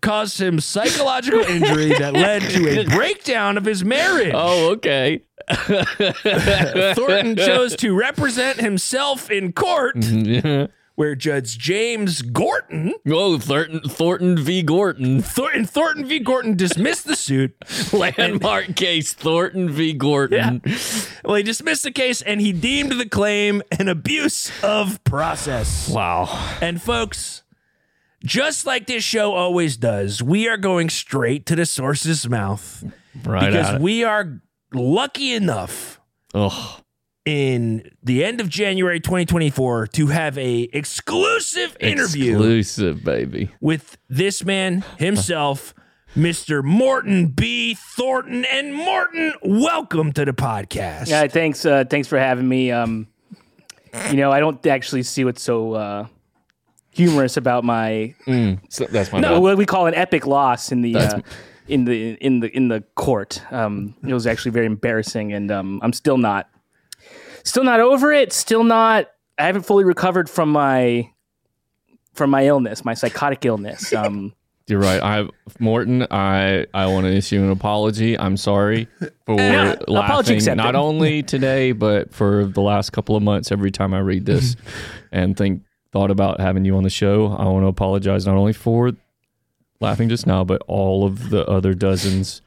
caused 0.00 0.40
him 0.40 0.60
psychological 0.60 1.40
injury 1.40 1.90
that 1.90 2.12
led 2.12 2.42
to 2.42 2.80
a 2.80 2.84
breakdown 2.84 3.56
of 3.56 3.64
his 3.64 3.84
marriage. 3.84 4.32
Oh, 4.34 4.72
okay. 4.72 5.22
Thornton 6.94 7.36
chose 7.36 7.76
to 7.76 7.94
represent 7.96 8.60
himself 8.60 9.30
in 9.30 9.52
court 9.52 9.96
where 10.94 11.14
Judge 11.14 11.58
James 11.58 12.22
Gorton 12.22 12.94
Oh, 13.08 13.38
Thornton, 13.38 13.80
Thornton 13.80 14.38
v. 14.38 14.62
Gorton. 14.62 15.22
Thornton, 15.22 15.64
Thornton 15.64 16.04
v. 16.06 16.18
Gorton 16.18 16.56
dismissed 16.56 17.06
the 17.06 17.16
suit. 17.16 17.54
Landmark 17.92 18.76
case 18.76 19.12
Thornton 19.14 19.70
v. 19.70 19.92
Gorton. 19.94 20.62
Well, 21.24 21.36
he 21.36 21.42
dismissed 21.42 21.82
the 21.82 21.90
case 21.90 22.22
and 22.22 22.40
he 22.40 22.52
deemed 22.52 22.92
the 22.92 23.08
claim 23.08 23.62
an 23.78 23.88
abuse 23.88 24.50
of 24.62 25.02
process. 25.04 25.88
Wow. 25.88 26.56
And 26.60 26.80
folks, 26.80 27.42
just 28.24 28.66
like 28.66 28.86
this 28.86 29.02
show 29.02 29.32
always 29.34 29.76
does, 29.76 30.22
we 30.22 30.48
are 30.48 30.56
going 30.56 30.90
straight 30.90 31.46
to 31.46 31.56
the 31.56 31.66
source's 31.66 32.28
mouth 32.28 32.84
Right 33.24 33.50
because 33.50 33.80
we 33.80 34.04
are 34.04 34.40
lucky 34.72 35.32
enough 35.34 36.00
Ugh. 36.34 36.82
In 37.24 37.88
the 38.02 38.24
end 38.24 38.40
of 38.40 38.48
January 38.48 38.98
2024 39.00 39.86
to 39.88 40.06
have 40.08 40.36
a 40.38 40.62
exclusive 40.72 41.76
interview 41.80 42.32
Exclusive, 42.32 43.04
baby. 43.04 43.50
with 43.60 43.96
this 44.08 44.44
man 44.44 44.84
himself, 44.98 45.74
Mr. 46.16 46.62
Morton 46.64 47.28
B. 47.28 47.74
Thornton. 47.96 48.44
And 48.44 48.74
Morton, 48.74 49.32
welcome 49.42 50.12
to 50.12 50.24
the 50.24 50.32
podcast. 50.32 51.08
Yeah, 51.08 51.26
thanks. 51.28 51.64
Uh, 51.64 51.84
thanks 51.88 52.08
for 52.08 52.18
having 52.18 52.48
me. 52.48 52.70
Um, 52.72 53.06
you 54.10 54.16
know, 54.16 54.32
I 54.32 54.40
don't 54.40 54.64
actually 54.66 55.04
see 55.04 55.24
what's 55.24 55.42
so 55.42 55.74
uh, 55.74 56.06
humorous 56.90 57.36
about 57.36 57.62
my 57.64 58.14
So 58.68 58.84
that's 58.86 59.12
my 59.12 59.20
no, 59.20 59.34
bad. 59.34 59.38
what 59.42 59.56
we 59.56 59.64
call 59.66 59.86
an 59.86 59.94
epic 59.94 60.26
loss 60.26 60.72
in 60.72 60.82
the 60.82 60.92
That's- 60.94 61.14
uh, 61.14 61.20
in 61.68 61.84
the 61.84 62.14
in 62.14 62.40
the 62.40 62.48
in 62.54 62.66
the 62.68 62.80
court. 62.96 63.40
Um, 63.52 63.94
it 64.06 64.12
was 64.12 64.26
actually 64.26 64.50
very 64.50 64.66
embarrassing, 64.66 65.32
and 65.32 65.50
um, 65.52 65.78
I'm 65.82 65.92
still 65.92 66.18
not 66.18 66.50
still 67.44 67.64
not 67.64 67.80
over 67.80 68.12
it. 68.12 68.32
Still 68.32 68.64
not. 68.64 69.08
I 69.38 69.46
haven't 69.46 69.62
fully 69.62 69.84
recovered 69.84 70.28
from 70.28 70.50
my 70.50 71.10
from 72.14 72.30
my 72.30 72.46
illness, 72.46 72.84
my 72.84 72.94
psychotic 72.94 73.44
illness. 73.44 73.92
Um, 74.02 74.34
You're 74.68 74.80
right. 74.80 75.02
I 75.02 75.28
Morton, 75.58 76.06
I 76.10 76.66
I 76.72 76.86
want 76.86 77.06
to 77.06 77.12
issue 77.12 77.42
an 77.42 77.50
apology. 77.50 78.18
I'm 78.18 78.36
sorry 78.36 78.86
for 79.26 79.34
apology 79.88 80.34
laughing 80.34 80.56
not 80.56 80.74
only 80.74 81.22
today 81.22 81.72
but 81.72 82.12
for 82.12 82.44
the 82.46 82.60
last 82.60 82.90
couple 82.90 83.16
of 83.16 83.22
months 83.22 83.50
every 83.52 83.70
time 83.70 83.92
I 83.92 84.00
read 84.00 84.24
this 84.24 84.56
and 85.12 85.36
think 85.36 85.62
thought 85.92 86.10
about 86.10 86.40
having 86.40 86.64
you 86.64 86.76
on 86.76 86.84
the 86.84 86.90
show. 86.90 87.26
I 87.26 87.44
want 87.44 87.64
to 87.64 87.68
apologize 87.68 88.26
not 88.26 88.36
only 88.36 88.52
for 88.52 88.92
laughing 89.80 90.08
just 90.08 90.26
now 90.26 90.44
but 90.44 90.62
all 90.68 91.04
of 91.04 91.30
the 91.30 91.46
other 91.46 91.74
dozens 91.74 92.40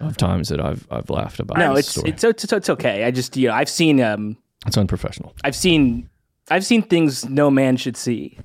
of 0.00 0.16
times 0.16 0.48
that 0.48 0.60
I've 0.60 0.86
I've 0.90 1.10
laughed 1.10 1.40
about 1.40 1.58
no, 1.58 1.74
it's, 1.74 1.96
it's 1.98 2.24
it's 2.24 2.52
it's 2.52 2.70
okay. 2.70 3.04
I 3.04 3.10
just 3.10 3.36
you 3.36 3.48
know 3.48 3.54
I've 3.54 3.70
seen 3.70 4.00
um 4.00 4.36
it's 4.66 4.76
unprofessional. 4.76 5.34
I've 5.44 5.56
seen 5.56 6.08
I've 6.50 6.64
seen 6.66 6.82
things 6.82 7.28
no 7.28 7.50
man 7.50 7.76
should 7.76 7.96
see. 7.96 8.38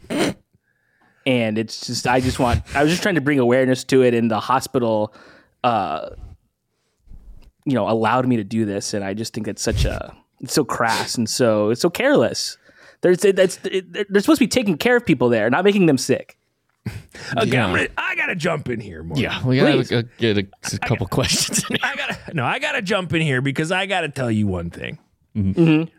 And 1.25 1.57
it's 1.57 1.85
just 1.87 2.07
I 2.07 2.19
just 2.21 2.39
want 2.39 2.63
I 2.75 2.81
was 2.83 2.91
just 2.91 3.01
trying 3.03 3.15
to 3.15 3.21
bring 3.21 3.39
awareness 3.39 3.83
to 3.85 4.01
it 4.03 4.13
and 4.13 4.31
the 4.31 4.39
hospital 4.39 5.13
uh 5.63 6.09
you 7.65 7.73
know 7.73 7.89
allowed 7.89 8.27
me 8.27 8.37
to 8.37 8.43
do 8.43 8.63
this 8.65 8.93
and 8.93 9.03
I 9.03 9.13
just 9.13 9.33
think 9.33 9.47
it's 9.47 9.61
such 9.61 9.83
a 9.85 10.15
it's 10.39 10.53
so 10.53 10.63
crass 10.63 11.15
and 11.15 11.29
so 11.29 11.69
it's 11.69 11.81
so 11.81 11.89
careless. 11.89 12.57
There's 13.01 13.19
that's 13.19 13.57
they're 13.57 14.21
supposed 14.21 14.39
to 14.39 14.45
be 14.45 14.47
taking 14.47 14.77
care 14.77 14.95
of 14.95 15.05
people 15.05 15.29
there, 15.29 15.49
not 15.49 15.63
making 15.63 15.85
them 15.85 15.97
sick. 15.97 16.37
Okay, 17.37 17.49
Yeah. 17.51 17.65
I'm 17.67 17.75
gonna, 17.75 17.87
I 17.97 18.15
gotta 18.15 18.35
jump 18.35 18.69
in 18.69 18.79
here, 18.79 19.03
Morton. 19.03 19.21
Yeah, 19.21 19.45
we 19.45 19.57
gotta 19.57 20.07
get 20.19 20.37
a, 20.37 20.47
a 20.73 20.77
couple 20.79 21.05
questions. 21.07 21.65
in 21.69 21.75
here. 21.75 21.79
I 21.83 21.95
gotta 21.97 22.17
no, 22.33 22.45
I 22.45 22.59
gotta 22.59 22.81
jump 22.81 23.13
in 23.13 23.21
here 23.21 23.41
because 23.41 23.71
I 23.73 23.85
gotta 23.87 24.07
tell 24.07 24.31
you 24.31 24.47
one 24.47 24.69
thing. 24.69 24.97
Mhm. 25.35 25.89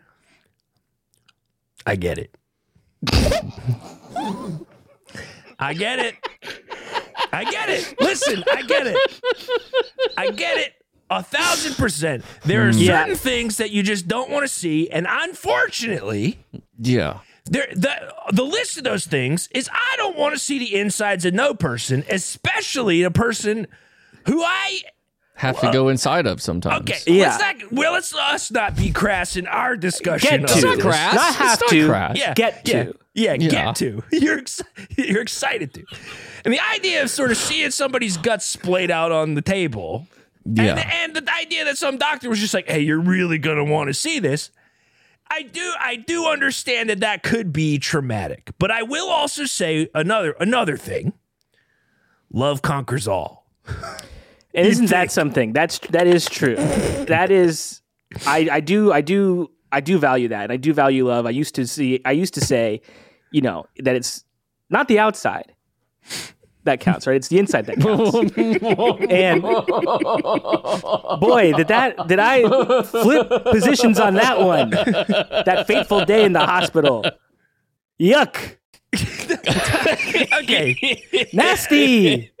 I 1.89 1.95
get 1.95 2.19
it. 2.19 2.35
I 5.57 5.73
get 5.73 5.97
it. 5.97 6.15
I 7.33 7.43
get 7.45 7.69
it. 7.69 7.95
Listen, 7.99 8.43
I 8.51 8.61
get 8.61 8.85
it. 8.85 8.97
I 10.15 10.29
get 10.29 10.57
it. 10.59 10.73
A 11.09 11.23
thousand 11.23 11.73
percent. 11.77 12.23
There 12.45 12.67
are 12.67 12.71
mm. 12.71 12.79
Yeah. 12.79 13.01
certain 13.01 13.15
things 13.15 13.57
that 13.57 13.71
you 13.71 13.81
just 13.81 14.07
don't 14.07 14.29
want 14.29 14.43
to 14.43 14.47
see, 14.47 14.87
and 14.91 15.07
unfortunately, 15.09 16.37
Yeah. 16.77 17.21
there 17.45 17.65
the 17.73 18.13
the 18.33 18.43
list 18.43 18.77
of 18.77 18.83
those 18.83 19.07
things 19.07 19.49
is 19.55 19.67
I 19.73 19.95
don't 19.97 20.15
want 20.15 20.35
to 20.35 20.39
see 20.39 20.59
the 20.59 20.75
insides 20.75 21.25
of 21.25 21.33
no 21.33 21.55
person, 21.55 22.05
especially 22.07 23.01
a 23.01 23.09
person 23.09 23.65
who 24.27 24.43
I 24.43 24.81
Have 25.39 25.59
to 25.61 25.71
go 25.71 25.87
uh, 25.87 25.91
inside 25.91 26.27
of 26.27 26.41
sometimes. 26.41 26.81
Okay, 26.81 26.99
Yeah. 27.07 27.37
let's 27.37 27.39
not. 27.63 27.71
Well, 27.71 27.93
let's 27.93 28.13
uh, 28.13 28.17
us 28.19 28.51
not 28.51 28.75
be 28.75 28.91
crass 28.91 29.35
in 29.37 29.47
our 29.47 29.77
discussion. 29.77 30.41
Get 30.41 30.47
to. 30.49 30.53
It's 30.53 30.63
not 30.63 30.79
crass. 30.79 31.15
Not 31.15 31.29
It's 31.29 31.37
have 31.37 31.61
not 31.61 31.69
to. 31.69 31.87
crass. 31.87 32.17
Yeah, 32.17 32.33
Get 32.33 32.61
yeah, 32.67 32.83
to. 32.83 32.93
Yeah, 33.13 33.33
Yeah. 33.39 33.49
get 33.49 33.75
to. 33.77 34.03
You're 34.11 34.37
ex- 34.39 34.61
you're 34.97 35.21
excited 35.21 35.73
to, 35.75 35.85
and 36.45 36.53
the 36.53 36.59
idea 36.73 37.01
of 37.03 37.09
sort 37.09 37.31
of 37.31 37.37
seeing 37.37 37.71
somebody's 37.71 38.17
guts 38.17 38.45
splayed 38.45 38.91
out 38.91 39.11
on 39.11 39.33
the 39.35 39.41
table, 39.41 40.07
Yeah. 40.45 40.75
and, 40.75 41.15
and 41.15 41.25
the 41.25 41.33
idea 41.33 41.65
that 41.65 41.77
some 41.77 41.97
doctor 41.97 42.29
was 42.29 42.39
just 42.39 42.53
like, 42.53 42.69
"Hey, 42.69 42.81
you're 42.81 42.99
really 43.01 43.37
gonna 43.37 43.63
want 43.65 43.87
to 43.87 43.93
see 43.93 44.19
this." 44.19 44.51
I 45.31 45.43
do, 45.43 45.73
I 45.79 45.95
do 45.95 46.25
understand 46.25 46.89
that 46.89 47.01
that 47.01 47.21
could 47.23 47.53
be 47.53 47.77
traumatic, 47.77 48.51
but 48.57 48.71
I 48.71 48.81
will 48.83 49.07
also 49.09 49.45
say 49.45 49.89
another 49.95 50.31
another 50.39 50.75
thing. 50.75 51.13
Love 52.31 52.61
conquers 52.61 53.07
all. 53.07 53.45
And 54.59 54.67
isn't 54.67 54.89
that 54.89 55.09
something? 55.11 55.53
That's 55.53 55.79
that 55.89 56.05
is 56.05 56.25
true. 56.25 56.55
that 56.55 57.31
is 57.31 57.81
I 58.25 58.49
I 58.51 58.59
do 58.59 58.91
I 58.91 58.99
do 58.99 59.49
I 59.71 59.79
do 59.79 59.97
value 59.97 60.27
that. 60.27 60.51
I 60.51 60.57
do 60.57 60.73
value 60.73 61.07
love. 61.07 61.25
I 61.25 61.29
used 61.29 61.55
to 61.55 61.65
see 61.65 62.01
I 62.03 62.11
used 62.11 62.33
to 62.33 62.41
say, 62.41 62.81
you 63.31 63.41
know, 63.41 63.67
that 63.77 63.95
it's 63.95 64.25
not 64.69 64.89
the 64.89 64.99
outside 64.99 65.53
that 66.65 66.81
counts, 66.81 67.07
right? 67.07 67.15
It's 67.15 67.29
the 67.29 67.39
inside 67.39 67.67
that 67.67 67.79
counts. 67.79 68.13
and 69.09 69.41
boy, 71.21 71.53
did 71.53 71.69
that 71.69 72.07
did 72.07 72.19
I 72.19 72.83
flip 72.83 73.29
positions 73.45 73.97
on 73.97 74.15
that 74.15 74.41
one. 74.41 74.71
That 74.71 75.67
fateful 75.67 76.03
day 76.03 76.25
in 76.25 76.33
the 76.33 76.45
hospital. 76.45 77.05
Yuck. 77.99 78.57
Okay, 80.41 81.29
Nasty. 81.33 82.31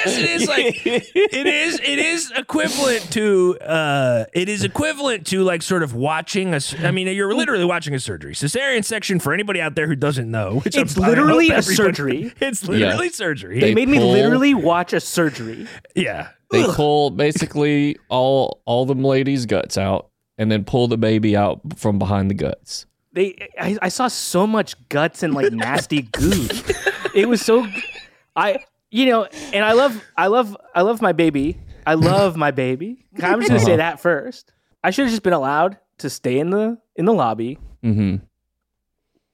I 0.00 0.04
guess 0.04 0.18
it 0.18 0.30
is 0.30 0.48
like 0.48 0.86
it 0.86 1.46
is 1.46 1.80
it 1.80 1.98
is 1.98 2.32
equivalent 2.36 3.12
to 3.12 3.58
uh 3.60 4.24
it 4.32 4.48
is 4.48 4.64
equivalent 4.64 5.26
to 5.28 5.42
like 5.42 5.62
sort 5.62 5.82
of 5.82 5.94
watching 5.94 6.54
a 6.54 6.60
I 6.82 6.90
mean 6.90 7.06
you're 7.08 7.34
literally 7.34 7.64
watching 7.64 7.94
a 7.94 8.00
surgery. 8.00 8.34
Cesarean 8.34 8.84
section 8.84 9.20
for 9.20 9.32
anybody 9.32 9.60
out 9.60 9.74
there 9.74 9.86
who 9.86 9.96
doesn't 9.96 10.30
know. 10.30 10.60
Which 10.60 10.76
It's 10.76 10.98
I'm- 10.98 11.08
literally 11.08 11.50
a 11.50 11.62
surgery. 11.62 12.32
It's 12.40 12.66
literally 12.66 13.10
surgery. 13.10 13.60
They 13.60 13.68
They 13.68 13.74
made 13.74 13.88
me 13.88 13.98
literally 14.00 14.54
watch 14.54 14.92
a 14.92 15.00
surgery. 15.00 15.66
yeah. 15.94 16.28
They 16.50 16.64
pull 16.64 17.10
basically 17.10 17.96
all 18.08 18.60
all 18.64 18.84
the 18.86 18.94
ladies' 18.94 19.46
guts 19.46 19.78
out 19.78 20.08
and 20.38 20.50
then 20.50 20.64
pull 20.64 20.88
the 20.88 20.98
baby 20.98 21.36
out 21.36 21.60
from 21.76 21.98
behind 21.98 22.28
the 22.30 22.34
guts. 22.34 22.86
they 23.12 23.48
I, 23.60 23.78
I 23.82 23.88
saw 23.88 24.08
so 24.08 24.46
much 24.46 24.74
guts 24.88 25.22
and 25.22 25.32
like 25.34 25.52
nasty 25.52 26.02
goo. 26.12 26.48
it 27.14 27.28
was 27.28 27.40
so 27.42 27.66
I 28.34 28.58
you 28.90 29.06
know, 29.06 29.24
and 29.52 29.64
I 29.64 29.72
love 29.72 30.02
I 30.16 30.26
love 30.28 30.56
I 30.74 30.82
love 30.82 31.00
my 31.02 31.12
baby. 31.12 31.58
I 31.86 31.94
love 31.94 32.36
my 32.36 32.50
baby. 32.50 33.06
I'm 33.22 33.38
just 33.40 33.48
gonna 33.48 33.60
say 33.60 33.76
that 33.76 34.00
first. 34.00 34.52
I 34.84 34.90
should 34.90 35.04
have 35.06 35.10
just 35.12 35.22
been 35.22 35.32
allowed 35.32 35.78
to 35.98 36.10
stay 36.10 36.38
in 36.38 36.50
the 36.50 36.78
in 36.96 37.04
the 37.04 37.12
lobby, 37.14 37.58
Mm-hmm. 37.84 38.16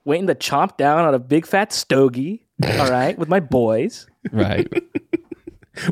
waiting 0.05 0.27
to 0.29 0.35
chomp 0.35 0.77
down 0.77 1.05
on 1.05 1.15
a 1.15 1.19
big 1.19 1.47
fat 1.47 1.73
stogie. 1.73 2.47
All 2.65 2.91
right, 2.91 3.19
with 3.19 3.29
my 3.29 3.41
boys. 3.41 4.07
Right. 4.33 4.67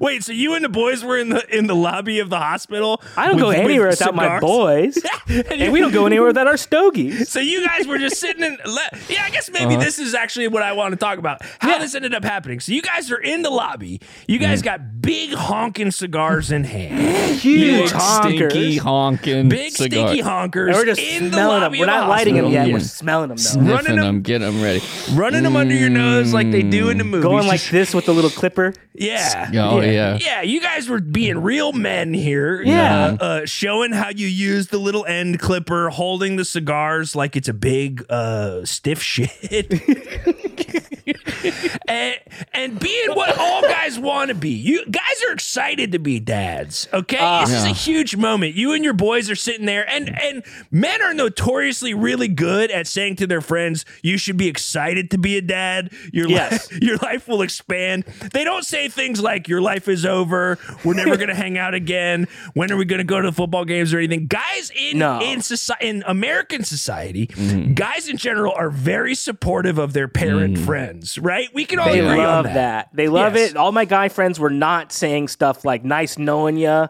Wait, 0.01 0.23
so 0.25 0.33
you 0.33 0.55
and 0.55 0.65
the 0.65 0.69
boys 0.69 1.05
were 1.05 1.19
in 1.19 1.29
the 1.31 1.57
in 1.57 1.67
the 1.67 1.75
lobby 1.75 2.19
of 2.21 2.31
the 2.31 2.39
hospital? 2.39 3.03
I 3.17 3.27
don't 3.27 3.37
with- 3.37 3.43
go 3.43 3.49
with 3.49 3.59
anywhere 3.59 3.89
without 3.89 4.15
my 4.15 4.41
boys, 4.41 4.99
and 5.29 5.73
we 5.73 5.81
don't 5.81 5.93
go 5.93 6.07
anywhere 6.07 6.29
without 6.29 6.47
our 6.47 6.57
stogies. 6.57 7.29
So 7.31 7.41
you 7.41 7.67
guys 7.67 7.87
were 7.87 7.99
just 7.99 8.19
sitting 8.19 8.43
in. 8.43 8.59
Le- 8.65 8.99
yeah, 9.09 9.25
I 9.25 9.31
guess 9.31 9.51
maybe 9.51 9.75
Uh-huh. 9.75 9.85
this 9.85 9.99
is 9.99 10.15
actually 10.15 10.49
what 10.49 10.63
I 10.63 10.73
want 10.73 10.93
to 10.93 10.97
talk 10.97 11.19
about. 11.19 11.43
How 11.61 11.79
this 11.79 11.95
ended 11.95 12.15
up 12.15 12.25
happening. 12.25 12.61
So 12.61 12.73
you 12.73 12.83
guys 12.83 13.11
are 13.11 13.19
in 13.21 13.43
the 13.43 13.51
lobby. 13.51 14.01
You 14.27 14.39
guys 14.39 14.61
Mm. 14.63 14.65
got 14.65 15.01
big 15.03 15.33
honking 15.35 15.91
cigars 15.91 16.51
in 16.51 16.65
hand. 16.65 17.37
Huge 17.41 17.91
Big 17.91 17.91
honkers. 18.01 18.51
stinky 18.51 18.77
honking 18.79 19.49
Big 19.49 19.73
cigar. 19.73 20.09
stinky 20.09 20.23
honkers. 20.23 20.69
And 20.69 20.77
we're 20.77 20.85
just 20.87 21.01
in 21.01 21.25
the 21.31 21.33
smelling 21.33 21.61
them. 21.61 21.73
We're 21.73 21.87
not 21.87 22.09
lighting 22.09 22.37
them 22.37 22.47
yet. 22.51 22.67
Yeah. 22.69 22.73
We're 22.75 22.81
smelling 22.81 23.29
them 23.29 23.37
though. 23.39 23.61
Running 23.61 23.69
Sniffing 23.77 23.97
them- 23.97 24.05
them, 24.07 24.23
getting 24.23 24.47
them 24.53 24.63
ready. 24.63 24.83
running 25.13 25.43
them 25.43 25.57
under 25.57 25.75
your 25.75 25.91
nose 25.91 26.33
like 26.33 26.51
they 26.51 26.63
do 26.63 26.89
in 26.89 26.99
the 26.99 27.05
movies. 27.05 27.25
Going 27.25 27.47
like 27.47 27.63
this 27.71 27.95
with 27.95 28.07
the 28.07 28.15
little 28.15 28.31
clipper. 28.31 28.73
yeah. 28.95 29.51
Oh 29.75 29.81
yeah. 29.81 30.19
Yeah, 30.21 30.43
you 30.43 30.61
guys 30.61 30.89
were 30.89 31.01
being 31.01 31.39
real 31.39 31.73
men 31.73 32.15
here. 32.15 32.63
Yeah. 32.63 33.17
Uh, 33.21 33.25
uh, 33.25 33.47
showing 33.47 33.93
how 33.93 34.11
you 34.11 34.27
use 34.27 34.69
the 34.69 34.79
little 34.79 35.05
end 35.07 35.41
clipper, 35.41 35.91
holding 35.91 36.37
the 36.37 36.45
cigars 36.45 37.15
like 37.17 37.37
it's 37.37 37.49
a 37.49 37.55
big 37.55 38.05
uh, 38.11 38.65
stiff 38.65 39.03
shit. 39.03 39.31
and, 41.87 42.17
and 42.53 42.81
being 42.81 43.15
what 43.15 43.39
all 43.39 43.63
guys 43.63 43.99
want 43.99 44.29
to 44.29 44.35
be. 44.35 44.51
You 44.51 44.85
guys 44.87 45.23
are 45.29 45.33
excited 45.33 45.93
to 45.93 45.99
be 45.99 46.19
dads. 46.19 46.89
Okay, 46.93 47.19
ah. 47.21 47.45
this 47.45 47.55
is 47.55 47.65
a 47.65 47.69
huge 47.69 48.17
moment. 48.17 48.55
You 48.55 48.73
and 48.73 48.83
your 48.83 48.95
boys 48.95 49.31
are 49.31 49.37
sitting 49.37 49.67
there, 49.67 49.89
and 49.89 50.09
and 50.21 50.43
men 50.71 51.03
are 51.03 51.15
notoriously 51.15 51.95
really 51.95 52.29
good 52.29 52.71
at 52.71 52.87
saying 52.87 53.17
to 53.17 53.27
their 53.27 53.41
friends, 53.41 53.85
"You 54.03 54.17
should 54.17 54.37
be 54.37 54.49
excited 54.49 55.11
to 55.11 55.19
be 55.19 55.37
a 55.37 55.43
dad. 55.43 55.93
Your 56.13 56.29
Yes. 56.29 56.71
life, 56.73 56.79
your 56.83 56.97
life 56.99 57.29
will 57.29 57.43
expand." 57.43 58.05
They 58.33 58.45
don't 58.45 58.65
say 58.65 58.89
things 58.89 59.21
like 59.21 59.49
"Your 59.49 59.61
life 59.61 59.87
is 59.89 60.07
over. 60.07 60.59
We're 60.85 60.95
never 60.95 61.17
going 61.17 61.29
to 61.29 61.35
hang 61.35 61.59
out 61.59 61.75
again. 61.75 62.27
When 62.55 62.73
are 62.73 62.77
we 62.77 62.85
going 62.85 62.99
to 62.99 63.05
go 63.05 63.21
to 63.21 63.29
the 63.29 63.35
football 63.37 63.65
games 63.65 63.93
or 63.93 63.99
anything?" 63.99 64.27
Guys 64.27 64.73
in 64.75 64.99
No. 64.99 65.21
in 65.21 65.43
society 65.43 65.87
in 65.87 66.03
American 66.07 66.65
society, 66.65 67.27
mm-hmm. 67.27 67.75
guys 67.75 68.09
in 68.09 68.17
general 68.17 68.53
are 68.57 68.71
very 68.71 69.15
supportive 69.15 69.79
of 69.79 69.93
their 69.93 70.09
parent 70.09 70.57
mm. 70.57 70.65
friends, 70.65 71.19
right? 71.19 71.35
right? 71.35 71.55
We 71.55 71.65
can 71.65 71.74
all 71.79 71.87
They 71.87 72.01
agree 72.01 72.19
love 72.19 72.47
on 72.47 72.55
that. 72.55 72.89
They 72.93 73.09
love 73.09 73.35
Yes. 73.35 73.51
it. 73.53 73.57
All 73.57 73.73
my 73.73 73.85
guy 73.85 74.09
friends 74.09 74.39
were 74.41 74.51
not 74.51 74.93
saying 74.93 75.29
stuff 75.29 75.65
like 75.65 75.85
"nice 75.85 76.19
knowing 76.19 76.57
ya," 76.57 76.89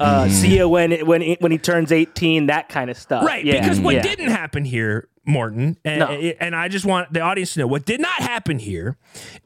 uh, 0.00 0.28
"see 0.28 0.56
ya 0.58 0.66
when 0.66 0.92
it, 0.92 1.06
when 1.06 1.22
it, 1.22 1.40
when 1.40 1.52
he 1.52 1.58
turns 1.58 1.92
eighteen," 1.92 2.46
that 2.46 2.68
kind 2.68 2.90
of 2.90 2.96
stuff. 2.98 3.24
Right, 3.24 3.44
Yeah, 3.44 3.60
because 3.60 3.80
what 3.80 3.94
yeah. 3.96 4.02
didn't 4.02 4.30
happen 4.30 4.64
here, 4.64 5.08
Morton, 5.26 5.76
and, 5.84 6.00
No. 6.00 6.06
and 6.08 6.54
I 6.56 6.68
just 6.68 6.84
want 6.84 7.12
the 7.12 7.20
audience 7.20 7.54
to 7.54 7.60
know 7.60 7.66
what 7.66 7.84
did 7.84 8.00
not 8.00 8.20
happen 8.20 8.58
here 8.58 8.96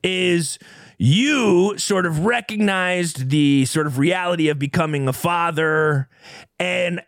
is 0.03 0.59
you 0.99 1.79
sort 1.79 2.07
of 2.07 2.25
recognized 2.25 3.31
the 3.31 3.65
sort 3.67 3.87
of 3.87 3.99
reality 3.99 4.49
of 4.49 4.59
becoming 4.59 5.07
a 5.07 5.13
father 5.13 6.09
and 6.59 7.01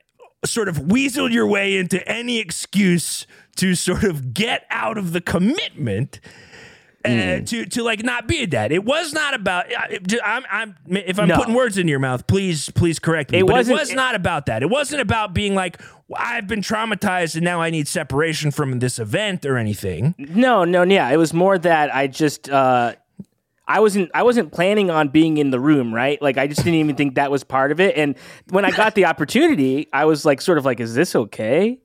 sort 0.44 0.68
of 0.68 0.76
weaseled 0.78 1.32
your 1.32 1.46
way 1.46 1.76
into 1.76 2.06
any 2.08 2.38
excuse 2.38 3.26
to 3.56 3.74
sort 3.74 4.04
of 4.04 4.32
get 4.32 4.64
out 4.70 4.96
of 4.96 5.12
the 5.12 5.20
commitment. 5.20 6.20
Uh, 7.02 7.40
to 7.40 7.64
to 7.64 7.82
like 7.82 8.02
not 8.04 8.26
be 8.28 8.42
a 8.42 8.46
dad. 8.46 8.72
It 8.72 8.84
was 8.84 9.12
not 9.14 9.32
about. 9.32 9.72
uh, 9.72 9.96
I'm, 10.22 10.44
I'm 10.50 10.76
if 10.88 11.18
I'm 11.18 11.28
No. 11.28 11.36
putting 11.36 11.54
words 11.54 11.78
in 11.78 11.88
your 11.88 11.98
mouth, 11.98 12.26
please 12.26 12.68
please 12.70 12.98
correct 12.98 13.30
me. 13.32 13.38
It 13.38 13.46
but 13.46 13.66
it 13.66 13.72
was 13.72 13.92
not 13.94 14.14
about 14.14 14.46
that. 14.46 14.62
It 14.62 14.68
wasn't 14.68 15.00
about 15.00 15.32
being 15.32 15.54
like 15.54 15.80
I've 16.14 16.46
been 16.46 16.60
traumatized 16.60 17.36
and 17.36 17.44
now 17.44 17.62
I 17.62 17.70
need 17.70 17.88
separation 17.88 18.50
from 18.50 18.80
this 18.80 18.98
event 18.98 19.46
or 19.46 19.56
anything. 19.56 20.14
No, 20.18 20.64
no, 20.64 20.82
yeah. 20.82 21.08
It 21.08 21.16
was 21.16 21.32
more 21.32 21.56
that 21.58 21.94
I 21.94 22.06
just 22.06 22.50
uh 22.50 22.94
I 23.66 23.80
wasn't 23.80 24.10
I 24.12 24.22
wasn't 24.22 24.52
planning 24.52 24.90
on 24.90 25.08
being 25.08 25.38
in 25.38 25.50
the 25.52 25.60
room, 25.60 25.94
right? 25.94 26.20
Like 26.20 26.36
I 26.36 26.48
just 26.48 26.64
didn't 26.64 26.80
even 26.80 26.96
think 26.96 27.14
that 27.14 27.30
was 27.30 27.44
part 27.44 27.72
of 27.72 27.80
it. 27.80 27.96
And 27.96 28.14
when 28.50 28.64
I 28.66 28.72
got 28.72 28.94
the 28.94 29.06
opportunity, 29.06 29.88
I 29.92 30.04
was 30.04 30.26
like 30.26 30.42
sort 30.42 30.58
of 30.58 30.66
like, 30.66 30.80
is 30.80 30.94
this 30.94 31.14
okay? 31.16 31.78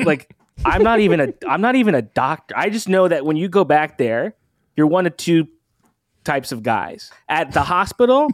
like 0.00 0.34
I'm 0.64 0.82
not 0.82 0.98
even 1.00 1.20
a 1.20 1.28
I'm 1.46 1.60
not 1.60 1.74
even 1.76 1.94
a 1.94 2.02
doctor. 2.02 2.56
I 2.56 2.68
just 2.70 2.88
know 2.88 3.06
that 3.06 3.24
when 3.24 3.36
you 3.36 3.48
go 3.48 3.64
back 3.64 3.96
there, 3.98 4.34
you're 4.76 4.86
one 4.86 5.06
of 5.06 5.16
two 5.16 5.48
types 6.24 6.52
of 6.52 6.62
guys. 6.62 7.10
At 7.28 7.52
the 7.52 7.62
hospital, 7.62 8.28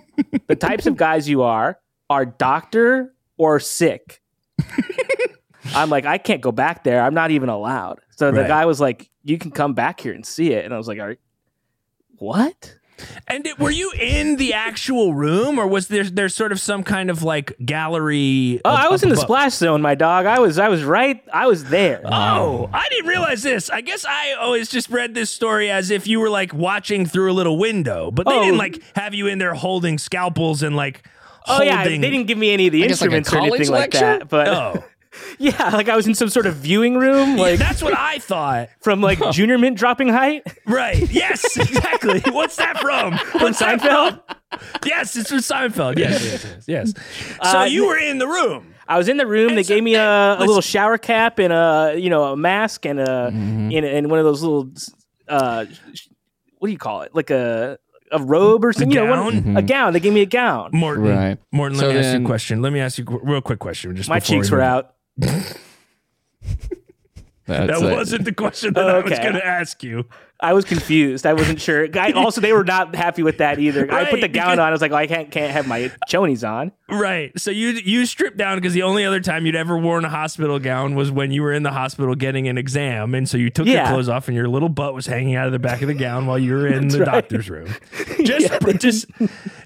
the 0.47 0.57
types 0.57 0.87
of 0.87 0.97
guys 0.97 1.28
you 1.28 1.43
are 1.43 1.78
are 2.11 2.24
doctor 2.26 3.14
or 3.37 3.61
sick. 3.61 4.22
I'm 5.74 5.91
like, 5.91 6.07
I 6.07 6.18
can't 6.18 6.41
go 6.41 6.53
back 6.53 6.84
there. 6.84 7.03
I'm 7.03 7.14
not 7.14 7.30
even 7.32 7.49
allowed. 7.49 8.01
So 8.11 8.30
the 8.30 8.41
Right. 8.43 8.49
guy 8.49 8.66
was 8.66 8.80
like, 8.80 9.11
You 9.24 9.39
can 9.39 9.51
come 9.51 9.74
back 9.74 10.01
here 10.01 10.12
and 10.12 10.24
see 10.24 10.53
it. 10.53 10.64
And 10.64 10.72
I 10.72 10.76
was 10.78 10.87
like, 10.89 10.99
Are 11.01 11.16
what? 12.18 12.74
And 13.28 13.47
it, 13.47 13.59
were 13.59 13.70
you 13.70 13.92
in 14.01 14.36
the 14.36 14.53
actual 14.55 15.12
room 15.14 15.59
or 15.59 15.66
was 15.66 15.88
there 15.88 16.05
there 16.05 16.28
sort 16.28 16.53
of 16.53 16.61
some 16.61 16.82
kind 16.82 17.11
of 17.11 17.22
like 17.22 17.55
gallery? 17.64 18.61
Oh, 18.64 18.70
up- 18.70 18.78
I 18.80 18.88
was 18.88 19.03
up 19.03 19.05
in 19.05 19.09
the 19.11 19.14
above? 19.16 19.26
splash 19.26 19.55
zone, 19.55 19.82
my 19.82 19.94
dog. 19.94 20.26
I 20.26 20.38
was 20.40 20.59
I 20.59 20.68
was 20.68 20.82
right. 20.84 21.22
I 21.32 21.47
was 21.47 21.64
there. 21.64 22.01
Oh, 22.05 22.68
I 22.72 22.88
didn't 22.88 23.07
realize 23.09 23.42
this. 23.42 23.68
I 23.70 23.80
guess 23.80 24.05
I 24.05 24.32
always 24.34 24.68
just 24.68 24.88
read 24.90 25.14
this 25.14 25.30
story 25.30 25.70
as 25.70 25.90
if 25.90 26.07
you 26.07 26.20
were 26.20 26.30
like 26.30 26.55
watching 26.55 27.07
through 27.07 27.30
a 27.30 27.34
little 27.34 27.59
window, 27.59 28.11
but 28.11 28.26
they 28.26 28.36
Oh. 28.36 28.42
didn't 28.44 28.59
like 28.59 28.80
have 28.97 29.14
you 29.14 29.26
in 29.26 29.38
there 29.38 29.55
holding 29.55 29.99
scalpels 29.99 30.62
and 30.62 30.74
like 30.76 31.03
oh 31.49 31.55
holding. 31.57 31.68
yeah, 31.68 31.84
they 31.84 31.99
didn't 31.99 32.26
give 32.26 32.38
me 32.38 32.53
any 32.53 32.66
of 32.68 32.72
the 32.72 32.84
I 32.84 32.86
guess 32.88 33.01
like 33.01 33.11
instruments 33.12 33.32
or 33.32 33.38
anything 33.38 33.66
college 33.68 33.70
like 33.70 33.90
that. 33.92 34.28
But 34.28 34.49
Oh, 34.49 34.84
yeah, 35.38 35.70
like 35.70 35.88
I 35.88 35.96
was 35.96 36.06
in 36.06 36.14
some 36.14 36.28
sort 36.28 36.46
of 36.46 36.54
viewing 36.56 36.96
room, 36.98 37.36
like 37.36 37.58
that's 37.58 37.82
what 37.82 37.96
I 37.96 38.18
thought. 38.18 38.68
from 38.80 39.00
like 39.00 39.18
junior 39.32 39.58
mint 39.58 39.76
dropping 39.78 40.08
height 40.08 40.42
Right. 40.66 41.08
Yes, 41.10 41.56
exactly. 41.56 42.20
What's 42.32 42.56
that 42.56 42.78
from? 42.78 43.16
from 43.18 43.40
What's 43.42 43.58
that 43.60 43.80
Seinfeld. 43.80 44.20
Yes, 44.84 45.16
it's 45.16 45.28
from 45.30 45.38
Seinfeld. 45.38 45.98
Yes, 45.98 46.24
yes, 46.24 46.44
yes. 46.44 46.64
yes. 46.66 46.92
So 47.50 47.60
Uh, 47.60 47.64
you 47.64 47.86
were 47.86 47.98
in 47.98 48.18
the 48.18 48.26
room. 48.26 48.74
I 48.88 48.98
was 48.98 49.08
in 49.08 49.16
the 49.16 49.26
room. 49.26 49.48
And 49.50 49.58
They 49.58 49.62
so- 49.64 49.74
gave 49.74 49.82
me 49.84 49.94
a, 49.96 50.36
a 50.36 50.38
little 50.38 50.60
shower 50.60 50.96
cap 50.98 51.38
and 51.38 51.52
a 51.52 51.94
you 51.98 52.10
know 52.10 52.32
a 52.32 52.36
mask 52.36 52.86
and 52.86 53.00
a 53.00 53.04
Mm-hmm. 53.32 53.70
and, 53.76 53.84
and 53.86 54.10
one 54.10 54.18
of 54.18 54.24
those 54.24 54.42
little 54.42 54.70
uh, 55.28 55.64
what 56.58 56.68
do 56.68 56.72
you 56.72 56.78
call 56.78 57.02
it? 57.02 57.14
Like 57.14 57.30
a 57.30 57.78
a 58.12 58.22
robe 58.22 58.64
or 58.64 58.72
something? 58.72 58.90
You 58.92 59.04
know, 59.04 59.22
one- 59.24 59.42
gown? 59.42 59.56
a 59.56 59.62
gown. 59.62 59.92
They 59.92 60.00
gave 60.00 60.12
me 60.12 60.22
a 60.22 60.26
gown. 60.26 60.70
Morton. 60.72 61.04
Right. 61.04 61.38
Morton, 61.52 61.76
let 61.78 61.84
So 61.84 61.92
me 61.92 61.98
ask 61.98 62.18
you 62.18 62.22
a 62.24 62.26
question. 62.26 62.62
Let 62.62 62.72
me 62.72 62.80
ask 62.80 62.98
you 62.98 63.04
a 63.08 63.18
real 63.24 63.40
quick 63.40 63.58
question. 63.58 63.94
Just 63.96 64.08
My 64.08 64.20
before 64.20 64.36
we 64.36 64.40
cheeks 64.42 64.50
were 64.52 64.60
out. 64.62 64.94
That's 65.18 65.58
That 67.46 67.70
it. 67.70 67.92
wasn't 67.96 68.24
the 68.24 68.32
question 68.32 68.74
that 68.74 68.88
I 68.90 69.00
was 69.00 69.18
going 69.18 69.34
to 69.34 69.46
ask 69.46 69.82
you. 69.82 70.06
I 70.39 70.53
was 70.53 70.66
confused. 70.66 71.24
I 71.24 71.32
wasn't 71.32 71.61
sure. 71.61 71.89
I, 71.99 72.12
also, 72.12 72.43
they 72.43 72.53
were 72.53 72.64
not 72.64 72.95
happy 72.95 73.22
with 73.22 73.39
that 73.39 73.59
either. 73.59 73.91
I 73.91 74.05
put 74.11 74.20
the 74.20 74.28
gown 74.28 74.53
on. 74.53 74.61
I 74.61 74.70
was 74.70 74.82
like, 74.82 74.91
well, 74.91 75.01
I 75.01 75.07
can't 75.07 75.30
can't 75.30 75.51
have 75.51 75.66
my 75.66 75.91
chonies 76.11 76.47
on. 76.47 76.72
Right. 76.91 77.32
So 77.39 77.51
you 77.51 77.68
you 77.68 78.05
stripped 78.05 78.37
down 78.37 78.59
because 78.59 78.74
the 78.74 78.82
only 78.82 79.05
other 79.05 79.20
time 79.20 79.47
you'd 79.47 79.57
ever 79.57 79.78
worn 79.78 80.05
a 80.05 80.11
hospital 80.11 80.59
gown 80.59 80.95
was 80.95 81.11
when 81.11 81.30
you 81.30 81.43
were 81.43 81.53
in 81.53 81.62
the 81.62 81.72
hospital 81.72 82.14
getting 82.14 82.49
an 82.49 82.59
exam, 82.59 83.14
and 83.14 83.26
so 83.26 83.39
you 83.39 83.49
took 83.49 83.66
your 83.66 83.87
clothes 83.87 84.11
off 84.11 84.28
and 84.28 84.37
your 84.37 84.49
little 84.49 84.68
butt 84.68 84.93
was 84.93 85.07
hanging 85.07 85.37
out 85.37 85.47
of 85.47 85.53
the 85.53 85.59
back 85.59 85.80
of 85.80 85.89
the 85.89 85.95
gown 85.95 86.26
while 86.26 86.39
you 86.39 86.53
were 86.53 86.66
in 86.66 86.89
the 86.89 86.99
right. 86.99 87.07
doctor's 87.07 87.49
room. 87.49 87.74
Just 88.22 88.53
just 88.78 89.07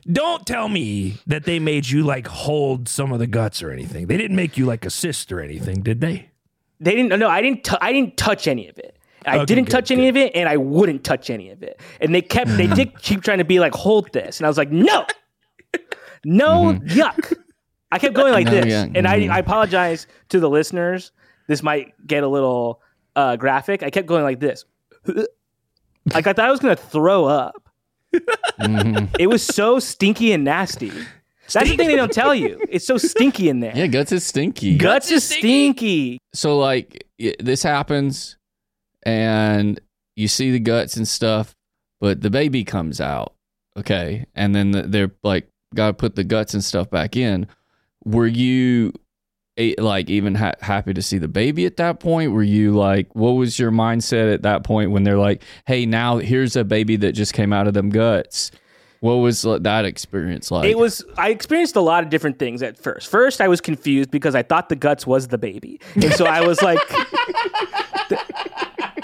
don't 0.06 0.46
tell 0.46 0.68
me 0.68 1.16
that 1.26 1.44
they 1.44 1.58
made 1.58 1.88
you 1.88 2.04
like 2.04 2.28
hold 2.28 2.88
some 2.88 3.12
of 3.12 3.18
the 3.18 3.26
guts 3.26 3.60
or 3.60 3.72
anything. 3.72 4.06
They 4.06 4.16
didn't 4.16 4.36
make 4.36 4.56
you 4.56 4.66
like 4.66 4.84
a 4.84 4.90
cyst 4.90 5.32
or 5.32 5.40
anything, 5.40 5.82
did 5.82 6.00
they? 6.00 6.30
They 6.78 6.94
didn't. 6.94 7.18
No, 7.18 7.28
I 7.28 7.42
didn't. 7.42 7.64
T- 7.64 7.76
I 7.80 7.92
didn't 7.92 8.16
touch 8.16 8.46
any 8.46 8.68
of 8.68 8.78
it. 8.78 8.96
I 9.26 9.36
Okay, 9.36 9.44
didn't 9.44 9.64
good, 9.64 9.72
touch 9.72 9.90
any 9.90 10.08
of 10.08 10.16
it, 10.16 10.34
and 10.34 10.48
I 10.48 10.56
wouldn't 10.56 11.04
touch 11.04 11.30
any 11.30 11.50
of 11.50 11.62
it. 11.62 11.80
And 12.00 12.14
they 12.14 12.22
kept. 12.22 12.50
They 12.56 12.66
did 12.66 12.98
keep 13.02 13.22
trying 13.22 13.38
to 13.38 13.44
be 13.44 13.60
like, 13.60 13.74
hold 13.74 14.12
this, 14.12 14.38
and 14.38 14.46
I 14.46 14.48
was 14.48 14.58
like, 14.58 14.70
no, 14.70 15.06
no, 16.24 16.72
mm-hmm. 16.72 16.86
yuck. 16.86 17.36
I 17.92 17.98
kept 17.98 18.14
going 18.14 18.32
like 18.32 18.46
No, 18.46 18.52
this, 18.52 18.66
yeah, 18.66 18.86
and. 18.94 19.06
I, 19.06 19.18
mm-hmm. 19.18 19.32
I 19.32 19.38
apologize 19.38 20.06
to 20.28 20.38
the 20.38 20.48
listeners. 20.48 21.12
This 21.48 21.62
might 21.62 21.94
get 22.06 22.22
a 22.22 22.28
little 22.28 22.80
uh, 23.16 23.36
graphic. 23.36 23.82
I 23.82 23.90
kept 23.90 24.06
going 24.06 24.22
like 24.22 24.40
this, 24.40 24.64
like 25.06 26.26
I 26.26 26.32
thought 26.32 26.40
I 26.46 26.50
was 26.50 26.60
gonna 26.60 26.76
throw 26.76 27.24
up. 27.24 27.68
Mm-hmm. 28.60 29.14
It 29.18 29.26
was 29.28 29.42
so 29.42 29.78
stinky 29.78 30.32
and 30.32 30.44
nasty. 30.44 30.92
That's 31.52 31.68
the 31.68 31.76
thing 31.76 31.88
they 31.88 31.96
don't 31.96 32.12
tell 32.12 32.34
you. 32.34 32.60
It's 32.68 32.86
so 32.86 32.96
stinky 32.96 33.48
in 33.48 33.60
there. 33.60 33.72
Yeah, 33.74 33.88
guts 33.88 34.12
is 34.12 34.24
stinky. 34.24 34.76
Guts 34.76 35.10
is 35.10 35.24
stinky. 35.24 36.20
so 36.32 36.58
like 36.58 37.04
this 37.40 37.62
happens 37.62 38.36
and 39.04 39.80
you 40.16 40.28
see 40.28 40.50
the 40.50 40.60
guts 40.60 40.96
and 40.96 41.06
stuff 41.06 41.54
but 42.00 42.20
the 42.20 42.30
baby 42.30 42.64
comes 42.64 43.00
out 43.00 43.34
okay? 43.76 44.26
And 44.34 44.54
then 44.54 44.90
they're 44.90 45.12
like 45.22 45.48
gotta 45.74 45.94
put 45.94 46.16
the 46.16 46.24
guts 46.24 46.54
and 46.54 46.62
stuff 46.62 46.90
back 46.90 47.16
in. 47.16 47.46
Were 48.04 48.26
you 48.26 48.92
like 49.78 50.08
even 50.08 50.36
ha- 50.36 50.54
happy 50.60 50.94
to 50.94 51.02
see 51.02 51.18
the 51.18 51.28
baby 51.28 51.66
at 51.66 51.76
that 51.76 52.00
point? 52.00 52.32
Were 52.32 52.42
you 52.42 52.72
like 52.72 53.14
what 53.14 53.32
was 53.32 53.58
your 53.58 53.70
mindset 53.70 54.32
at 54.32 54.42
that 54.42 54.64
point 54.64 54.90
when 54.90 55.04
they're 55.04 55.18
like 55.18 55.42
hey 55.66 55.86
now 55.86 56.18
here's 56.18 56.56
a 56.56 56.64
baby 56.64 56.96
that 56.96 57.12
just 57.12 57.34
came 57.34 57.52
out 57.52 57.66
of 57.66 57.74
them 57.74 57.90
guts. 57.90 58.50
What 59.00 59.14
was 59.14 59.46
uh, 59.46 59.58
that 59.60 59.86
experience 59.86 60.50
like? 60.50 60.68
It 60.68 60.76
was. 60.76 61.02
I 61.16 61.30
experienced 61.30 61.74
a 61.74 61.80
lot 61.80 62.04
of 62.04 62.10
different 62.10 62.38
things 62.38 62.62
at 62.62 62.76
first. 62.76 63.10
First, 63.10 63.40
I 63.40 63.48
was 63.48 63.62
confused 63.62 64.10
because 64.10 64.34
I 64.34 64.42
thought 64.42 64.68
the 64.68 64.76
guts 64.76 65.06
was 65.06 65.28
the 65.28 65.38
baby, 65.38 65.80
and 65.94 66.12
so 66.12 66.26
I 66.26 66.46
was 66.46 66.60
like, 66.60 66.78
"Th- 66.86 67.06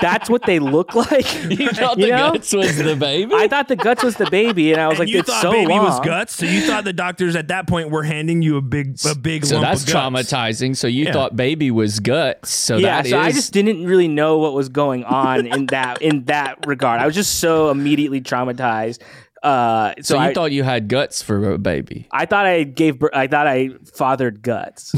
"That's 0.01 0.29
what 0.31 0.43
they 0.45 0.59
look 0.59 0.95
like." 0.95 1.27
you 1.51 1.69
thought 1.71 1.99
You 1.99 2.07
the 2.07 2.11
know? 2.13 2.33
guts 2.33 2.53
was 2.53 2.77
the 2.77 2.97
baby 2.97 3.33
I 3.35 3.49
thought 3.49 3.69
the 3.69 3.77
guts 3.77 4.03
was 4.03 4.17
the 4.17 4.31
baby, 4.31 4.73
and 4.73 4.81
I 4.81 4.89
was 4.89 4.99
And 4.99 5.07
like, 5.09 5.13
you 5.13 5.21
"It's 5.21 5.29
thought 5.31 5.43
so 5.43 5.53
baby 5.53 5.73
long." 5.73 5.85
was 5.85 6.01
guts, 6.01 6.35
so 6.37 6.47
you 6.47 6.61
thought 6.63 6.85
the 6.85 6.93
doctors 6.93 7.37
at 7.37 7.49
that 7.49 7.67
point 7.67 7.91
were 7.91 8.03
handing 8.03 8.43
you 8.43 8.57
a 8.57 8.63
big 8.63 8.99
a 9.09 9.15
big 9.15 9.45
so 9.47 9.57
lump 9.57 9.67
that's 9.69 9.83
of 9.85 9.93
guts. 9.93 10.33
traumatizing. 10.33 10.77
So 10.77 10.87
you 10.87 11.05
Yeah. 11.07 11.13
thought 11.13 11.37
baby 11.37 11.71
was 11.71 12.01
guts. 12.01 12.51
So 12.51 12.77
yeah, 12.77 13.03
that 13.03 13.09
so 13.11 13.19
I 13.19 13.33
just 13.33 13.53
didn't 13.53 13.85
really 13.87 14.09
know 14.09 14.39
what 14.39 14.53
was 14.55 14.69
going 14.69 15.05
on 15.05 15.47
in 15.47 15.67
that 15.77 16.03
in 16.03 16.25
that 16.25 16.67
regard. 16.67 17.01
I 17.01 17.07
was 17.07 17.15
just 17.15 17.39
so 17.41 17.71
immediately 17.71 18.21
traumatized. 18.21 19.01
Uh, 19.43 19.93
so 19.99 20.03
so 20.03 20.15
you 20.17 20.21
I, 20.31 20.35
thought 20.35 20.51
you 20.51 20.65
had 20.65 20.89
guts 20.89 21.23
for 21.23 21.53
a 21.53 21.59
baby. 21.59 22.09
I 22.11 22.27
thought 22.27 22.47
I 22.47 22.65
gave. 22.65 22.99
bir- 22.99 23.15
I 23.15 23.29
thought 23.29 23.47
I 23.47 23.71
fathered 23.95 24.43
guts. 24.43 24.93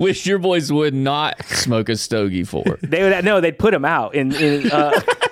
Which 0.00 0.24
your 0.24 0.38
boys 0.38 0.72
would 0.72 0.94
not 0.94 1.44
smoke 1.44 1.90
a 1.90 1.96
stogie 1.96 2.44
for. 2.44 2.78
they 2.82 3.02
would 3.02 3.22
no. 3.22 3.42
They'd 3.42 3.58
put 3.58 3.74
him 3.74 3.84
out 3.84 4.14
in. 4.14 4.34
in 4.34 4.70
uh, 4.72 4.98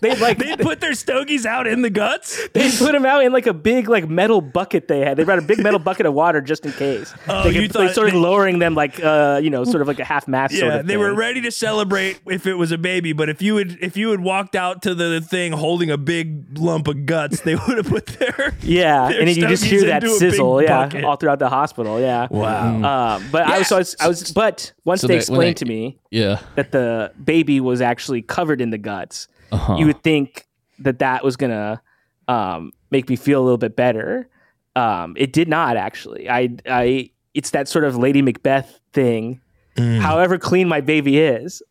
they'd 0.00 0.18
like 0.18 0.38
They 0.38 0.56
put 0.56 0.80
their 0.80 0.94
stogies 0.94 1.46
out 1.46 1.66
in 1.66 1.82
the 1.82 1.90
guts. 1.90 2.38
They 2.52 2.70
put 2.70 2.92
them 2.92 3.06
out 3.06 3.24
in 3.24 3.32
like 3.32 3.46
a 3.46 3.54
big 3.54 3.88
like 3.88 4.08
metal 4.08 4.40
bucket 4.40 4.88
they 4.88 5.00
had. 5.00 5.16
They 5.16 5.24
brought 5.24 5.38
a 5.38 5.42
big 5.42 5.58
metal 5.60 5.78
bucket 5.78 6.06
of 6.06 6.14
water 6.14 6.40
just 6.40 6.64
in 6.66 6.72
case. 6.72 7.12
Oh, 7.28 7.44
they 7.44 7.50
you 7.50 7.62
could, 7.62 7.70
they 7.70 7.86
thought 7.86 7.92
started 7.92 8.14
they- 8.14 8.18
lowering 8.18 8.58
them 8.58 8.74
like 8.74 9.02
uh 9.02 9.40
you 9.42 9.50
know 9.50 9.64
sort 9.64 9.82
of 9.82 9.88
like 9.88 9.98
a 10.00 10.04
half 10.04 10.26
mast. 10.28 10.54
Yeah, 10.54 10.60
sort 10.60 10.72
of 10.74 10.86
they 10.86 10.96
were 10.96 11.14
ready 11.14 11.40
to 11.42 11.50
celebrate 11.50 12.20
if 12.26 12.46
it 12.46 12.54
was 12.54 12.72
a 12.72 12.78
baby, 12.78 13.12
but 13.12 13.28
if 13.28 13.40
you 13.42 13.56
had 13.56 13.78
if 13.80 13.96
you 13.96 14.10
had 14.10 14.20
walked 14.20 14.54
out 14.56 14.82
to 14.82 14.94
the 14.94 15.20
thing 15.20 15.52
holding 15.52 15.90
a 15.90 15.98
big 15.98 16.58
lump 16.58 16.88
of 16.88 17.06
guts, 17.06 17.40
they 17.42 17.54
would 17.54 17.76
have 17.76 17.86
put 17.88 18.06
their 18.06 18.54
Yeah, 18.62 19.08
their 19.08 19.18
and 19.20 19.28
then 19.28 19.36
you 19.36 19.46
just 19.48 19.64
hear 19.64 19.84
that 19.86 20.02
into 20.02 20.16
a 20.16 20.20
big 20.20 20.30
sizzle, 20.32 20.62
yeah, 20.62 20.84
bucket. 20.86 21.04
all 21.04 21.16
throughout 21.16 21.38
the 21.38 21.48
hospital, 21.48 22.00
yeah. 22.00 22.26
Wow. 22.30 23.16
Um, 23.16 23.24
but 23.30 23.42
I 23.42 23.58
was, 23.58 23.68
so 23.68 23.76
I 23.76 23.78
was, 23.78 23.96
I 24.00 24.08
was, 24.08 24.32
but 24.32 24.72
once 24.84 25.00
So 25.02 25.06
they 25.06 25.14
they- 25.14 25.16
when 25.16 25.20
explained 25.48 25.56
they- 25.56 25.60
to 25.60 25.64
me 25.66 25.98
Yeah. 26.10 26.40
that 26.56 26.72
the 26.72 27.12
baby 27.22 27.60
was 27.60 27.80
actually 27.80 28.22
covered 28.22 28.60
in 28.60 28.70
the 28.70 28.78
guts, 28.78 29.28
Uh-huh. 29.52 29.76
you 29.76 29.86
would 29.86 30.02
think 30.02 30.46
that 30.78 30.98
that 31.00 31.24
was 31.24 31.36
gonna 31.36 31.82
um, 32.28 32.72
make 32.90 33.08
me 33.08 33.16
feel 33.16 33.40
a 33.40 33.44
little 33.44 33.58
bit 33.58 33.76
better. 33.76 34.28
Um, 34.76 35.14
it 35.16 35.32
did 35.32 35.48
not 35.48 35.76
actually. 35.76 36.30
I, 36.30 36.50
I, 36.66 37.10
it's 37.34 37.50
that 37.50 37.68
sort 37.68 37.84
of 37.84 37.96
Lady 37.96 38.22
Macbeth 38.22 38.80
thing. 38.92 39.40
Mm. 39.76 40.00
However 40.00 40.38
clean 40.38 40.68
my 40.68 40.80
baby 40.80 41.18
is, 41.18 41.62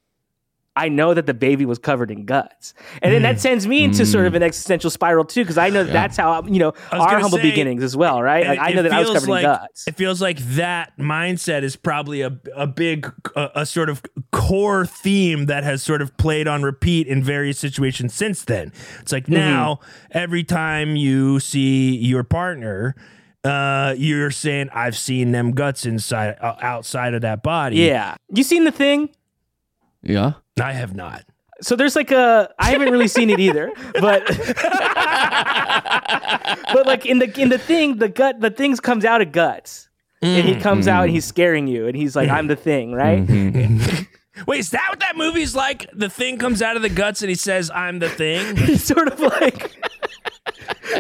I 0.80 0.90
know 0.90 1.14
that 1.14 1.26
the 1.26 1.34
baby 1.34 1.66
was 1.66 1.78
covered 1.78 2.10
in 2.12 2.26
guts, 2.26 2.74
and 3.02 3.14
then 3.14 3.22
that 3.24 3.40
sends 3.40 3.68
me 3.68 3.84
into 3.84 4.06
sort 4.06 4.26
of 4.26 4.34
an 4.36 4.44
existential 4.44 4.90
spiral 4.90 5.26
too, 5.26 5.42
because 5.44 5.58
I 5.58 5.70
know 5.70 5.84
that 5.84 5.94
that's 5.94 6.18
how 6.18 6.44
you 6.46 6.60
know 6.60 6.74
our 6.92 7.20
humble 7.20 7.38
say, 7.38 7.44
beginnings 7.50 7.84
as 7.84 7.96
well, 7.98 8.22
right? 8.22 8.48
Like 8.48 8.58
It- 8.58 8.62
I 8.62 8.72
know 8.72 8.84
that 8.84 8.94
I 8.94 9.00
was 9.00 9.10
feels 9.10 9.20
covered 9.20 9.32
like, 9.32 9.44
in 9.44 9.50
guts. 9.52 9.88
It 9.88 9.96
feels 9.98 10.22
like 10.22 10.40
that 10.56 10.98
mindset 10.98 11.64
is 11.64 11.76
probably 11.76 12.22
a 12.22 12.40
a 12.56 12.66
big 12.68 13.12
a, 13.36 13.50
a 13.56 13.66
sort 13.66 13.90
of 13.90 14.02
core 14.32 14.86
theme 14.86 15.46
that 15.48 15.64
has 15.64 15.84
sort 15.84 16.02
of 16.02 16.16
played 16.18 16.48
on 16.48 16.64
repeat 16.64 17.08
in 17.08 17.22
various 17.24 17.60
situations 17.60 18.14
since 18.14 18.44
then. 18.46 18.72
It's 19.02 19.12
like 19.12 19.26
Mm-hmm. 19.26 19.34
now 19.36 19.80
every 20.12 20.44
time 20.44 20.96
you 20.96 21.40
see 21.40 21.96
your 21.98 22.24
partner. 22.24 22.96
Uh, 23.42 23.96
you're 23.98 24.32
saying 24.32 24.68
I've 24.74 24.98
seen 24.98 25.32
them 25.32 25.52
guts 25.52 25.86
inside, 25.86 26.36
uh, 26.42 26.56
outside 26.62 27.14
of 27.14 27.22
that 27.22 27.42
body. 27.42 27.78
Yeah, 27.78 28.16
you 28.34 28.44
seen 28.44 28.66
the 28.66 28.72
thing? 28.72 29.10
Yeah. 30.02 30.34
I 30.62 30.74
have 30.74 30.96
not. 30.96 31.26
So 31.62 31.76
there's 31.76 31.96
like 31.96 32.12
a 32.12 32.54
I 32.58 32.72
haven't 32.72 32.92
really 32.92 33.08
seen 33.08 33.30
it 33.30 33.40
either, 33.40 33.72
but 34.00 34.26
but 36.74 36.86
like 36.86 37.06
in 37.06 37.20
the 37.20 37.40
in 37.40 37.50
the 37.50 37.58
thing, 37.58 37.98
the 37.98 38.08
gut 38.08 38.40
the 38.40 38.50
things 38.50 38.80
comes 38.80 39.04
out 39.04 39.22
of 39.22 39.32
guts. 39.32 39.88
And 40.22 40.46
he 40.46 40.56
mm. 40.56 40.62
comes 40.62 40.90
out 40.90 41.04
and 41.04 41.12
mm. 41.12 41.14
he's 41.14 41.24
scaring 41.24 41.68
you 41.68 41.88
and 41.88 41.96
he's 41.96 42.14
like, 42.14 42.28
I'm 42.28 42.48
the 42.48 42.58
thing, 42.58 42.92
right? 42.92 43.26
Mm-hmm. 43.26 44.04
Wait, 44.48 44.60
is 44.60 44.72
that 44.72 44.86
what 44.90 45.00
that 45.00 45.16
movie's 45.16 45.56
like? 45.56 45.90
The 45.94 46.10
thing 46.10 46.38
comes 46.38 46.62
out 46.62 46.76
of 46.76 46.82
the 46.82 46.90
guts 46.90 47.22
and 47.22 47.30
he 47.30 47.36
says, 47.36 47.72
"I'm 47.74 48.00
the 48.00 48.10
thing." 48.10 48.56
He's 48.56 48.84
sort 48.84 49.08
of 49.08 49.20
like 49.20 49.80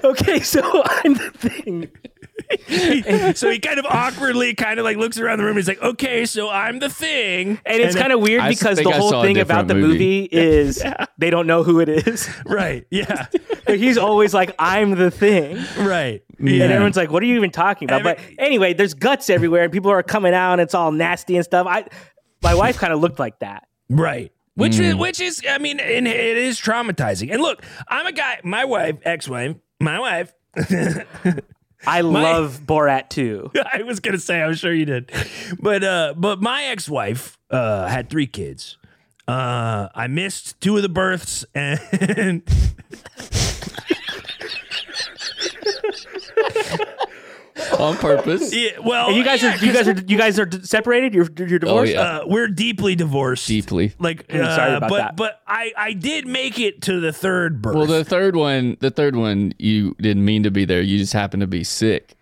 Okay, 0.04 0.40
so 0.40 0.84
I'm 0.86 1.14
the 1.14 1.32
thing. 1.32 1.92
so 3.36 3.50
he 3.50 3.60
kind 3.60 3.78
of 3.80 3.86
awkwardly 3.86 4.56
kind 4.56 4.80
of 4.80 4.84
like 4.84 4.98
looks 4.98 5.20
around 5.20 5.38
the 5.38 5.44
room. 5.46 5.56
He's 5.56 5.68
like, 5.68 5.82
"Okay, 5.82 6.26
so 6.26 6.50
I'm 6.50 6.80
the 6.80 6.90
thing," 6.90 7.60
And 7.66 7.82
it's 7.82 7.94
then- 7.94 8.02
kind 8.02 8.14
of 8.14 8.22
weird 8.22 8.42
I 8.42 8.50
because 8.50 8.78
the 8.80 8.90
I 8.90 8.98
whole 8.98 9.22
thing 9.22 9.38
about 9.38 9.68
different 9.68 9.68
the 9.68 9.76
movie. 9.76 10.22
movie 10.22 10.26
is 10.32 10.84
they 11.18 11.30
don't 11.30 11.46
know 11.48 11.64
who 11.64 11.80
it 11.80 11.90
is. 11.90 12.28
right, 12.46 12.86
yeah, 12.90 13.28
But 13.66 13.78
he's 13.78 13.98
always 13.98 14.34
like, 14.34 14.56
I'm 14.58 14.92
the 14.92 15.12
thing. 15.12 15.58
right, 15.78 16.24
And 16.40 16.50
everyone's 16.50 16.98
like, 16.98 17.12
what 17.12 17.22
are 17.22 17.28
you 17.28 17.36
even 17.36 17.52
talking 17.52 17.88
about? 17.88 18.06
Every- 18.06 18.36
but 18.36 18.44
anyway, 18.44 18.74
there's 18.74 18.94
guts 18.96 19.30
everywhere 19.30 19.64
and 19.64 19.72
people 19.72 19.92
are 19.92 20.02
coming 20.02 20.34
out 20.34 20.54
and 20.54 20.62
it's 20.62 20.74
all 20.74 20.92
nasty 20.92 21.36
and 21.36 21.46
stuff. 21.46 21.68
I 21.68 21.86
my 22.42 22.56
wife 22.56 22.78
kind 22.78 22.94
of 22.94 23.00
looked 23.00 23.20
like 23.20 23.40
that. 23.40 23.68
right. 23.90 24.32
Which 24.56 24.74
Mm. 24.74 24.82
is, 24.82 24.96
which 24.96 25.20
is, 25.22 25.42
I 25.50 25.58
mean, 25.58 25.80
and 25.80 26.06
it 26.06 26.38
is 26.38 26.60
traumatizing. 26.60 27.32
And 27.32 27.42
look, 27.42 27.64
I'm 27.88 28.06
a 28.08 28.12
guy. 28.12 28.42
My 28.44 28.66
wife, 28.66 28.98
ex-wife, 29.04 29.56
my 29.80 30.00
wife. 30.00 30.34
I 31.86 32.02
love 32.02 32.62
Borat 32.66 33.10
too. 33.10 33.52
I 33.74 33.84
was 33.84 34.00
gonna 34.00 34.20
say, 34.20 34.42
I'm 34.42 34.56
sure 34.56 34.74
you 34.74 34.86
did, 34.86 35.12
but 35.60 35.84
uh, 35.84 36.14
but 36.18 36.42
my 36.42 36.64
ex-wife 36.66 37.38
uh 37.50 37.88
had 37.88 38.10
three 38.10 38.28
kids. 38.28 38.78
Uh, 39.28 39.90
I 39.94 40.08
missed 40.08 40.60
two 40.60 40.76
of 40.76 40.82
the 40.82 40.90
births, 40.90 41.46
and 41.54 42.42
On 47.80 47.96
purpose. 47.96 48.54
yeah, 48.56 48.72
well, 48.84 49.08
And 49.08 49.16
you 49.16 49.24
guys 49.24 49.42
yeah, 49.42 49.56
are 49.56 49.66
you 49.66 49.72
guys 49.74 49.88
are 49.88 49.94
you 49.94 50.18
guys 50.18 50.38
are 50.40 50.50
separated. 50.64 51.14
You're 51.14 51.28
you're 51.38 51.60
divorced. 51.60 51.94
yeah. 51.94 52.02
uh, 52.02 52.24
we're 52.28 52.48
deeply 52.50 52.96
divorced. 52.96 53.48
Deeply. 53.48 53.94
Like, 54.00 54.26
I'm 54.34 54.44
sorry 54.46 54.74
uh, 54.74 54.78
about 54.78 54.90
but 54.90 54.98
that. 54.98 55.16
but 55.16 55.42
I 55.48 55.72
I 55.78 55.94
did 55.94 56.28
make 56.28 56.60
it 56.60 56.82
to 56.84 57.00
the 57.00 57.14
third 57.14 57.62
birth. 57.62 57.76
Well, 57.76 57.86
the 57.86 58.04
third 58.04 58.36
one, 58.36 58.76
the 58.82 58.92
third 58.92 59.16
one, 59.16 59.54
you 59.58 59.96
didn't 60.02 60.26
mean 60.26 60.44
to 60.44 60.52
be 60.52 60.66
there. 60.66 60.82
You 60.82 60.98
just 60.98 61.14
happened 61.14 61.42
to 61.42 61.48
be 61.48 61.64
sick, 61.64 62.16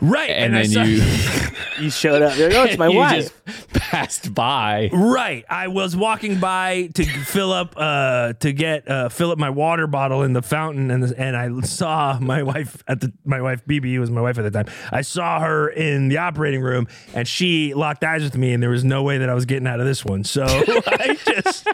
right, 0.00 0.30
and, 0.30 0.56
I 0.56 0.66
then 0.66 0.88
you, 0.88 1.02
You 1.80 1.90
showed 1.90 2.22
up. 2.22 2.36
You're 2.36 2.50
like, 2.50 2.58
oh, 2.58 2.64
it's 2.64 2.78
my 2.78 2.88
you 2.88 2.96
wife. 2.96 3.44
just 3.46 3.68
passed 3.72 4.34
by. 4.34 4.90
Right, 4.92 5.44
I 5.48 5.68
was 5.68 5.96
walking 5.96 6.40
by 6.40 6.88
to 6.94 7.04
fill 7.04 7.52
up, 7.52 7.74
uh, 7.76 8.32
to 8.34 8.52
get 8.52 8.88
uh, 8.88 9.08
fill 9.08 9.30
up 9.30 9.38
my 9.38 9.50
water 9.50 9.86
bottle 9.86 10.22
in 10.22 10.32
the 10.32 10.42
fountain, 10.42 10.90
and 10.90 11.04
and 11.12 11.36
I 11.36 11.60
saw 11.60 12.18
my 12.20 12.42
wife 12.42 12.82
at 12.88 13.00
the 13.00 13.12
my 13.24 13.40
wife 13.40 13.64
BB 13.66 13.98
was 14.00 14.10
my 14.10 14.20
wife 14.20 14.38
at 14.38 14.42
the 14.42 14.50
time. 14.50 14.66
I 14.90 15.02
saw 15.02 15.40
her 15.40 15.68
in 15.68 16.08
the 16.08 16.18
operating 16.18 16.62
room, 16.62 16.88
and 17.14 17.28
she 17.28 17.74
locked 17.74 18.02
eyes 18.02 18.22
with 18.22 18.36
me, 18.36 18.52
and 18.52 18.62
there 18.62 18.70
was 18.70 18.84
no 18.84 19.02
way 19.02 19.18
that 19.18 19.28
I 19.28 19.34
was 19.34 19.46
getting 19.46 19.68
out 19.68 19.80
of 19.80 19.86
this 19.86 20.04
one. 20.04 20.24
So 20.24 20.44
I 20.44 21.16
just, 21.24 21.66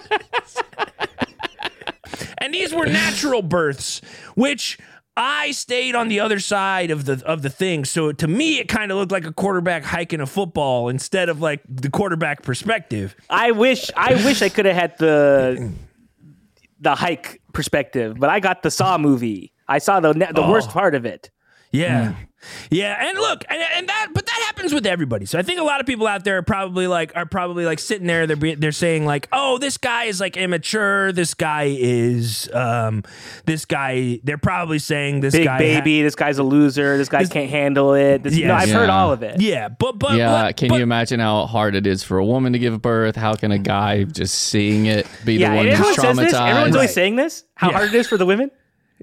and 2.38 2.52
these 2.52 2.74
were 2.74 2.86
natural 2.86 3.42
births, 3.42 4.00
which. 4.34 4.78
I 5.16 5.52
stayed 5.52 5.94
on 5.94 6.08
the 6.08 6.18
other 6.20 6.40
side 6.40 6.90
of 6.90 7.04
the 7.04 7.22
of 7.24 7.42
the 7.42 7.50
thing, 7.50 7.84
so 7.84 8.10
to 8.12 8.26
me 8.26 8.58
it 8.58 8.68
kind 8.68 8.90
of 8.90 8.98
looked 8.98 9.12
like 9.12 9.24
a 9.26 9.32
quarterback 9.32 9.84
hiking 9.84 10.20
a 10.20 10.26
football 10.26 10.88
instead 10.88 11.28
of 11.28 11.40
like 11.40 11.60
the 11.68 11.88
quarterback 11.88 12.42
perspective. 12.42 13.14
I 13.30 13.52
wish 13.52 13.90
I 13.96 14.14
wish 14.24 14.42
I 14.42 14.48
could 14.48 14.66
have 14.66 14.74
had 14.74 14.98
the 14.98 15.72
the 16.80 16.94
hike 16.96 17.40
perspective, 17.52 18.16
but 18.18 18.28
I 18.28 18.40
got 18.40 18.62
the 18.64 18.70
Saw 18.70 18.98
movie. 18.98 19.52
I 19.68 19.78
saw 19.78 20.00
the 20.00 20.12
the 20.12 20.42
Oh. 20.42 20.50
worst 20.50 20.70
part 20.70 20.94
of 20.96 21.06
it. 21.06 21.30
Yeah. 21.78 22.14
Yeah, 22.70 23.08
and 23.08 23.16
look, 23.18 23.42
and, 23.48 23.58
and 23.74 23.88
that, 23.88 24.08
but 24.12 24.26
that 24.26 24.42
happens 24.48 24.74
with 24.74 24.84
everybody. 24.84 25.24
So 25.24 25.38
I 25.38 25.42
think 25.42 25.58
a 25.60 25.62
lot 25.62 25.80
of 25.80 25.86
people 25.86 26.06
out 26.06 26.24
there 26.24 26.36
are 26.36 26.42
probably 26.42 26.86
like, 26.86 27.10
are 27.16 27.24
probably 27.24 27.64
like 27.64 27.78
sitting 27.78 28.06
there. 28.06 28.26
They're 28.26 28.36
be- 28.36 28.54
they're 28.54 28.70
saying 28.70 29.06
like, 29.06 29.28
oh, 29.32 29.56
this 29.56 29.78
guy 29.78 30.04
is 30.04 30.20
like 30.20 30.36
immature. 30.36 31.10
This 31.12 31.32
guy 31.32 31.74
is, 31.74 32.50
um, 32.52 33.02
this 33.46 33.64
guy. 33.64 34.20
They're 34.24 34.36
probably 34.36 34.78
saying 34.78 35.20
this 35.20 35.32
Big 35.32 35.46
guy 35.46 35.52
ha- 35.54 35.58
baby, 35.80 36.02
this 36.02 36.14
guy's 36.16 36.36
a 36.36 36.42
loser. 36.42 36.98
This 36.98 37.08
guy 37.08 37.20
This- 37.20 37.30
can't 37.30 37.48
handle 37.48 37.94
it. 37.94 38.22
This, 38.22 38.36
Yes. 38.36 38.48
No, 38.48 38.54
I've 38.56 38.68
heard 38.70 38.90
all 38.90 39.10
of 39.10 39.22
it. 39.22 39.40
yeah, 39.40 39.70
but 39.70 39.98
but 39.98 40.18
yeah, 40.18 40.42
but- 40.42 40.56
can 40.58 40.68
but- 40.68 40.74
you 40.76 40.82
imagine 40.82 41.20
how 41.20 41.46
hard 41.46 41.74
it 41.74 41.86
is 41.86 42.02
for 42.02 42.18
a 42.18 42.26
woman 42.26 42.52
to 42.52 42.58
give 42.58 42.82
birth? 42.82 43.16
How 43.16 43.32
can 43.36 43.52
a 43.52 43.58
guy 43.58 44.04
just 44.04 44.34
seeing 44.34 44.84
it 44.84 45.06
be 45.24 45.36
Yeah, 45.36 45.48
the 45.52 45.56
one 45.56 45.66
and 45.68 45.76
who's 45.78 45.96
everyone 45.98 46.16
says 46.16 46.24
this. 46.26 46.34
Everyone's 46.34 46.72
traumatized? 46.72 46.74
always 46.74 46.92
saying 46.92 47.16
this. 47.16 47.44
How 47.54 47.70
Yeah. 47.70 47.76
hard 47.78 47.88
it 47.88 47.94
is 47.94 48.06
for 48.06 48.18
the 48.18 48.26
women. 48.26 48.50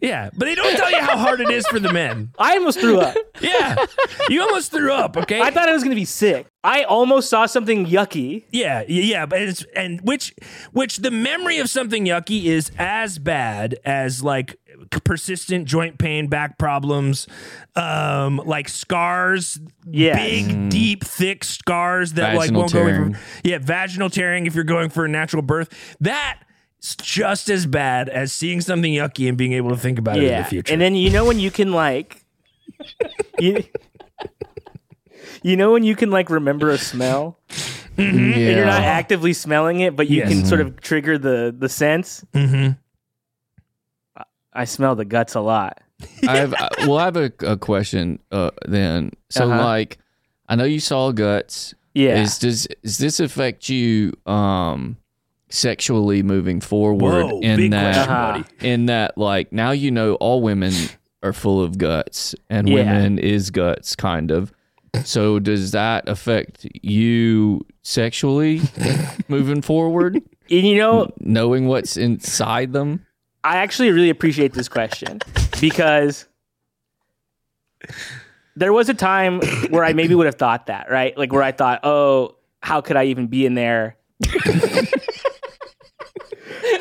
Yeah, 0.01 0.29
but 0.35 0.45
they 0.45 0.55
don't 0.55 0.75
tell 0.75 0.89
you 0.89 0.99
how 0.99 1.17
hard 1.17 1.41
it 1.41 1.49
is 1.51 1.65
for 1.67 1.79
the 1.79 1.93
men. 1.93 2.31
I 2.39 2.57
almost 2.57 2.79
threw 2.79 2.99
up. 2.99 3.15
Yeah, 3.39 3.85
you 4.29 4.41
almost 4.41 4.71
threw 4.71 4.91
up. 4.91 5.15
Okay, 5.17 5.39
I 5.41 5.51
thought 5.51 5.69
I 5.69 5.73
was 5.73 5.83
going 5.83 5.91
to 5.91 5.99
be 5.99 6.05
sick. 6.05 6.47
I 6.63 6.83
almost 6.83 7.29
saw 7.29 7.45
something 7.45 7.85
yucky. 7.85 8.45
Yeah, 8.51 8.83
yeah, 8.87 9.25
but 9.25 9.41
it's 9.41 9.63
and 9.75 10.01
which 10.01 10.33
which 10.71 10.97
the 10.97 11.11
memory 11.11 11.59
of 11.59 11.69
something 11.69 12.05
yucky 12.05 12.45
is 12.45 12.71
as 12.79 13.19
bad 13.19 13.77
as 13.85 14.23
like 14.23 14.55
persistent 15.03 15.65
joint 15.65 15.97
pain, 15.99 16.27
back 16.27 16.57
problems, 16.57 17.27
um, 17.75 18.37
like 18.45 18.69
scars, 18.69 19.59
Yes. 19.89 20.17
big, 20.17 20.69
deep, 20.69 21.03
thick 21.03 21.43
scars 21.43 22.13
that 22.13 22.35
like 22.35 22.51
won't 22.51 22.73
go 22.73 22.81
away 22.81 22.95
from. 22.95 23.17
Yeah, 23.43 23.59
vaginal 23.59 24.09
tearing 24.09 24.45
if 24.47 24.55
you're 24.55 24.63
going 24.63 24.89
for 24.89 25.05
a 25.05 25.09
natural 25.09 25.41
birth. 25.41 25.69
That's 26.81 26.95
just 26.95 27.49
as 27.49 27.65
bad 27.67 28.09
as 28.09 28.33
seeing 28.33 28.59
something 28.61 28.91
yucky 28.91 29.29
and 29.29 29.37
being 29.37 29.53
able 29.53 29.69
to 29.69 29.77
think 29.77 29.99
about 29.99 30.17
it 30.17 30.23
in 30.23 30.37
the 30.37 30.43
future. 30.45 30.73
and 30.73 30.81
then 30.81 30.95
you 30.95 31.09
know 31.11 31.25
when 31.25 31.39
you 31.39 31.51
can 31.51 31.73
like, 31.73 32.25
you, 33.39 33.63
you 35.43 35.55
know 35.55 35.71
when 35.73 35.83
you 35.83 35.95
can 35.95 36.09
like 36.09 36.29
remember 36.29 36.69
a 36.71 36.77
smell. 36.77 37.37
yeah. 37.97 38.05
and 38.05 38.35
you're 38.35 38.65
not 38.65 38.81
actively 38.81 39.33
smelling 39.33 39.81
it, 39.81 39.95
but 39.95 40.09
you 40.09 40.17
Yes. 40.19 40.29
can 40.29 40.45
sort 40.45 40.61
of 40.61 40.79
trigger 40.81 41.17
the 41.17 41.53
the 41.57 41.69
sense. 41.69 42.23
Mhm. 42.33 42.77
I- 44.15 44.23
I 44.53 44.65
smell 44.65 44.95
the 44.95 45.05
guts 45.05 45.35
a 45.35 45.39
lot. 45.41 45.81
I 46.27 46.37
have, 46.37 46.53
I, 46.55 46.67
well, 46.87 46.97
I 46.97 47.05
have 47.05 47.15
a, 47.15 47.31
a 47.41 47.57
question 47.57 48.17
uh, 48.31 48.49
then. 48.67 49.11
So, 49.29 49.45
Uh-huh. 49.51 49.63
like, 49.63 49.99
I 50.49 50.55
know 50.55 50.63
you 50.63 50.79
saw 50.79 51.11
guts. 51.11 51.75
Yeah. 51.93 52.21
Is 52.23 52.39
does 52.39 52.67
does 52.81 52.97
this 52.97 53.19
affect 53.19 53.69
you 53.69 54.13
um 54.25 54.97
sexually 55.51 56.23
moving 56.23 56.61
forward 56.61 57.25
Whoa, 57.27 57.39
in 57.41 57.57
big 57.57 57.71
that 57.71 57.93
question, 57.95 58.13
Uh-huh. 58.13 58.31
buddy. 58.33 58.45
in 58.61 58.85
that 58.87 59.17
like 59.17 59.51
now 59.51 59.71
you 59.71 59.91
know 59.91 60.15
all 60.15 60.41
women 60.41 60.73
are 61.23 61.33
full 61.33 61.61
of 61.61 61.77
guts 61.77 62.33
and 62.49 62.67
Yeah. 62.67 62.75
women 62.75 63.19
is 63.19 63.51
guts 63.51 63.95
kind 63.95 64.31
of. 64.31 64.51
So 65.05 65.39
does 65.39 65.71
that 65.71 66.07
affect 66.09 66.67
you 66.81 67.65
sexually 67.83 68.61
moving 69.29 69.61
forward, 69.61 70.15
And 70.15 70.67
you 70.67 70.77
know, 70.77 71.07
knowing 71.19 71.67
what's 71.67 71.95
inside 71.95 72.73
them? 72.73 73.05
I 73.43 73.57
actually 73.57 73.91
really 73.91 74.09
appreciate 74.09 74.53
this 74.53 74.67
question 74.67 75.19
because 75.61 76.27
there 78.55 78.73
was 78.73 78.89
a 78.89 78.93
time 78.93 79.39
where 79.69 79.83
I 79.83 79.93
maybe 79.93 80.13
would 80.13 80.25
have 80.25 80.35
thought 80.35 80.67
that, 80.67 80.91
right? 80.91 81.17
Like 81.17 81.31
where 81.31 81.41
I 81.43 81.51
thought, 81.53 81.79
oh, 81.83 82.35
how 82.61 82.81
could 82.81 82.97
I 82.97 83.05
even 83.05 83.27
be 83.27 83.45
in 83.45 83.53
there? 83.55 83.95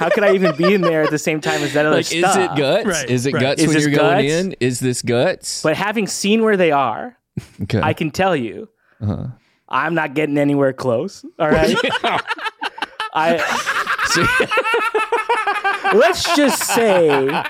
how 0.01 0.09
could 0.11 0.25
I 0.25 0.33
even 0.35 0.57
be 0.57 0.73
in 0.75 0.81
there 0.81 1.03
at 1.03 1.11
the 1.11 1.19
same 1.19 1.41
time 1.41 1.63
as 1.63 1.75
that 1.75 1.85
other 1.87 1.97
Like, 1.97 2.07
stuff? 2.07 2.37
is 2.37 2.45
it 2.45 2.57
guts? 2.57 2.87
Right, 2.87 3.11
is 3.11 3.27
it 3.27 3.35
right. 3.35 3.41
guts 3.43 3.63
is 3.63 3.69
when 3.69 3.81
you're 3.81 3.91
going 3.99 4.25
in? 4.27 4.55
Is 4.59 4.81
this 4.81 5.03
guts? 5.03 5.63
But 5.63 5.77
having 5.77 6.07
seen 6.07 6.43
where 6.43 6.57
they 6.57 6.73
are, 6.73 7.17
okay. 7.63 7.81
I 7.83 7.93
can 7.93 8.11
tell 8.11 8.35
you, 8.35 8.69
Uh-huh. 9.01 9.27
I'm 9.69 9.95
not 9.95 10.15
getting 10.15 10.39
anywhere 10.39 10.73
close. 10.73 11.25
All 11.39 11.49
right. 11.51 11.77
I 13.15 13.37
let's 15.95 16.35
just 16.37 16.63
say 16.65 17.45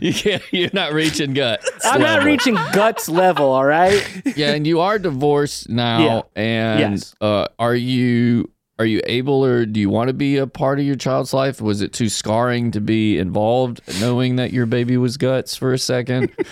you 0.00 0.12
can't. 0.14 0.42
You're 0.52 0.70
not 0.72 0.92
reaching 0.92 1.34
guts. 1.34 1.68
I'm 1.84 2.00
not 2.00 2.18
level. 2.20 2.26
reaching 2.26 2.54
guts 2.72 3.08
level. 3.08 3.46
All 3.50 3.64
right. 3.64 4.06
Yeah, 4.36 4.52
and 4.54 4.66
you 4.66 4.80
are 4.80 4.98
divorced 5.00 5.68
now, 5.68 5.98
Yeah. 6.00 6.20
and 6.42 6.92
Yes. 6.94 7.14
uh, 7.20 7.46
are 7.58 7.74
you 7.74 8.50
are 8.78 8.86
you 8.86 9.00
able 9.06 9.44
or 9.44 9.64
do 9.66 9.78
you 9.80 9.88
want 9.90 10.08
to 10.08 10.14
be 10.14 10.36
a 10.36 10.46
part 10.46 10.78
of 10.80 10.84
your 10.84 10.96
child's 10.96 11.32
life? 11.32 11.60
Was 11.60 11.80
it 11.80 11.92
too 11.92 12.08
scarring 12.08 12.70
to 12.72 12.80
be 12.80 13.18
involved, 13.18 13.80
knowing 14.00 14.36
that 14.36 14.52
your 14.52 14.66
baby 14.66 14.96
was 14.96 15.16
guts 15.16 15.56
for 15.56 15.72
a 15.72 15.78
second? 15.78 16.30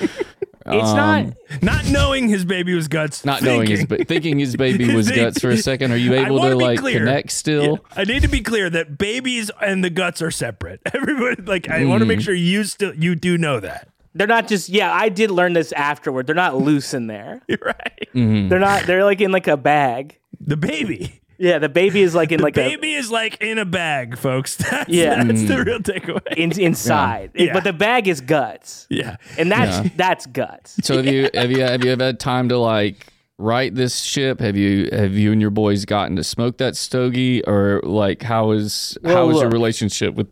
It's 0.64 0.90
Um, 0.90 0.96
not. 0.96 1.26
Not 1.60 1.86
knowing 1.88 2.28
his 2.28 2.44
baby 2.44 2.72
was 2.72 2.86
guts. 2.86 3.24
Not 3.24 3.42
knowing 3.42 3.66
his, 3.68 3.80
thinking- 3.80 3.96
ba- 3.98 4.04
thinking 4.04 4.38
his 4.38 4.54
baby 4.54 4.94
was 4.94 5.10
guts 5.10 5.40
for 5.40 5.50
a 5.50 5.56
second. 5.56 5.90
Are 5.90 5.96
you 5.96 6.14
able 6.14 6.38
wanna 6.38 6.54
like 6.54 6.78
clear. 6.78 7.00
connect 7.00 7.32
still? 7.32 7.64
Yeah, 7.64 7.76
I 7.96 8.04
need 8.04 8.22
to 8.22 8.28
be 8.28 8.42
clear 8.42 8.70
that 8.70 8.96
babies 8.96 9.50
and 9.60 9.82
the 9.82 9.90
guts 9.90 10.22
are 10.22 10.30
separate. 10.30 10.80
Everybody, 10.94 11.42
like, 11.42 11.68
I 11.68 11.84
want 11.86 12.02
to 12.02 12.04
Mm. 12.04 12.08
make 12.10 12.20
sure 12.20 12.32
you 12.32 12.62
still 12.62 12.94
you 12.94 13.16
do 13.16 13.36
know 13.36 13.58
that. 13.58 13.88
They're 14.14 14.28
not 14.28 14.46
just. 14.46 14.68
Yeah, 14.68 14.92
I 14.94 15.08
did 15.08 15.32
learn 15.32 15.54
this 15.54 15.72
afterward. 15.72 16.28
They're 16.28 16.36
not 16.36 16.56
loose 16.56 16.94
in 16.94 17.08
there. 17.08 17.40
You're 17.48 17.58
right. 17.66 18.08
Mm. 18.14 18.48
They're 18.48 18.60
not. 18.60 18.84
They're 18.86 19.02
like 19.02 19.20
in 19.20 19.32
like 19.32 19.48
a 19.48 19.56
bag. 19.56 20.16
The 20.40 20.56
baby. 20.56 21.21
Yeah, 21.43 21.59
the 21.59 21.68
baby 21.68 22.03
is 22.03 22.14
like 22.14 22.30
in 22.30 22.36
The 22.38 22.45
like 22.45 22.57
a 22.57 22.61
baby 22.61 22.93
is 22.95 23.11
like 23.11 23.43
in 23.43 23.59
a 23.59 23.64
bag, 23.64 24.16
folks. 24.16 24.55
That's, 24.70 24.88
Yeah. 24.88 25.24
that's 25.24 25.43
the 25.43 25.55
mm. 25.55 25.66
real 25.66 25.80
takeaway. 25.80 26.34
in, 26.36 26.57
inside, 26.61 27.32
Yeah. 27.34 27.53
but 27.53 27.64
the 27.64 27.72
bag 27.72 28.07
is 28.07 28.20
guts, 28.20 28.86
yeah. 28.88 29.16
and 29.36 29.51
that's 29.51 29.84
Yeah. 29.84 29.90
that's 29.97 30.26
guts. 30.26 30.76
So 30.84 30.99
have 30.99 31.07
you 31.07 31.28
have 31.34 31.51
you 31.51 31.62
have 31.62 31.84
you 31.84 31.90
ever 31.90 32.05
had 32.05 32.20
time 32.20 32.49
to 32.51 32.59
like 32.59 33.09
write 33.38 33.74
this 33.74 34.03
ship? 34.03 34.38
Have 34.38 34.57
you 34.57 34.88
have 34.93 35.14
you 35.14 35.32
and 35.32 35.40
your 35.40 35.51
boys 35.51 35.84
gotten 35.84 36.14
to 36.14 36.22
smoke 36.22 36.59
that 36.59 36.76
stogie, 36.76 37.43
or 37.43 37.80
like 37.82 38.22
how 38.22 38.53
is 38.53 38.97
Well, 39.03 39.16
how 39.16 39.30
is 39.30 39.40
your 39.40 39.51
relationship 39.51 40.14
with 40.14 40.28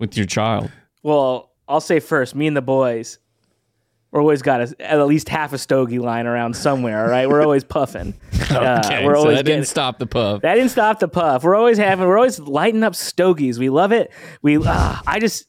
with 0.00 0.16
your 0.16 0.26
child? 0.26 0.72
Well, 1.04 1.52
I'll 1.68 1.80
say 1.80 2.00
first, 2.00 2.34
me 2.34 2.48
and 2.48 2.56
the 2.56 2.62
boys, 2.62 3.20
we're 4.10 4.20
always 4.20 4.42
got 4.42 4.60
a, 4.60 4.74
at 4.80 5.06
least 5.06 5.28
half 5.28 5.52
a 5.52 5.58
stogie 5.58 5.98
lying 5.98 6.26
around 6.26 6.54
somewhere. 6.56 7.04
All 7.04 7.10
right, 7.10 7.28
we're 7.28 7.42
always 7.42 7.64
puffing. 7.64 8.14
Uh, 8.48 8.80
we're 9.04 9.14
so 9.14 9.20
always 9.20 9.36
that 9.36 9.44
getting, 9.44 9.58
didn't 9.58 9.66
stop 9.68 9.98
the 9.98 10.06
puff. 10.06 10.40
that 10.40 10.54
didn't 10.54 10.70
stop 10.70 11.00
the 11.00 11.08
puff. 11.08 11.44
We're 11.44 11.54
always 11.54 11.76
having. 11.76 12.06
We're 12.06 12.16
always 12.16 12.38
lighting 12.40 12.82
up 12.82 12.94
stogies. 12.94 13.58
We 13.58 13.68
love 13.68 13.92
it. 13.92 14.10
We. 14.40 14.56
Uh, 14.56 14.96
I 15.06 15.18
just. 15.20 15.44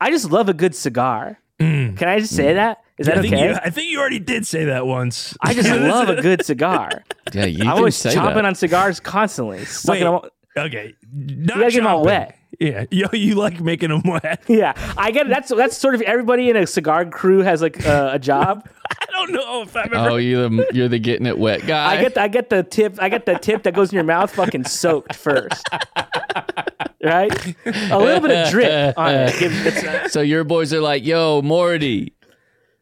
I 0.00 0.10
just 0.10 0.28
love 0.32 0.48
a 0.48 0.54
good 0.54 0.74
cigar. 0.74 1.38
Can 1.60 1.96
I 2.02 2.18
just 2.18 2.34
say 2.34 2.54
that? 2.54 2.78
Is 2.98 3.06
that 3.06 3.18
I 3.18 3.22
think, 3.22 3.34
okay? 3.34 3.48
you, 3.50 3.54
I 3.54 3.70
think 3.70 3.90
you 3.92 4.00
already 4.00 4.18
did 4.18 4.44
say 4.44 4.64
that 4.64 4.84
once. 4.88 5.36
I 5.40 5.54
just 5.54 5.70
love 5.70 6.08
a 6.08 6.20
good 6.20 6.44
cigar. 6.44 7.04
Yeah, 7.32 7.44
you 7.44 7.58
I'm 7.58 7.60
can 7.60 7.68
always 7.68 7.94
say 7.96 8.10
chomping 8.12 8.34
that. 8.34 8.44
on 8.44 8.56
cigars 8.56 8.98
constantly. 8.98 9.64
Wait. 9.86 10.00
them- 10.00 10.18
Okay. 10.56 10.94
Not 11.14 11.56
You 11.56 11.62
gotta 11.62 11.70
get 11.70 11.80
'em 11.80 11.86
all 11.86 12.04
wet. 12.04 12.36
Yeah. 12.62 12.84
Yo, 12.90 13.08
you 13.12 13.34
like 13.34 13.60
making 13.60 13.90
them 13.90 14.02
wet. 14.04 14.42
Yeah, 14.46 14.74
I 14.96 15.10
get 15.10 15.26
it. 15.26 15.30
That's 15.30 15.48
that's 15.50 15.76
sort 15.76 15.94
of 15.94 16.02
everybody 16.02 16.48
in 16.48 16.56
a 16.56 16.66
cigar 16.66 17.04
crew 17.06 17.40
has 17.40 17.60
like 17.60 17.84
uh, 17.84 18.10
a 18.12 18.18
job. 18.18 18.68
I 18.90 19.06
don't 19.10 19.32
know 19.32 19.62
if 19.62 19.76
I've 19.76 19.92
ever. 19.92 20.10
Oh, 20.10 20.16
you're 20.16 20.48
the 20.48 20.68
you're 20.72 20.88
the 20.88 20.98
getting 20.98 21.26
it 21.26 21.38
wet 21.38 21.66
guy. 21.66 21.92
I 21.92 22.00
get 22.00 22.16
I 22.16 22.28
get 22.28 22.50
the 22.50 22.62
tip 22.62 22.96
I 23.00 23.08
get 23.08 23.26
the 23.26 23.34
tip 23.34 23.64
that 23.64 23.74
goes 23.74 23.90
in 23.90 23.96
your 23.96 24.04
mouth 24.04 24.30
fucking 24.30 24.64
soaked 24.64 25.16
first. 25.16 25.68
right? 27.02 27.56
A 27.66 27.98
little 27.98 28.20
bit 28.20 28.30
of 28.30 28.50
drip 28.50 28.96
on 28.96 29.14
it. 29.14 29.38
Give, 29.38 29.52
it's, 29.66 30.12
so 30.12 30.20
your 30.20 30.44
boys 30.44 30.72
are 30.72 30.80
like, 30.80 31.04
"Yo, 31.04 31.42
Morty, 31.42 32.14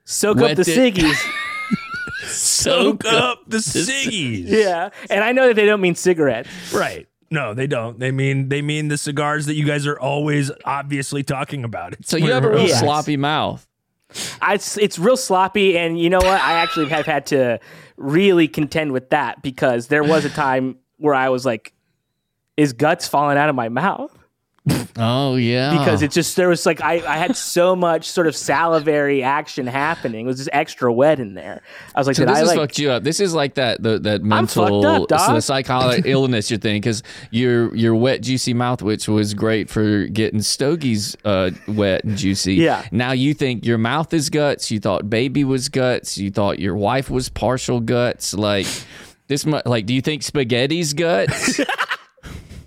soak 0.05 0.39
up 0.39 0.57
the 0.57 0.63
it. 0.63 0.95
ciggies. 0.95 1.17
soak 2.27 3.05
up 3.07 3.45
the 3.47 3.59
ciggies. 3.59 4.49
Yeah. 4.49 4.91
And 5.09 5.25
I 5.25 5.33
know 5.33 5.49
that 5.49 5.57
they 5.57 5.67
don't 5.67 5.81
mean 5.81 5.95
cigarettes. 5.95 6.51
Right. 6.73 7.09
No, 7.31 7.55
they 7.55 7.67
don't. 7.67 7.99
They 7.99 8.11
mean 8.11 8.49
they 8.49 8.61
mean 8.63 8.89
the 8.89 8.99
cigars 8.99 9.47
that 9.47 9.55
you 9.55 9.65
guys 9.65 9.87
are 9.87 9.99
always 9.99 10.51
obviously 10.65 11.23
talking 11.23 11.63
about. 11.65 11.93
It's 11.95 12.09
So 12.09 12.17
you 12.17 12.33
have 12.33 12.45
a 12.45 12.51
real 12.51 12.67
Yes. 12.67 12.81
sloppy 12.81 13.17
mouth." 13.17 13.67
I, 14.43 14.55
it's, 14.55 14.77
it's 14.77 14.99
real 14.99 15.17
sloppy 15.17 15.79
and 15.79 15.97
you 15.97 16.11
know 16.11 16.19
what? 16.19 16.41
I 16.41 16.55
actually 16.55 16.89
have 16.89 17.07
had 17.07 17.27
to 17.27 17.61
really 17.97 18.49
contend 18.49 18.91
with 18.91 19.11
that 19.11 19.41
because 19.41 19.87
there 19.87 20.03
was 20.03 20.25
a 20.25 20.31
time 20.31 20.77
where 20.97 21.15
I 21.15 21.29
was 21.29 21.47
like 21.47 21.73
is 22.57 22.73
guts 22.73 23.07
falling 23.07 23.39
out 23.39 23.49
of 23.49 23.55
my 23.55 23.69
mouth? 23.69 24.13
Oh 24.99 25.37
yeah, 25.37 25.79
because 25.79 26.03
it 26.03 26.11
just 26.11 26.37
there 26.37 26.49
was 26.49 26.67
like 26.67 26.83
I, 26.83 26.97
I 26.97 27.17
had 27.17 27.35
so 27.35 27.75
much 27.77 28.07
sort 28.07 28.27
of 28.27 28.37
salivary 28.37 29.23
action 29.23 29.67
happening. 29.67 30.27
It 30.27 30.29
was 30.29 30.37
just 30.37 30.51
extra 30.53 30.93
wet 30.93 31.19
in 31.19 31.33
there. 31.33 31.63
I 31.95 31.99
was 32.01 32.07
like, 32.07 32.17
So 32.17 32.27
did 32.27 32.35
this 32.35 32.39
I 32.41 32.43
like? 32.43 32.59
fucked 32.59 32.79
you 32.79 32.91
up. 32.91 33.03
This 33.03 33.21
is 33.21 33.33
like 33.35 33.55
that 33.55 33.83
the, 33.83 33.99
that 34.01 34.23
mental, 34.23 34.85
up, 34.85 35.09
so 35.09 35.33
the 35.35 35.41
psychotic 35.41 36.05
illness 36.07 36.51
you're 36.51 36.59
thinking 36.61 36.83
because 36.83 37.03
your 37.31 37.75
your 37.75 37.95
wet 37.95 38.21
juicy 38.21 38.53
mouth, 38.53 38.83
which 38.83 39.09
was 39.09 39.33
great 39.33 39.71
for 39.71 40.07
getting 40.09 40.43
stogies 40.43 41.17
uh, 41.25 41.51
wet 41.67 42.05
and 42.05 42.19
juicy. 42.19 42.57
Yeah. 42.57 42.85
Now 42.93 43.13
you 43.13 43.33
think 43.33 43.65
your 43.65 43.79
mouth 43.79 44.13
is 44.13 44.29
guts. 44.29 44.71
You 44.71 44.79
thought 44.79 45.09
baby 45.09 45.43
was 45.43 45.71
guts. 45.71 46.19
You 46.19 46.31
thought 46.31 46.59
your 46.59 46.77
wife 46.77 47.09
was 47.09 47.31
partial 47.31 47.81
guts. 47.81 48.35
Like 48.35 48.67
this, 49.27 49.47
mu- 49.47 49.63
like 49.65 49.87
do 49.87 49.95
you 49.95 50.03
think 50.03 50.23
spaghetti's 50.23 50.93
guts? 50.93 51.61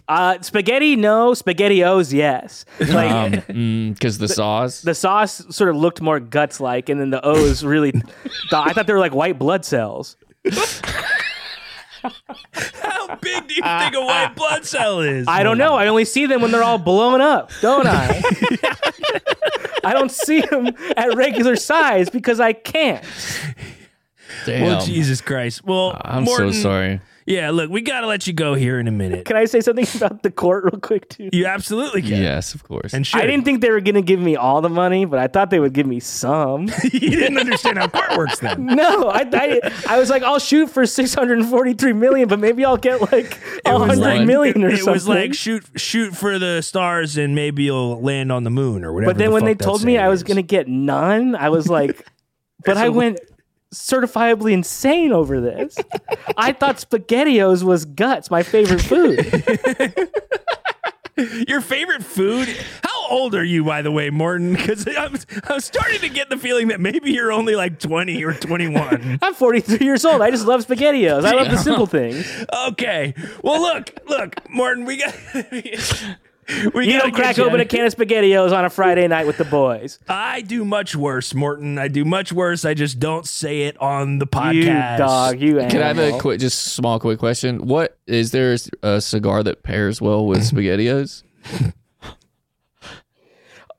Uh, 0.07 0.41
spaghetti, 0.41 0.95
no. 0.95 1.33
Spaghetti 1.33 1.83
O's, 1.83 2.13
yes. 2.13 2.65
Like 2.79 3.11
um, 3.47 3.91
because 3.93 4.17
the 4.19 4.27
sauce. 4.27 4.81
the 4.81 4.95
sauce 4.95 5.45
sort 5.49 5.69
of 5.69 5.75
looked 5.77 6.01
more 6.01 6.19
guts 6.19 6.59
like, 6.59 6.89
and 6.89 6.99
then 6.99 7.09
the 7.09 7.25
O's 7.25 7.63
really. 7.63 7.93
I 8.51 8.73
thought 8.73 8.85
they 8.87 8.93
were 8.93 8.99
like 8.99 9.15
white 9.15 9.39
blood 9.39 9.65
cells. 9.65 10.17
How 12.03 13.15
big 13.15 13.47
do 13.47 13.53
you 13.55 13.61
think 13.61 13.95
a 13.95 14.01
white 14.01 14.33
blood 14.35 14.65
cell 14.65 14.99
is? 14.99 15.25
I 15.27 15.43
don't 15.43 15.57
know. 15.57 15.75
I 15.75 15.87
only 15.87 16.05
see 16.05 16.25
them 16.25 16.41
when 16.41 16.51
they're 16.51 16.63
all 16.63 16.77
blown 16.77 17.21
up, 17.21 17.49
don't 17.61 17.87
I? 17.87 18.21
I 19.85 19.93
don't 19.93 20.11
see 20.11 20.41
them 20.41 20.67
at 20.97 21.15
regular 21.15 21.55
size 21.55 22.09
because 22.09 22.39
I 22.41 22.53
can't. 22.53 23.05
Damn. 24.45 24.63
Well, 24.63 24.85
Jesus 24.85 25.21
Christ. 25.21 25.63
Well, 25.63 25.99
I'm 26.03 26.23
Morton, 26.23 26.51
so 26.53 26.61
sorry. 26.61 27.01
Yeah, 27.25 27.51
look, 27.51 27.69
we 27.69 27.81
got 27.81 28.01
to 28.01 28.07
let 28.07 28.27
you 28.27 28.33
go 28.33 28.53
here 28.53 28.79
in 28.79 28.87
a 28.87 28.91
minute. 28.91 29.25
Can 29.25 29.35
I 29.37 29.45
say 29.45 29.61
something 29.61 29.85
about 29.95 30.23
the 30.23 30.31
court 30.31 30.65
real 30.65 30.79
quick 30.79 31.09
too? 31.09 31.29
You 31.31 31.45
absolutely 31.45 32.01
can. 32.01 32.21
Yes, 32.21 32.53
of 32.53 32.63
course. 32.63 32.93
And 32.93 33.05
should. 33.07 33.21
I 33.21 33.25
didn't 33.25 33.45
think 33.45 33.61
they 33.61 33.71
were 33.71 33.81
going 33.81 33.95
to 33.95 34.01
give 34.01 34.19
me 34.19 34.35
all 34.35 34.61
the 34.61 34.69
money, 34.69 35.05
but 35.05 35.19
I 35.19 35.27
thought 35.27 35.49
they 35.49 35.59
would 35.59 35.73
give 35.73 35.87
me 35.87 35.99
some. 35.99 36.67
you 36.83 36.99
didn't 36.99 37.37
understand 37.37 37.77
how 37.77 37.87
court 37.87 38.17
works 38.17 38.39
then. 38.39 38.65
No, 38.73 39.09
I, 39.09 39.27
I, 39.33 39.71
I 39.87 39.99
was 39.99 40.09
like, 40.09 40.23
I'll 40.23 40.39
shoot 40.39 40.67
for 40.69 40.85
643 40.85 41.93
million, 41.93 42.27
but 42.27 42.39
maybe 42.39 42.65
I'll 42.65 42.75
get 42.77 43.01
like 43.11 43.39
a 43.65 43.73
was 43.73 43.81
hundred 43.87 43.97
like- 43.99 44.27
million 44.27 44.63
or 44.63 44.69
it 44.69 44.77
something. 44.77 44.89
It 44.89 44.93
was 44.93 45.07
like 45.07 45.33
shoot 45.33 45.63
shoot 45.75 46.15
for 46.15 46.39
the 46.39 46.61
stars 46.61 47.17
and 47.17 47.35
maybe 47.35 47.63
you'll 47.63 48.01
land 48.01 48.31
on 48.31 48.43
the 48.43 48.49
moon 48.49 48.83
or 48.83 48.91
whatever. 48.93 49.11
but 49.13 49.17
then 49.17 49.29
the 49.29 49.33
when 49.33 49.45
they 49.45 49.55
told 49.55 49.81
me 49.83 49.93
saying 49.93 49.99
I 50.05 50.09
was 50.09 50.23
going 50.23 50.37
to 50.37 50.43
get 50.43 50.67
none, 50.67 51.35
I 51.35 51.49
was 51.49 51.67
like, 51.69 52.05
but 52.65 52.77
I 52.77 52.89
went 52.89 53.19
certifiably 53.73 54.53
insane 54.53 55.11
over 55.11 55.41
this. 55.41 55.77
I 56.37 56.53
thought 56.53 56.77
SpaghettiOs 56.77 57.63
was 57.63 57.85
guts, 57.85 58.31
my 58.31 58.43
favorite 58.43 58.81
food. 58.81 59.19
Your 61.47 61.61
favorite 61.61 62.03
food? 62.03 62.47
How 62.83 63.07
old 63.07 63.35
are 63.35 63.43
you, 63.43 63.63
by 63.63 63.83
the 63.83 63.91
way, 63.91 64.09
Morton? 64.09 64.53
Because 64.53 64.87
I'm, 64.87 65.15
I'm 65.43 65.59
starting 65.59 65.99
to 65.99 66.09
get 66.09 66.29
the 66.29 66.37
feeling 66.37 66.69
that 66.69 66.79
maybe 66.79 67.11
you're 67.11 67.31
only 67.31 67.55
like 67.55 67.79
20 67.79 68.23
or 68.23 68.33
21. 68.33 69.19
I'm 69.21 69.33
43 69.35 69.85
years 69.85 70.05
old. 70.05 70.21
I 70.21 70.31
just 70.31 70.47
love 70.47 70.65
SpaghettiOs. 70.65 71.23
I 71.23 71.33
love 71.33 71.51
the 71.51 71.57
simple 71.57 71.85
things. 71.85 72.25
okay. 72.69 73.13
Well, 73.43 73.61
look, 73.61 73.91
look, 74.07 74.49
Morton, 74.49 74.85
we 74.85 74.97
got. 74.97 75.15
We 76.73 76.91
You 76.91 76.99
don't 76.99 77.13
crack 77.13 77.39
open 77.39 77.59
a 77.59 77.65
can 77.65 77.85
of 77.85 77.95
SpaghettiOs 77.95 78.51
on 78.55 78.65
a 78.65 78.69
Friday 78.69 79.07
night 79.07 79.27
with 79.27 79.37
the 79.37 79.45
boys. 79.45 79.99
I 80.09 80.41
do 80.41 80.65
much 80.65 80.95
worse, 80.95 81.33
Morton. 81.33 81.77
I 81.77 81.87
do 81.87 82.03
much 82.05 82.31
worse. 82.33 82.65
I 82.65 82.73
just 82.73 82.99
don't 82.99 83.25
say 83.27 83.63
it 83.63 83.77
on 83.81 84.19
the 84.19 84.25
You 84.25 84.29
podcast. 84.63 84.97
dog, 84.97 85.39
you 85.41 85.59
animal. 85.59 85.69
Can 85.71 85.81
I 85.81 85.87
have 85.87 85.97
a 85.99 86.17
quick, 86.19 86.39
just 86.39 86.73
small, 86.73 86.99
quick 86.99 87.19
question? 87.19 87.67
What 87.67 87.97
is 88.07 88.31
there 88.31 88.57
a 88.81 88.99
cigar 89.01 89.43
that 89.43 89.63
pairs 89.63 90.01
well 90.01 90.25
with 90.25 90.39
SpaghettiOs? 90.51 91.23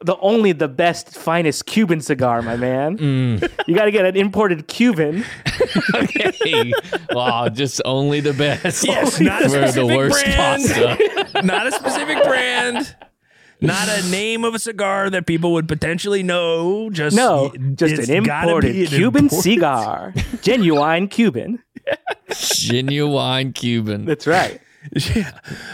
The 0.05 0.17
only 0.19 0.53
the 0.53 0.69
best, 0.69 1.17
finest 1.17 1.67
Cuban 1.67 2.01
cigar, 2.01 2.43
my 2.43 2.57
man. 2.57 2.99
Mm. 2.99 3.51
You 3.67 3.75
got 3.75 3.87
to 3.87 3.91
get 3.91 4.05
an 4.05 4.17
imported 4.17 4.67
Cuban. 4.69 5.25
hey, 6.45 6.73
wow, 7.11 7.49
just 7.49 7.81
only 7.85 8.21
the 8.21 8.33
best. 8.35 8.85
Yes, 8.87 9.21
not 9.21 9.43
a 9.43 9.49
for 9.49 9.59
the 9.59 9.69
specific 9.69 9.97
worst 9.97 10.25
brand. 10.25 10.37
pasta. 10.37 11.43
not 11.45 11.67
a 11.67 11.73
specific 11.73 12.23
brand. 12.25 12.97
Not 13.61 13.89
a 13.89 14.03
name 14.11 14.45
of 14.45 14.55
a 14.55 14.59
cigar 14.59 15.09
that 15.11 15.27
people 15.27 15.53
would 15.55 15.69
potentially 15.69 16.23
know. 16.23 16.91
Just 16.91 17.17
No, 17.17 17.53
just 17.77 18.09
an 18.11 18.17
imported 18.17 18.77
an 18.77 18.87
Cuban 18.89 19.25
imported- 19.25 19.43
cigar, 19.43 20.15
genuine 20.43 21.09
Cuban. 21.09 21.63
Genuine 22.31 23.53
Cuban. 23.53 24.05
That's 24.05 24.27
right. 24.27 24.61
Yeah. 25.15 25.31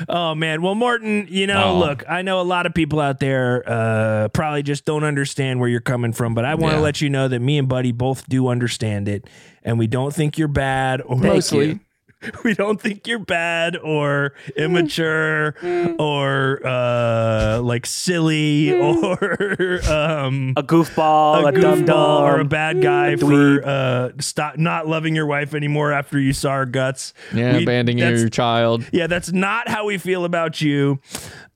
Oh 0.08 0.34
man. 0.34 0.62
Well, 0.62 0.74
Morton, 0.74 1.26
you 1.30 1.46
know, 1.46 1.64
Oh. 1.74 1.78
look, 1.78 2.04
I 2.08 2.22
know 2.22 2.40
a 2.40 2.42
lot 2.42 2.66
of 2.66 2.74
people 2.74 3.00
out 3.00 3.18
there 3.20 3.62
uh, 3.66 4.28
probably 4.28 4.62
just 4.62 4.84
don't 4.84 5.04
understand 5.04 5.60
where 5.60 5.68
you're 5.68 5.80
coming 5.80 6.12
from, 6.12 6.34
but 6.34 6.44
I 6.44 6.54
want 6.54 6.72
to 6.72 6.78
Yeah. 6.78 6.82
let 6.84 7.00
you 7.00 7.10
know 7.10 7.28
that 7.28 7.40
me 7.40 7.58
and 7.58 7.68
Buddy 7.68 7.92
both 7.92 8.28
do 8.28 8.48
understand 8.48 9.08
it, 9.08 9.28
and 9.64 9.78
we 9.78 9.86
don't 9.86 10.14
think 10.14 10.38
you're 10.38 10.48
bad 10.48 11.00
or 11.02 11.16
Thank 11.18 11.22
mostly. 11.34 11.80
You. 12.22 12.30
we 12.44 12.54
don't 12.54 12.80
think 12.80 13.06
you're 13.06 13.18
bad 13.18 13.76
or 13.76 14.32
immature 14.56 15.54
or 15.98 16.60
uh 16.66 17.60
like 17.62 17.86
silly 17.86 18.72
or 18.80 19.80
um 19.90 20.52
A 20.56 20.62
goofball, 20.62 21.44
a, 21.44 21.46
a 21.46 21.52
dum 21.52 21.84
goofball 21.84 22.20
or 22.20 22.40
a 22.40 22.44
bad 22.44 22.82
guy 22.82 23.16
for 23.16 23.64
uh 23.64 24.10
stop 24.20 24.58
not 24.58 24.86
loving 24.86 25.14
your 25.14 25.26
wife 25.26 25.54
anymore 25.54 25.92
after 25.92 26.18
you 26.18 26.32
saw 26.32 26.56
her 26.56 26.66
guts. 26.66 27.14
Yeah, 27.34 27.56
We- 27.56 27.62
abandoning 27.62 27.98
your 27.98 28.28
child. 28.28 28.84
Yeah, 28.92 29.06
that's 29.06 29.32
not 29.32 29.68
how 29.68 29.86
we 29.86 29.98
feel 29.98 30.24
about 30.24 30.60
you. 30.60 31.00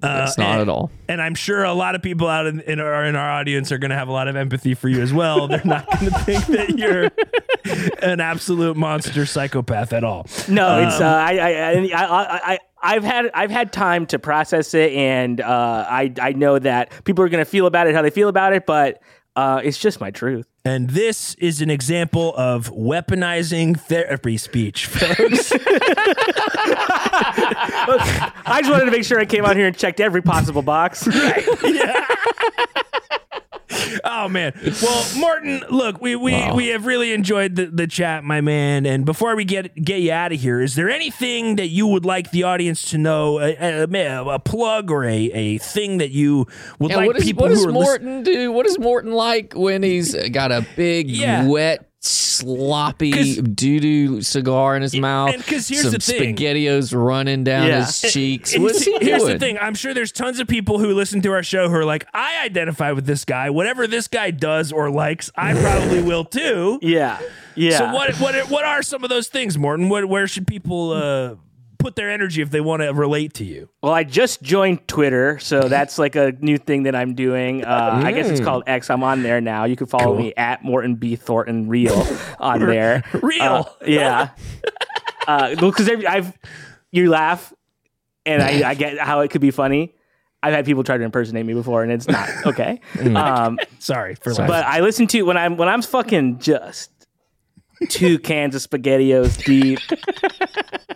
Uh, 0.06 0.24
It's 0.26 0.38
not 0.38 0.52
and- 0.52 0.62
at 0.62 0.68
all. 0.68 0.90
And 1.08 1.20
I'm 1.20 1.34
sure 1.34 1.64
a 1.64 1.74
lot 1.74 1.94
of 1.94 2.02
people 2.02 2.28
out 2.28 2.46
in, 2.46 2.60
in 2.60 2.80
our 2.80 3.04
in 3.04 3.14
our 3.16 3.30
audience 3.30 3.70
are 3.72 3.78
going 3.78 3.90
to 3.90 3.96
have 3.96 4.08
a 4.08 4.12
lot 4.12 4.26
of 4.28 4.36
empathy 4.36 4.74
for 4.74 4.88
you 4.88 5.02
as 5.02 5.12
well. 5.12 5.48
They're 5.48 5.60
not 5.64 5.86
going 5.90 6.10
to 6.12 6.18
think 6.20 6.46
that 6.46 6.78
you're 6.78 7.10
an 8.02 8.20
absolute 8.20 8.76
monster 8.76 9.26
psychopath 9.26 9.92
at 9.92 10.04
all. 10.04 10.26
No, 10.48 10.80
it's 10.86 11.00
uh, 11.00 11.04
Um, 11.04 11.12
I, 11.14 11.38
I, 11.38 11.50
I, 11.50 11.72
I, 11.94 12.52
I, 12.54 12.58
I've 12.82 13.04
had 13.04 13.30
I've 13.34 13.50
had 13.50 13.72
time 13.72 14.06
to 14.06 14.18
process 14.18 14.74
it, 14.74 14.92
and 14.92 15.40
uh, 15.40 15.86
I 15.88 16.12
I 16.20 16.32
know 16.32 16.58
that 16.58 16.92
people 17.04 17.24
are 17.24 17.28
going 17.28 17.44
to 17.44 17.50
feel 17.50 17.66
about 17.66 17.86
it 17.86 17.94
how 17.94 18.02
they 18.02 18.10
feel 18.10 18.28
about 18.28 18.52
it, 18.52 18.66
but 18.66 19.00
uh, 19.36 19.60
it's 19.64 19.78
just 19.78 20.00
my 20.00 20.10
truth. 20.10 20.46
And 20.64 20.88
this 20.90 21.34
is 21.34 21.60
an 21.60 21.68
example 21.68 22.34
of 22.36 22.72
weaponizing 22.72 23.78
therapy 23.78 24.36
speech, 24.38 24.86
folks. 24.90 25.52
I 28.46 28.60
just 28.60 28.70
wanted 28.70 28.86
to 28.86 28.90
make 28.90 29.04
sure 29.04 29.20
I 29.20 29.26
came 29.26 29.44
out 29.44 29.56
here 29.56 29.66
and 29.66 29.76
checked 29.76 30.00
every 30.00 30.22
possible 30.22 30.62
box. 30.62 31.06
Oh 34.04 34.28
man. 34.28 34.52
Well, 34.82 35.04
Martin, 35.18 35.62
look, 35.70 36.00
we 36.00 36.16
we, 36.16 36.50
we 36.52 36.68
have 36.68 36.86
really 36.86 37.12
enjoyed 37.12 37.56
the, 37.56 37.66
the 37.66 37.86
chat, 37.86 38.24
my 38.24 38.40
man. 38.40 38.86
And 38.86 39.04
before 39.04 39.34
we 39.36 39.44
get 39.44 39.74
get 39.74 40.00
you 40.00 40.12
out 40.12 40.32
of 40.32 40.40
here, 40.40 40.60
is 40.60 40.74
there 40.74 40.90
anything 40.90 41.56
that 41.56 41.68
you 41.68 41.86
would 41.86 42.04
like 42.04 42.30
the 42.30 42.42
audience 42.44 42.82
to 42.90 42.98
know, 42.98 43.38
a, 43.40 43.84
a, 43.84 44.24
a 44.26 44.38
plug 44.38 44.90
or 44.90 45.04
a, 45.04 45.14
a 45.32 45.58
thing 45.58 45.98
that 45.98 46.10
you 46.10 46.46
would 46.78 46.90
And 46.90 46.98
like 46.98 47.06
what, 47.08 47.16
is, 47.16 47.24
people 47.24 47.42
what 47.42 47.50
who 47.50 47.56
does 47.56 47.66
are 47.66 47.72
listening? 47.72 48.12
Morton 48.14 48.22
do? 48.22 48.52
What 48.52 48.66
is 48.66 48.78
Morton 48.78 49.12
like 49.12 49.52
when 49.54 49.82
he's 49.82 50.14
got 50.30 50.52
a 50.52 50.66
big, 50.76 51.10
Yeah. 51.10 51.46
wet, 51.46 51.88
sloppy 52.06 53.12
'Cause- 53.12 53.36
doo 53.36 53.80
doo 53.80 54.22
cigar 54.22 54.76
in 54.76 54.82
his 54.82 54.94
mouth? 54.96 55.32
and 55.34 55.44
'cause 55.46 55.68
here's 55.68 55.82
some 55.82 55.92
the 55.92 55.98
thing. 55.98 56.36
spaghettios 56.36 56.94
running 56.94 57.44
down 57.44 57.66
Yeah. 57.68 57.84
his 57.86 58.00
cheeks. 58.12 58.54
And 58.54 58.62
What's 58.62 58.84
he 58.84 58.92
here's 59.00 59.22
doing? 59.22 59.32
the 59.34 59.38
thing. 59.38 59.58
I'm 59.60 59.74
sure 59.74 59.94
there's 59.94 60.12
tons 60.12 60.38
of 60.40 60.46
people 60.48 60.78
who 60.78 60.92
listen 60.94 61.22
to 61.22 61.32
our 61.32 61.42
show 61.42 61.68
who 61.68 61.74
are 61.76 61.84
like, 61.84 62.06
I 62.12 62.44
identify 62.44 62.92
with 62.92 63.06
this 63.06 63.24
guy. 63.24 63.50
Whatever 63.50 63.86
this 63.86 64.08
guy 64.08 64.30
does 64.30 64.72
or 64.72 64.90
likes, 64.90 65.30
I 65.36 65.54
probably 65.54 66.02
will 66.02 66.24
too. 66.40 66.78
Yeah, 66.82 67.18
yeah. 67.54 67.78
So 67.78 67.92
what 67.92 68.14
what 68.20 68.34
what 68.50 68.64
are 68.64 68.82
some 68.82 69.04
of 69.04 69.10
those 69.10 69.28
things, 69.28 69.56
Morton? 69.56 69.88
What 69.88 70.06
where 70.06 70.26
should 70.26 70.46
people 70.46 70.92
uh, 70.92 71.34
put 71.84 71.96
their 71.96 72.10
energy 72.10 72.40
if 72.40 72.50
they 72.50 72.60
want 72.60 72.82
to 72.82 72.92
relate 72.92 73.34
to 73.34 73.44
you? 73.44 73.68
Well, 73.82 73.92
I 73.92 74.04
just 74.04 74.42
joined 74.42 74.88
Twitter, 74.88 75.38
so 75.38 75.60
that's 75.68 75.98
like 75.98 76.16
a 76.16 76.32
new 76.40 76.56
thing 76.56 76.84
that 76.84 76.94
I'm 76.94 77.14
doing. 77.14 77.64
Uh, 77.64 78.00
I 78.02 78.12
guess 78.12 78.28
it's 78.28 78.40
called 78.40 78.64
X. 78.66 78.88
I'm 78.90 79.02
on 79.04 79.22
there 79.22 79.40
now. 79.40 79.64
You 79.64 79.76
can 79.76 79.86
follow 79.86 80.16
me 80.16 80.32
at 80.36 80.64
Morton 80.64 80.94
B 80.96 81.16
Thornton 81.16 81.68
Real 81.68 82.06
on 82.40 82.60
there. 82.60 83.04
Real. 83.22 83.68
Uh, 83.80 83.86
yeah. 83.86 84.30
uh, 85.28 85.54
because 85.54 85.88
I've 85.88 86.36
you 86.90 87.10
laugh, 87.10 87.52
and 88.24 88.42
I, 88.42 88.70
I 88.70 88.74
get 88.74 88.98
how 88.98 89.20
it 89.20 89.30
could 89.30 89.42
be 89.42 89.50
funny. 89.50 89.94
I've 90.42 90.52
had 90.52 90.66
people 90.66 90.84
try 90.84 90.98
to 90.98 91.04
impersonate 91.04 91.44
me 91.46 91.54
before, 91.54 91.82
and 91.82 91.90
it's 91.90 92.06
not 92.06 92.28
okay. 92.46 92.80
Um, 93.14 93.58
Sorry 93.78 94.14
for 94.14 94.34
but 94.34 94.64
I 94.64 94.80
listen 94.80 95.06
to 95.08 95.22
when 95.22 95.36
I'm 95.36 95.56
when 95.56 95.68
I'm 95.68 95.82
fucking 95.82 96.38
just 96.38 96.90
two 97.88 98.18
cans 98.18 98.54
of 98.54 98.62
spaghettios 98.62 99.42
deep, 99.44 99.80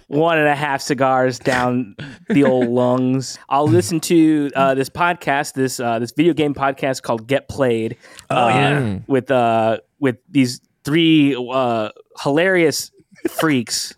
one 0.08 0.38
and 0.38 0.48
a 0.48 0.54
half 0.54 0.80
cigars 0.80 1.38
down 1.38 1.94
the 2.28 2.44
old 2.44 2.68
lungs. 2.70 3.38
I'll 3.48 3.68
listen 3.68 4.00
to 4.00 4.50
uh, 4.56 4.74
this 4.74 4.90
podcast, 4.90 5.52
this 5.54 5.78
uh, 5.80 5.98
this 5.98 6.12
video 6.12 6.34
game 6.34 6.54
podcast 6.54 7.02
called 7.02 7.26
Get 7.26 7.48
Played. 7.48 7.96
Oh 8.30 8.48
yeah. 8.48 8.98
with 9.06 9.30
uh 9.30 9.78
with 10.00 10.16
these 10.28 10.60
three 10.84 11.36
uh, 11.36 11.90
hilarious 12.22 12.90
freaks. 13.28 13.94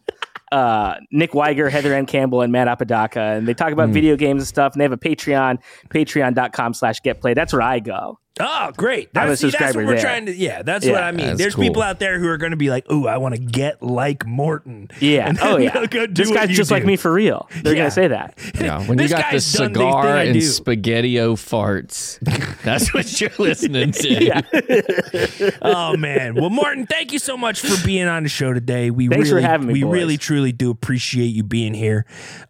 Uh, 0.53 0.97
Nick 1.13 1.33
Wiger, 1.33 1.71
Heather 1.71 1.95
Ann 1.95 2.07
Campbell, 2.07 2.41
and 2.43 2.51
Matt 2.51 2.67
Apodaca, 2.67 3.21
and 3.21 3.47
they 3.47 3.55
talk 3.55 3.71
about 3.73 3.91
video 3.91 4.17
games 4.17 4.43
and 4.43 4.49
stuff. 4.49 4.73
And 4.73 4.81
they 4.81 4.85
have 4.85 4.91
a 4.91 4.97
Patreon, 4.97 5.59
patreon.com 5.91 6.75
slash 6.75 7.01
get 7.03 7.21
played. 7.21 7.37
That's 7.37 7.53
where 7.53 7.63
I 7.63 7.79
go. 7.79 8.19
Oh, 8.41 8.73
great! 8.77 9.11
I'm 9.15 9.25
a 9.25 9.29
That's, 9.31 9.41
see, 9.41 9.51
that's 9.51 9.77
what 9.77 9.85
we're 9.85 9.93
there. 9.93 10.01
trying 10.03 10.27
to. 10.27 10.35
Yeah, 10.35 10.63
that's 10.63 10.85
Yeah, 10.87 10.93
what 10.93 11.03
I 11.05 11.13
mean. 11.13 11.37
There's 11.37 11.55
cool. 11.55 11.65
people 11.65 11.83
out 11.83 11.99
there 11.99 12.19
who 12.19 12.27
are 12.29 12.37
going 12.39 12.51
to 12.53 12.57
be 12.57 12.71
like, 12.71 12.91
"Ooh, 12.91 13.07
I 13.07 13.19
want 13.19 13.35
to 13.35 13.41
get 13.41 13.83
like 13.83 14.27
Morton." 14.27 14.89
Yeah. 15.01 15.29
And 15.29 15.39
oh 15.43 15.53
then 15.55 15.63
yeah. 15.63 15.71
they'll 15.73 15.87
go 15.87 16.07
do 16.07 16.25
this 16.25 16.33
guy's 16.33 16.51
you 16.51 16.57
just 16.57 16.71
like 16.71 16.83
do. 16.83 16.87
me 16.89 16.97
for 16.97 17.13
real. 17.13 17.49
They're 17.63 17.75
Yeah. 17.75 17.79
gonna 17.81 17.91
say 17.91 18.09
that. 18.09 18.39
Yeah, 18.61 18.79
when 18.87 18.99
you 18.99 19.05
This 19.05 19.11
got 19.13 19.19
the 19.19 19.23
guy's 19.37 19.53
done 19.53 19.73
the 19.73 19.79
cigar 19.81 20.03
thing 20.03 20.13
I 20.13 20.25
and 20.25 20.35
do. 20.35 20.41
spaghettio 20.41 21.35
farts, 21.37 22.19
that's 22.63 22.93
what 22.93 23.21
you're 23.21 23.31
listening 23.39 23.93
to. 23.93 25.59
oh 25.63 25.97
man. 25.97 26.35
Well, 26.35 26.51
Morton, 26.51 26.87
thank 26.87 27.13
you 27.13 27.19
so 27.19 27.37
much 27.37 27.61
for 27.61 27.85
being 27.87 28.07
on 28.07 28.23
the 28.25 28.29
show 28.29 28.53
today. 28.53 28.91
We 28.91 29.09
Thanks 29.09 29.29
for 29.29 29.37
really, 29.37 29.47
having 29.47 29.67
me, 29.69 29.73
we 29.75 29.83
boys. 29.85 29.93
really, 29.93 30.17
truly 30.19 30.53
do 30.53 30.71
appreciate 30.71 31.27
you 31.29 31.43
being 31.43 31.75
here. 31.75 32.05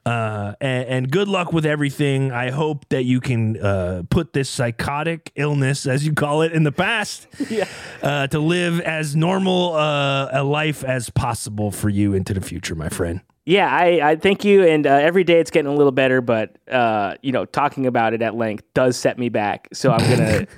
Uh, 0.04 0.54
and, 0.60 0.88
and 0.88 1.10
good 1.10 1.28
luck 1.28 1.52
with 1.52 1.66
everything. 1.66 2.32
I 2.32 2.50
hope 2.50 2.88
that 2.88 3.04
you 3.04 3.20
can 3.20 3.60
uh, 3.62 4.02
put 4.10 4.32
this 4.32 4.48
psychotic 4.50 5.30
illness, 5.36 5.79
as 5.86 6.04
you 6.06 6.12
call 6.12 6.42
it, 6.42 6.52
in 6.52 6.62
the 6.64 6.72
past. 6.72 7.26
Yeah. 7.50 7.66
Uh, 8.02 8.26
to 8.28 8.38
live 8.38 8.80
as 8.80 9.16
normal 9.16 9.74
uh, 9.74 10.28
a 10.32 10.44
life 10.44 10.84
as 10.84 11.10
possible 11.10 11.70
for 11.72 11.88
you 11.88 12.14
into 12.14 12.32
the 12.32 12.40
future, 12.40 12.74
my 12.74 12.88
friend. 12.88 13.20
Yeah, 13.44 13.68
I, 13.68 14.10
I 14.10 14.16
thank 14.16 14.44
you. 14.44 14.64
And 14.64 14.86
uh, 14.86 14.90
every 14.90 15.24
day 15.24 15.40
it's 15.40 15.50
getting 15.50 15.70
a 15.72 15.74
little 15.74 15.90
better, 15.92 16.20
but 16.20 16.56
uh, 16.70 17.14
you 17.22 17.32
know, 17.32 17.44
talking 17.46 17.86
about 17.86 18.14
it 18.14 18.22
at 18.22 18.36
length 18.36 18.64
does 18.74 18.96
set 18.96 19.18
me 19.18 19.28
back. 19.30 19.68
So 19.72 19.90
I'm 19.90 20.08
gonna. 20.08 20.46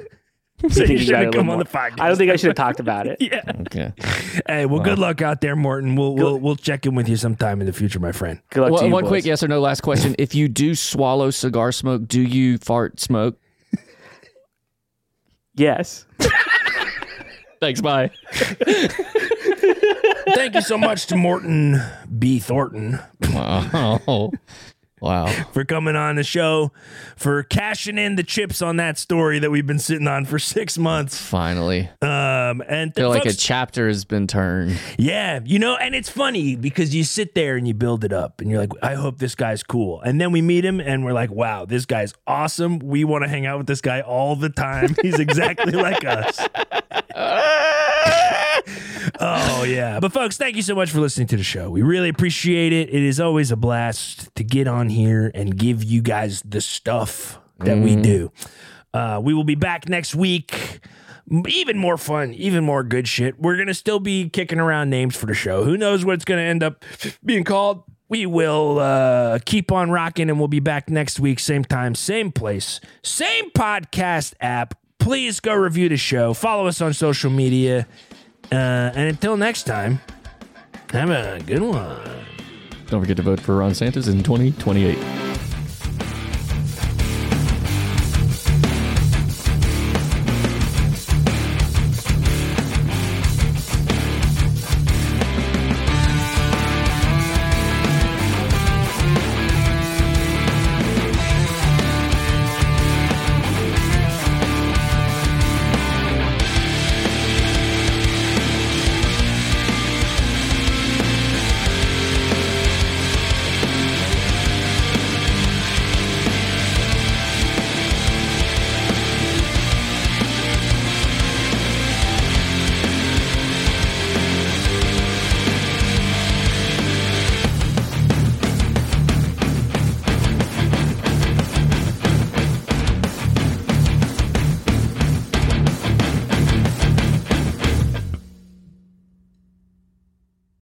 So 0.70 0.84
you 0.84 0.98
should 0.98 1.08
about 1.08 1.22
it 1.22 1.22
a 1.22 1.24
have 1.24 1.32
come 1.34 1.50
on 1.50 1.56
more. 1.56 1.64
the 1.64 1.70
podcast. 1.70 2.00
I 2.00 2.06
don't 2.06 2.16
think 2.16 2.30
I 2.30 2.36
should 2.36 2.46
have 2.46 2.54
talked 2.56 2.78
about 2.78 3.08
it. 3.08 3.16
Yeah. 3.20 3.42
Okay. 3.62 3.92
Hey, 4.46 4.64
well, 4.64 4.78
good 4.78 4.96
luck 4.98 5.20
out 5.20 5.40
there, 5.40 5.56
Morton. 5.56 5.96
We'll 5.96 6.14
we'll 6.14 6.38
we'll 6.38 6.54
check 6.54 6.86
in 6.86 6.94
with 6.94 7.08
you 7.08 7.16
sometime 7.16 7.60
in 7.60 7.66
the 7.66 7.72
future, 7.72 7.98
my 7.98 8.12
friend. 8.12 8.40
Good 8.50 8.60
luck 8.60 8.68
to 8.68 8.72
One, 8.74 8.84
you, 8.86 8.92
one 8.92 9.02
boys. 9.02 9.08
quick 9.08 9.24
yes 9.24 9.42
or 9.42 9.48
no 9.48 9.58
last 9.58 9.80
question. 9.80 10.14
If 10.20 10.36
you 10.36 10.46
do 10.46 10.76
swallow 10.76 11.30
cigar 11.30 11.72
smoke, 11.72 12.06
do 12.06 12.22
you 12.22 12.58
fart 12.58 13.00
smoke? 13.00 13.40
Yes. 15.55 16.07
Thanks. 17.61 17.80
Bye. 17.80 18.11
Thank 20.34 20.55
you 20.55 20.62
so 20.62 20.76
much 20.78 21.07
to 21.07 21.16
Morton 21.16 21.80
B. 22.18 22.38
Thornton 22.38 22.98
Wow. 23.32 24.32
Wow. 25.03 25.26
for 25.53 25.64
coming 25.64 25.96
on 25.96 26.14
the 26.14 26.22
show, 26.22 26.70
for 27.16 27.42
cashing 27.42 27.98
in 27.98 28.14
the 28.14 28.22
chips 28.22 28.62
on 28.62 28.76
that 28.76 28.96
story 28.98 29.40
that 29.40 29.50
we've 29.50 29.66
been 29.66 29.80
sitting 29.80 30.07
on 30.07 30.24
for 30.24 30.38
six 30.38 30.78
months. 30.78 31.18
Finally. 31.18 31.90
Um, 32.00 32.62
and 32.68 32.92
I 32.96 33.00
feel 33.00 33.09
like 33.09 33.26
a 33.26 33.32
chapter 33.32 33.88
has 33.88 34.05
been 34.05 34.28
turned. 34.28 34.78
yeah, 34.96 35.40
you 35.44 35.59
know, 35.59 35.74
and 35.74 35.96
it's 35.96 36.09
funny 36.09 36.55
because 36.55 36.94
you 36.94 37.03
sit 37.03 37.34
there 37.34 37.57
and 37.57 37.66
you 37.66 37.74
build 37.74 38.05
it 38.05 38.12
up, 38.12 38.40
and 38.40 38.48
you're 38.48 38.61
like, 38.61 38.70
I 38.80 38.94
hope 38.94 39.18
this 39.18 39.34
guy's 39.34 39.64
cool, 39.64 40.00
and 40.03 40.20
then 40.20 40.30
we 40.30 40.40
meet 40.40 40.64
him, 40.64 40.78
and 40.78 41.05
we're 41.05 41.12
like, 41.12 41.32
wow, 41.32 41.64
this 41.64 41.84
guy's 41.84 42.14
awesome. 42.28 42.78
We 42.78 43.03
want 43.03 43.24
to 43.24 43.28
hang 43.28 43.44
out 43.44 43.59
with 43.59 43.66
this 43.66 43.80
guy 43.80 44.03
all 44.03 44.36
the 44.36 44.50
time. 44.50 44.94
He's 45.03 45.18
exactly 45.18 45.72
like 45.72 46.05
us. 46.05 46.38
Oh 49.22 49.64
yeah. 49.64 49.98
But 50.02 50.12
folks, 50.12 50.36
thank 50.36 50.56
you 50.56 50.62
so 50.62 50.74
much 50.74 50.90
for 50.90 50.98
listening 51.00 51.28
to 51.28 51.36
the 51.36 51.44
show. 51.44 51.70
We 51.70 51.82
really 51.82 52.08
appreciate 52.08 52.72
it. 52.72 52.88
It 52.88 53.02
is 53.02 53.20
always 53.20 53.50
a 53.52 53.56
blast 53.56 54.34
to 54.34 54.42
get 54.44 54.66
on 54.66 54.88
here 54.88 55.30
and 55.34 55.56
give 55.56 55.84
you 55.84 56.02
guys 56.02 56.42
the 56.42 56.60
stuff 56.60 57.38
that 57.60 57.78
we 57.78 57.94
do. 57.94 58.32
Uh, 58.92 59.20
we 59.22 59.32
will 59.32 59.44
be 59.44 59.54
back 59.54 59.88
next 59.88 60.14
week. 60.16 60.80
Even 61.46 61.78
more 61.78 61.96
fun, 61.96 62.34
even 62.34 62.64
more 62.64 62.82
good 62.82 63.06
shit. 63.06 63.38
We're 63.40 63.56
gonna 63.56 63.74
still 63.74 64.00
be 64.00 64.28
kicking 64.28 64.58
around 64.58 64.90
names 64.90 65.14
for 65.16 65.26
the 65.26 65.34
show. 65.34 65.62
Who 65.64 65.76
knows 65.76 66.04
what 66.04 66.14
it's 66.14 66.24
gonna 66.24 66.42
end 66.42 66.62
up 66.64 66.84
being 67.24 67.44
called? 67.44 67.84
We 68.08 68.26
will 68.26 68.78
uh, 68.80 69.38
keep 69.46 69.70
on 69.72 69.90
rocking, 69.90 70.28
and 70.28 70.38
we'll 70.38 70.48
be 70.48 70.60
back 70.60 70.90
next 70.90 71.20
week, 71.20 71.38
same 71.38 71.64
time, 71.64 71.94
same 71.94 72.32
place, 72.32 72.80
same 73.02 73.50
podcast 73.52 74.34
app. 74.40 74.74
Please 74.98 75.40
go 75.40 75.54
review 75.54 75.88
the 75.88 75.96
show. 75.96 76.34
Follow 76.34 76.66
us 76.66 76.80
on 76.82 76.92
social 76.92 77.30
media. 77.30 77.86
Uh, 78.53 78.92
and 78.94 79.09
until 79.09 79.36
next 79.38 79.62
time, 79.62 79.98
have 80.90 81.09
a 81.09 81.40
good 81.46 81.62
one. 81.62 82.26
Don't 82.88 83.00
forget 83.00 83.16
to 83.16 83.22
vote 83.22 83.40
for 83.40 83.57
Ron 83.57 83.74
Santos 83.74 84.09
in 84.09 84.22
2028. 84.22 84.98